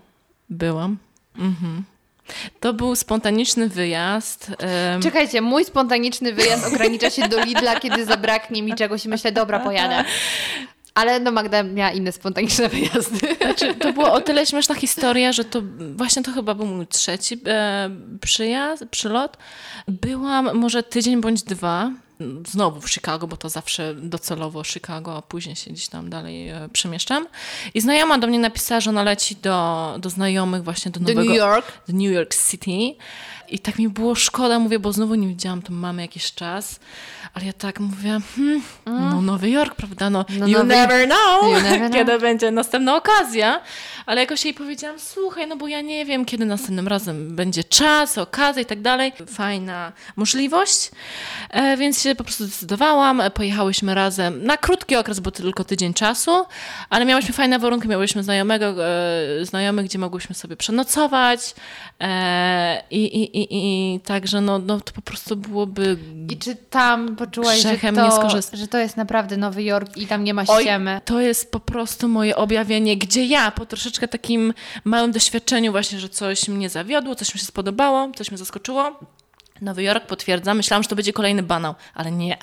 Byłam. 0.50 0.96
Mhm. 1.38 1.84
To 2.60 2.72
był 2.72 2.96
spontaniczny 2.96 3.68
wyjazd. 3.68 4.52
Czekajcie, 5.02 5.40
mój 5.40 5.64
spontaniczny 5.64 6.32
wyjazd 6.32 6.66
ogranicza 6.66 7.10
się 7.10 7.28
do 7.28 7.44
Lidla, 7.44 7.80
kiedy 7.80 8.04
zabraknie 8.04 8.62
mi 8.62 8.74
czegoś 8.74 9.04
i 9.04 9.08
myślę, 9.08 9.32
dobra, 9.32 9.60
pojadę. 9.60 10.04
Ale 10.94 11.20
no 11.20 11.32
Magda 11.32 11.62
miała 11.62 11.90
inne 11.90 12.12
spontaniczne 12.12 12.68
wyjazdy. 12.68 13.36
Znaczy, 13.40 13.74
to 13.74 13.92
była 13.92 14.12
o 14.12 14.20
tyle 14.20 14.46
śmieszna 14.46 14.74
historia, 14.74 15.32
że 15.32 15.44
to 15.44 15.62
właśnie 15.96 16.22
to 16.22 16.32
chyba 16.32 16.54
był 16.54 16.66
mój 16.66 16.86
trzeci 16.86 17.40
e, 17.46 17.90
przyjazd, 18.20 18.84
przylot. 18.90 19.36
Byłam 19.88 20.58
może 20.58 20.82
tydzień 20.82 21.20
bądź 21.20 21.42
dwa. 21.42 21.90
Znowu 22.48 22.80
w 22.80 22.90
Chicago, 22.90 23.26
bo 23.26 23.36
to 23.36 23.48
zawsze 23.48 23.94
docelowo 23.94 24.64
Chicago, 24.64 25.16
a 25.16 25.22
później 25.22 25.56
się 25.56 25.70
gdzieś 25.70 25.88
tam 25.88 26.10
dalej 26.10 26.48
e, 26.48 26.68
przemieszczam. 26.72 27.26
I 27.74 27.80
znajoma 27.80 28.18
do 28.18 28.26
mnie 28.26 28.38
napisała, 28.38 28.80
że 28.80 28.90
ona 28.90 29.02
leci 29.02 29.36
do, 29.36 29.94
do 29.98 30.10
znajomych 30.10 30.64
właśnie 30.64 30.90
do 30.90 31.00
Do 31.00 31.08
nowego... 31.08 31.28
New 31.28 31.36
York. 31.38 31.66
do 31.88 31.92
New 31.92 32.12
York 32.12 32.34
City. 32.50 32.96
I 33.48 33.58
tak 33.58 33.78
mi 33.78 33.88
było 33.88 34.14
szkoda, 34.14 34.58
mówię, 34.58 34.78
bo 34.78 34.92
znowu 34.92 35.14
nie 35.14 35.28
widziałam 35.28 35.62
tam 35.62 35.76
mamy 35.76 36.02
jakiś 36.02 36.34
czas. 36.34 36.80
Ale 37.34 37.44
ja 37.46 37.52
tak 37.52 37.80
mówię, 37.80 38.18
hmm, 38.36 38.62
no 38.86 39.22
Nowy 39.22 39.50
Jork, 39.50 39.74
prawda? 39.74 40.10
No, 40.10 40.24
No 40.38 40.46
you 40.46 40.58
Nowy- 40.58 40.66
never 40.66 41.06
know, 41.08 41.42
You 41.44 41.62
never 41.62 41.78
know. 41.80 41.92
kiedy 41.92 42.18
będzie 42.18 42.50
następna 42.50 42.96
okazja. 42.96 43.60
Ale 44.06 44.20
jakoś 44.20 44.44
jej 44.44 44.54
powiedziałam, 44.54 44.98
słuchaj, 45.00 45.46
no 45.46 45.56
bo 45.56 45.68
ja 45.68 45.80
nie 45.80 46.04
wiem, 46.04 46.24
kiedy 46.24 46.44
następnym 46.44 46.88
razem 46.88 47.36
będzie 47.36 47.64
czas, 47.64 48.18
okazja 48.18 48.62
i 48.62 48.66
tak 48.66 48.80
dalej. 48.82 49.12
Fajna 49.28 49.92
możliwość, 50.16 50.90
e, 51.50 51.76
więc 51.76 52.04
się 52.10 52.14
po 52.14 52.24
prostu 52.24 52.44
zdecydowałam. 52.46 53.22
Pojechałyśmy 53.34 53.94
razem 53.94 54.44
na 54.44 54.56
krótki 54.56 54.96
okres, 54.96 55.20
bo 55.20 55.30
tylko 55.30 55.64
tydzień 55.64 55.94
czasu, 55.94 56.44
ale 56.90 57.04
miałyśmy 57.04 57.34
fajne 57.34 57.58
warunki, 57.58 57.88
miałyśmy 57.88 58.22
znajomego, 58.22 58.86
e, 58.86 59.44
znajomych, 59.44 59.86
gdzie 59.86 59.98
mogłyśmy 59.98 60.34
sobie 60.34 60.56
przenocować 60.56 61.54
e, 62.00 62.82
i, 62.90 63.04
i, 63.04 63.38
i, 63.38 63.46
i 63.52 64.00
także 64.00 64.40
no, 64.40 64.58
no 64.58 64.80
to 64.80 64.92
po 64.92 65.02
prostu 65.02 65.36
byłoby 65.36 65.96
I 66.30 66.36
czy 66.36 66.56
tam 66.56 67.16
poczułaś, 67.16 67.62
że 67.62 67.76
to, 67.92 68.40
że 68.52 68.68
to 68.68 68.78
jest 68.78 68.96
naprawdę 68.96 69.36
Nowy 69.36 69.62
Jork 69.62 69.96
i 69.96 70.06
tam 70.06 70.24
nie 70.24 70.34
ma 70.34 70.44
Oj, 70.48 70.62
ściemy? 70.62 71.00
to 71.04 71.20
jest 71.20 71.52
po 71.52 71.60
prostu 71.60 72.08
moje 72.08 72.36
objawienie, 72.36 72.96
gdzie 72.96 73.24
ja 73.24 73.50
po 73.50 73.66
troszeczkę 73.66 74.08
takim 74.08 74.54
małym 74.84 75.12
doświadczeniu 75.12 75.72
właśnie, 75.72 76.00
że 76.00 76.08
coś 76.08 76.48
mnie 76.48 76.70
zawiodło, 76.70 77.14
coś 77.14 77.34
mi 77.34 77.40
się 77.40 77.46
spodobało, 77.46 78.10
coś 78.16 78.30
mnie 78.30 78.38
zaskoczyło. 78.38 79.00
Nowy 79.60 79.82
Jork 79.82 80.06
potwierdza. 80.06 80.54
Myślałam, 80.54 80.82
że 80.82 80.88
to 80.88 80.96
będzie 80.96 81.12
kolejny 81.12 81.42
banał, 81.42 81.74
ale 81.94 82.12
nie. 82.12 82.36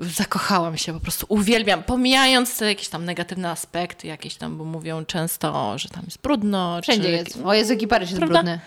Zakochałam 0.00 0.76
się, 0.76 0.92
po 0.92 1.00
prostu 1.00 1.26
uwielbiam, 1.28 1.82
pomijając 1.82 2.58
te 2.58 2.66
jakieś 2.66 2.88
tam 2.88 3.04
negatywne 3.04 3.50
aspekty, 3.50 4.06
jakieś 4.06 4.34
tam, 4.34 4.58
bo 4.58 4.64
mówią 4.64 5.04
często, 5.04 5.78
że 5.78 5.88
tam 5.88 6.04
jest 6.04 6.22
brudno. 6.22 6.80
Wszędzie 6.82 7.08
czy... 7.08 7.10
jest. 7.10 7.38
O 7.44 7.54
Jezu, 7.54 7.74
Paryż 7.88 8.10
jest 8.10 8.20
Prawda? 8.20 8.38
brudny. 8.38 8.60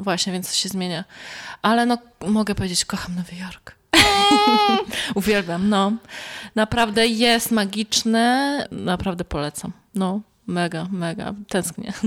Właśnie, 0.00 0.32
więc 0.32 0.48
to 0.50 0.54
się 0.54 0.68
zmienia. 0.68 1.04
Ale 1.62 1.86
no, 1.86 1.98
mogę 2.26 2.54
powiedzieć, 2.54 2.84
kocham 2.84 3.14
Nowy 3.16 3.36
Jork. 3.36 3.74
Uwielbiam, 5.14 5.68
no. 5.68 5.92
Naprawdę 6.54 7.06
jest 7.06 7.50
magiczne, 7.50 8.66
naprawdę 8.70 9.24
polecam. 9.24 9.72
No, 9.94 10.20
mega, 10.46 10.86
mega, 10.92 11.34
tęsknię. 11.48 11.92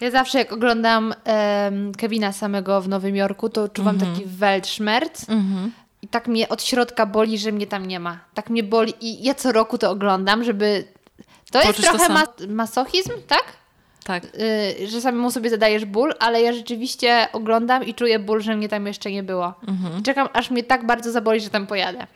Ja 0.00 0.10
zawsze 0.10 0.38
jak 0.38 0.52
oglądam 0.52 1.14
em, 1.24 1.92
Kevina 1.94 2.32
samego 2.32 2.80
w 2.80 2.88
Nowym 2.88 3.16
Jorku, 3.16 3.48
to 3.48 3.68
czuwam 3.68 3.94
Mhm. 3.94 4.12
taki 4.14 4.26
weltschmerz. 4.26 5.08
I 6.02 6.08
tak 6.08 6.28
mnie 6.28 6.48
od 6.48 6.62
środka 6.62 7.06
boli, 7.06 7.38
że 7.38 7.52
mnie 7.52 7.66
tam 7.66 7.86
nie 7.86 8.00
ma. 8.00 8.18
Tak 8.34 8.50
mnie 8.50 8.62
boli 8.62 8.92
i 9.00 9.24
ja 9.24 9.34
co 9.34 9.52
roku 9.52 9.78
to 9.78 9.90
oglądam, 9.90 10.44
żeby... 10.44 10.84
To 11.52 11.58
jest 11.58 11.70
Poczuć 11.70 11.84
to 11.86 11.90
trochę 11.98 12.12
ma- 12.12 12.26
masochizm, 12.48 13.10
tak? 13.26 13.44
Tak. 14.04 14.24
Y, 14.80 14.88
że 14.88 15.00
samemu 15.00 15.30
sobie 15.30 15.50
zadajesz 15.50 15.84
ból, 15.84 16.14
ale 16.18 16.42
ja 16.42 16.52
rzeczywiście 16.52 17.28
oglądam 17.32 17.84
i 17.84 17.94
czuję 17.94 18.18
ból, 18.18 18.40
że 18.40 18.56
mnie 18.56 18.68
tam 18.68 18.86
jeszcze 18.86 19.10
nie 19.10 19.22
było. 19.22 19.54
Mhm. 19.68 20.02
Czekam, 20.02 20.28
aż 20.32 20.50
mnie 20.50 20.64
tak 20.64 20.86
bardzo 20.86 21.12
zaboli, 21.12 21.40
że 21.40 21.50
tam 21.50 21.66
pojadę. 21.66 22.06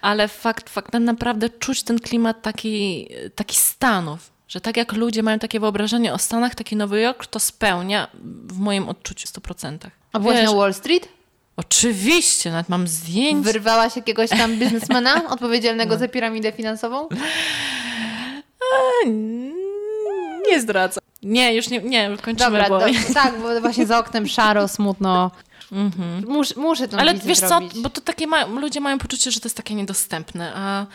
Ale 0.00 0.28
fakt 0.28 0.70
faktem 0.70 1.04
naprawdę 1.04 1.48
czuć 1.50 1.82
ten 1.82 1.98
klimat 1.98 2.42
taki, 2.42 3.08
taki 3.34 3.56
Stanów. 3.56 4.33
Że 4.48 4.60
tak 4.60 4.76
jak 4.76 4.92
ludzie 4.92 5.22
mają 5.22 5.38
takie 5.38 5.60
wyobrażenie 5.60 6.12
o 6.12 6.18
Stanach, 6.18 6.54
taki 6.54 6.76
Nowy 6.76 7.00
Jork 7.00 7.26
to 7.26 7.40
spełnia 7.40 8.08
w 8.46 8.58
moim 8.58 8.88
odczuciu 8.88 9.28
w 9.28 9.32
100%. 9.32 9.78
A 10.12 10.18
byłaś 10.18 10.36
Wiesz, 10.36 10.46
na 10.50 10.56
Wall 10.56 10.74
Street? 10.74 11.08
Oczywiście, 11.56 12.50
nawet 12.50 12.68
mam 12.68 12.88
zdjęcia. 12.88 13.52
Wyrwałaś 13.52 13.96
jakiegoś 13.96 14.30
tam 14.30 14.56
biznesmena 14.58 15.14
No. 15.16 15.28
odpowiedzialnego 15.30 15.98
za 15.98 16.08
piramidę 16.08 16.52
finansową? 16.52 17.08
Nie 20.48 20.60
zdradzę. 20.60 21.00
Nie, 21.22 21.54
już 21.54 21.68
nie, 21.70 21.80
nie 21.80 22.16
kończymy, 22.22 22.50
Dobra, 22.50 22.68
bo... 22.68 22.78
do, 22.80 22.86
tak, 23.14 23.40
bo 23.40 23.60
właśnie 23.60 23.86
za 23.86 23.98
oknem 23.98 24.26
szaro, 24.26 24.68
smutno. 24.68 25.30
Mus, 26.28 26.56
muszę 26.56 26.88
to 26.88 26.98
Ale 26.98 27.14
wiesz 27.14 27.38
co, 27.40 27.60
bo 27.76 27.90
to 27.90 28.00
takie 28.00 28.26
ma, 28.26 28.46
ludzie 28.46 28.80
mają 28.80 28.98
poczucie, 28.98 29.30
że 29.30 29.40
to 29.40 29.46
jest 29.46 29.56
takie 29.56 29.74
niedostępne, 29.74 30.52
a 30.54 30.86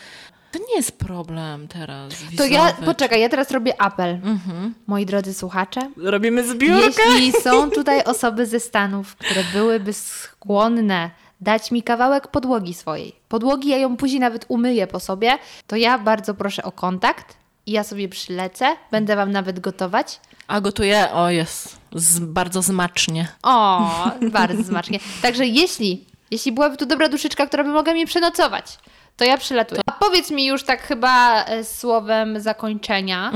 To 0.51 0.59
nie 0.59 0.75
jest 0.75 0.97
problem 0.97 1.67
teraz. 1.67 2.13
To 2.37 2.45
ja, 2.45 2.65
wizowy. 2.65 2.85
poczekaj, 2.85 3.21
ja 3.21 3.29
teraz 3.29 3.51
robię 3.51 3.81
apel. 3.81 4.09
Mhm. 4.09 4.73
Moi 4.87 5.05
drodzy 5.05 5.33
słuchacze, 5.33 5.81
Robimy 5.97 6.47
zbiórkę. 6.47 7.03
jeśli 7.09 7.31
są 7.43 7.71
tutaj 7.71 8.03
osoby 8.03 8.45
ze 8.45 8.59
Stanów, 8.59 9.15
które 9.15 9.43
byłyby 9.53 9.93
skłonne 9.93 11.09
dać 11.41 11.71
mi 11.71 11.83
kawałek 11.83 12.27
podłogi 12.27 12.73
swojej, 12.73 13.15
podłogi 13.29 13.69
ja 13.69 13.77
ją 13.77 13.97
później 13.97 14.19
nawet 14.19 14.45
umyję 14.47 14.87
po 14.87 14.99
sobie, 14.99 15.37
to 15.67 15.75
ja 15.75 15.99
bardzo 15.99 16.33
proszę 16.33 16.63
o 16.63 16.71
kontakt 16.71 17.37
i 17.65 17.71
ja 17.71 17.83
sobie 17.83 18.09
przylecę, 18.09 18.65
będę 18.91 19.15
Wam 19.15 19.31
nawet 19.31 19.59
gotować. 19.59 20.19
A 20.47 20.61
gotuję, 20.61 21.11
o 21.13 21.29
jest, 21.29 21.77
z, 21.95 22.19
bardzo 22.19 22.63
smacznie. 22.63 23.27
O, 23.43 23.89
bardzo 24.31 24.63
smacznie. 24.63 24.99
Także 25.21 25.45
jeśli, 25.45 26.05
jeśli 26.31 26.51
byłaby 26.51 26.77
tu 26.77 26.85
dobra 26.85 27.09
duszyczka, 27.09 27.47
która 27.47 27.63
by 27.63 27.69
mogła 27.69 27.93
mnie 27.93 28.05
przenocować, 28.07 28.79
to 29.17 29.25
ja 29.25 29.37
przylatuję. 29.37 29.81
A 29.85 29.91
powiedz 29.91 30.31
mi 30.31 30.45
już 30.45 30.63
tak 30.63 30.81
chyba 30.81 31.43
e, 31.45 31.63
słowem 31.63 32.39
zakończenia. 32.41 33.31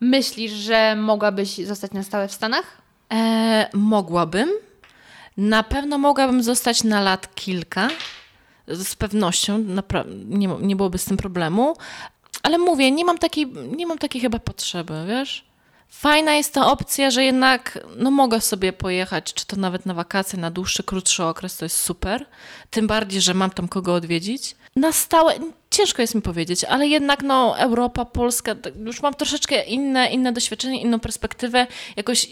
Myślisz, 0.00 0.52
że 0.52 0.96
mogłabyś 0.96 1.56
zostać 1.56 1.92
na 1.92 2.02
stałe 2.02 2.28
w 2.28 2.32
Stanach? 2.32 2.64
E, 3.12 3.68
mogłabym. 3.72 4.48
Na 5.36 5.62
pewno 5.62 5.98
mogłabym 5.98 6.42
zostać 6.42 6.84
na 6.84 7.00
lat 7.00 7.34
kilka. 7.34 7.88
Z 8.68 8.94
pewnością 8.94 9.64
nie, 10.26 10.46
nie 10.60 10.76
byłoby 10.76 10.98
z 10.98 11.04
tym 11.04 11.16
problemu. 11.16 11.76
Ale 12.42 12.58
mówię, 12.58 12.90
nie 12.90 13.04
mam 13.04 13.18
takiej, 13.18 13.46
nie 13.76 13.86
mam 13.86 13.98
takiej 13.98 14.20
chyba 14.20 14.38
potrzeby, 14.38 14.94
wiesz? 15.08 15.44
Fajna 16.00 16.34
jest 16.34 16.54
ta 16.54 16.66
opcja, 16.72 17.10
że 17.10 17.24
jednak 17.24 17.78
no 17.96 18.10
mogę 18.10 18.40
sobie 18.40 18.72
pojechać, 18.72 19.34
czy 19.34 19.46
to 19.46 19.56
nawet 19.56 19.86
na 19.86 19.94
wakacje, 19.94 20.38
na 20.38 20.50
dłuższy, 20.50 20.82
krótszy 20.82 21.24
okres, 21.24 21.56
to 21.56 21.64
jest 21.64 21.76
super. 21.76 22.26
Tym 22.70 22.86
bardziej, 22.86 23.20
że 23.20 23.34
mam 23.34 23.50
tam 23.50 23.68
kogo 23.68 23.94
odwiedzić. 23.94 24.56
Na 24.76 24.92
stałe, 24.92 25.34
ciężko 25.70 26.02
jest 26.02 26.14
mi 26.14 26.22
powiedzieć, 26.22 26.64
ale 26.64 26.86
jednak 26.86 27.22
no 27.22 27.58
Europa, 27.58 28.04
Polska, 28.04 28.54
już 28.84 29.02
mam 29.02 29.14
troszeczkę 29.14 29.64
inne, 29.64 30.10
inne 30.10 30.32
doświadczenie, 30.32 30.80
inną 30.80 31.00
perspektywę, 31.00 31.66
jakoś, 31.96 32.28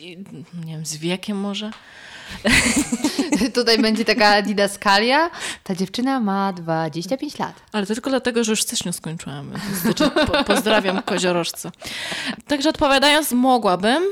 nie 0.64 0.72
wiem, 0.72 0.86
z 0.86 0.96
wiekiem 0.96 1.36
może. 1.36 1.70
Tutaj 3.54 3.78
będzie 3.78 4.04
taka 4.04 4.42
didaskalia. 4.42 5.30
Ta 5.64 5.74
dziewczyna 5.74 6.20
ma 6.20 6.52
25 6.52 7.38
lat. 7.38 7.54
Ale 7.72 7.86
to 7.86 7.94
tylko 7.94 8.10
dlatego, 8.10 8.44
że 8.44 8.52
już 8.52 8.60
w 8.60 8.62
styczniu 8.62 8.92
skończyłam. 8.92 9.52
Znaczy, 9.82 10.10
po, 10.10 10.44
pozdrawiam 10.44 11.02
koziorożce. 11.02 11.70
Także 12.46 12.68
odpowiadając, 12.68 13.32
mogłabym, 13.32 14.02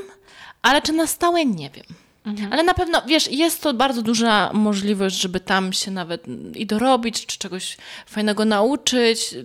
ale 0.61 0.81
czy 0.81 0.93
na 0.93 1.07
stałe 1.07 1.45
nie 1.45 1.69
wiem. 1.69 1.85
Ale 2.51 2.63
na 2.63 2.73
pewno, 2.73 3.01
wiesz, 3.07 3.31
jest 3.31 3.61
to 3.61 3.73
bardzo 3.73 4.01
duża 4.01 4.49
możliwość, 4.53 5.15
żeby 5.21 5.39
tam 5.39 5.73
się 5.73 5.91
nawet 5.91 6.25
i 6.55 6.65
dorobić, 6.65 7.25
czy 7.25 7.37
czegoś 7.37 7.77
fajnego 8.05 8.45
nauczyć. 8.45 9.35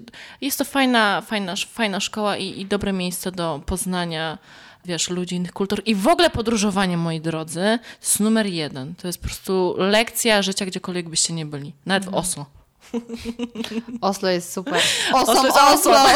Jest 0.40 0.58
to 0.58 0.64
fajna, 0.64 1.20
fajna, 1.20 1.54
fajna 1.56 2.00
szkoła 2.00 2.36
i, 2.36 2.60
i 2.60 2.66
dobre 2.66 2.92
miejsce 2.92 3.32
do 3.32 3.62
poznania, 3.66 4.38
wiesz, 4.84 5.10
ludzi, 5.10 5.36
innych 5.36 5.52
kultur. 5.52 5.82
I 5.86 5.94
w 5.94 6.08
ogóle 6.08 6.30
podróżowanie, 6.30 6.96
moi 6.96 7.20
drodzy, 7.20 7.78
jest 8.00 8.20
numer 8.20 8.46
jeden. 8.46 8.94
To 8.94 9.06
jest 9.06 9.18
po 9.18 9.24
prostu 9.24 9.74
lekcja 9.78 10.42
życia, 10.42 10.66
gdziekolwiek 10.66 11.08
byście 11.08 11.34
nie 11.34 11.46
byli. 11.46 11.72
Nawet 11.86 12.04
w 12.04 12.14
Oslo. 12.14 12.46
Oslo 14.00 14.28
jest 14.28 14.52
super. 14.52 14.80
Oslo 15.12 15.34
Oslo, 15.34 15.44
jest 15.44 15.58
Oslo. 15.58 15.98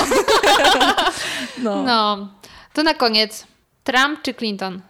No. 1.63 1.83
No, 1.83 2.29
to 2.73 2.83
na 2.83 2.95
koniec. 2.95 3.47
Trump 3.85 4.23
czy 4.23 4.35
Clinton? 4.35 4.81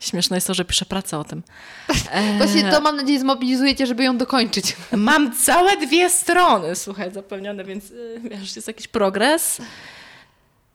Śmieszne 0.00 0.36
jest 0.36 0.46
to, 0.46 0.54
że 0.54 0.64
piszę 0.64 0.84
pracę 0.84 1.18
o 1.18 1.24
tym. 1.24 1.42
Właśnie 2.38 2.70
to 2.70 2.80
mam 2.80 2.96
nadzieję 2.96 3.20
zmobilizujecie, 3.20 3.86
żeby 3.86 4.04
ją 4.04 4.16
dokończyć. 4.18 4.76
Mam 4.92 5.32
całe 5.32 5.76
dwie 5.76 6.10
strony, 6.10 6.76
słuchaj, 6.76 7.12
zapewnione, 7.12 7.64
więc 7.64 7.90
y, 7.90 8.20
wiesz, 8.24 8.56
jest 8.56 8.68
jakiś 8.68 8.88
progres. 8.88 9.58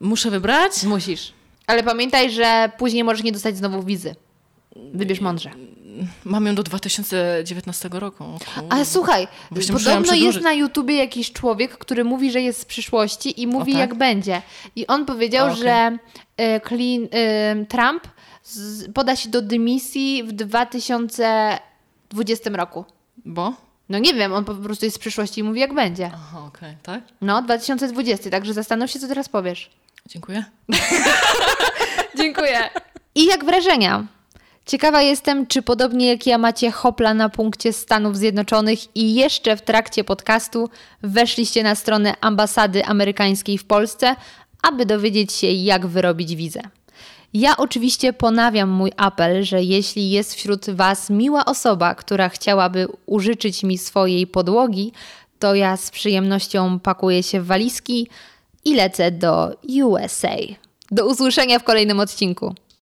Muszę 0.00 0.30
wybrać? 0.30 0.82
Musisz. 0.82 1.32
Ale 1.66 1.82
pamiętaj, 1.82 2.30
że 2.30 2.70
później 2.78 3.04
możesz 3.04 3.22
nie 3.22 3.32
dostać 3.32 3.56
znowu 3.56 3.82
wizy. 3.82 4.14
Wybierz 4.94 5.20
mądrze. 5.20 5.50
Mam 6.24 6.46
ją 6.46 6.54
do 6.54 6.62
2019 6.62 7.88
roku. 7.92 8.24
O 8.24 8.38
kurde. 8.54 8.72
Ale 8.72 8.84
słuchaj, 8.84 9.28
Właśnie 9.50 9.74
podobno 9.74 10.14
jest 10.14 10.40
na 10.40 10.52
YouTubie 10.52 10.94
jakiś 10.96 11.32
człowiek, 11.32 11.78
który 11.78 12.04
mówi, 12.04 12.30
że 12.30 12.40
jest 12.40 12.60
z 12.60 12.64
przyszłości 12.64 13.42
i 13.42 13.46
mówi 13.46 13.72
tak? 13.72 13.80
jak 13.80 13.94
będzie. 13.94 14.42
I 14.76 14.86
on 14.86 15.06
powiedział, 15.06 15.48
O, 15.48 15.50
okej. 15.50 15.62
że 15.62 15.98
y, 16.40 16.60
Clean, 16.68 17.02
y, 17.62 17.66
Trump 17.66 18.02
z, 18.42 18.92
poda 18.92 19.16
się 19.16 19.28
do 19.28 19.42
dymisji 19.42 20.24
w 20.24 20.32
2020 20.32 22.50
roku. 22.50 22.84
Bo? 23.24 23.52
No 23.88 23.98
nie 23.98 24.14
wiem, 24.14 24.32
on 24.32 24.44
po 24.44 24.54
prostu 24.54 24.84
jest 24.84 24.96
z 24.96 24.98
przyszłości 24.98 25.40
i 25.40 25.44
mówi 25.44 25.60
jak 25.60 25.74
będzie. 25.74 26.10
Aha, 26.14 26.44
okej, 26.46 26.76
tak? 26.82 27.00
No, 27.20 27.42
2020, 27.42 28.30
także 28.30 28.54
zastanów 28.54 28.90
się, 28.90 28.98
co 28.98 29.08
teraz 29.08 29.28
powiesz. 29.28 29.70
Dziękuję. 30.08 30.44
Dziękuję. 32.18 32.58
I 33.14 33.26
jak 33.26 33.44
wrażenia? 33.44 34.06
Ciekawa 34.66 35.02
jestem, 35.02 35.46
czy 35.46 35.62
podobnie 35.62 36.06
jak 36.08 36.26
ja 36.26 36.38
macie 36.38 36.70
hopla 36.70 37.14
na 37.14 37.28
punkcie 37.28 37.72
Stanów 37.72 38.16
Zjednoczonych 38.16 38.96
i 38.96 39.14
jeszcze 39.14 39.56
w 39.56 39.62
trakcie 39.62 40.04
podcastu 40.04 40.68
weszliście 41.02 41.62
na 41.62 41.74
stronę 41.74 42.14
ambasady 42.20 42.84
amerykańskiej 42.84 43.58
w 43.58 43.64
Polsce, 43.64 44.16
aby 44.62 44.86
dowiedzieć 44.86 45.32
się, 45.32 45.46
jak 45.46 45.86
wyrobić 45.86 46.36
wizę. 46.36 46.60
Ja 47.34 47.56
oczywiście 47.56 48.12
ponawiam 48.12 48.68
mój 48.68 48.92
apel, 48.96 49.44
że 49.44 49.62
jeśli 49.62 50.10
jest 50.10 50.34
wśród 50.34 50.70
Was 50.70 51.10
miła 51.10 51.44
osoba, 51.44 51.94
która 51.94 52.28
chciałaby 52.28 52.86
użyczyć 53.06 53.62
mi 53.62 53.78
swojej 53.78 54.26
podłogi, 54.26 54.92
to 55.38 55.54
ja 55.54 55.76
z 55.76 55.90
przyjemnością 55.90 56.78
pakuję 56.78 57.22
się 57.22 57.40
w 57.40 57.46
walizki 57.46 58.08
i 58.64 58.74
lecę 58.74 59.10
do 59.10 59.56
USA. 59.82 60.36
Do 60.90 61.06
usłyszenia 61.06 61.58
w 61.58 61.64
kolejnym 61.64 62.00
odcinku. 62.00 62.54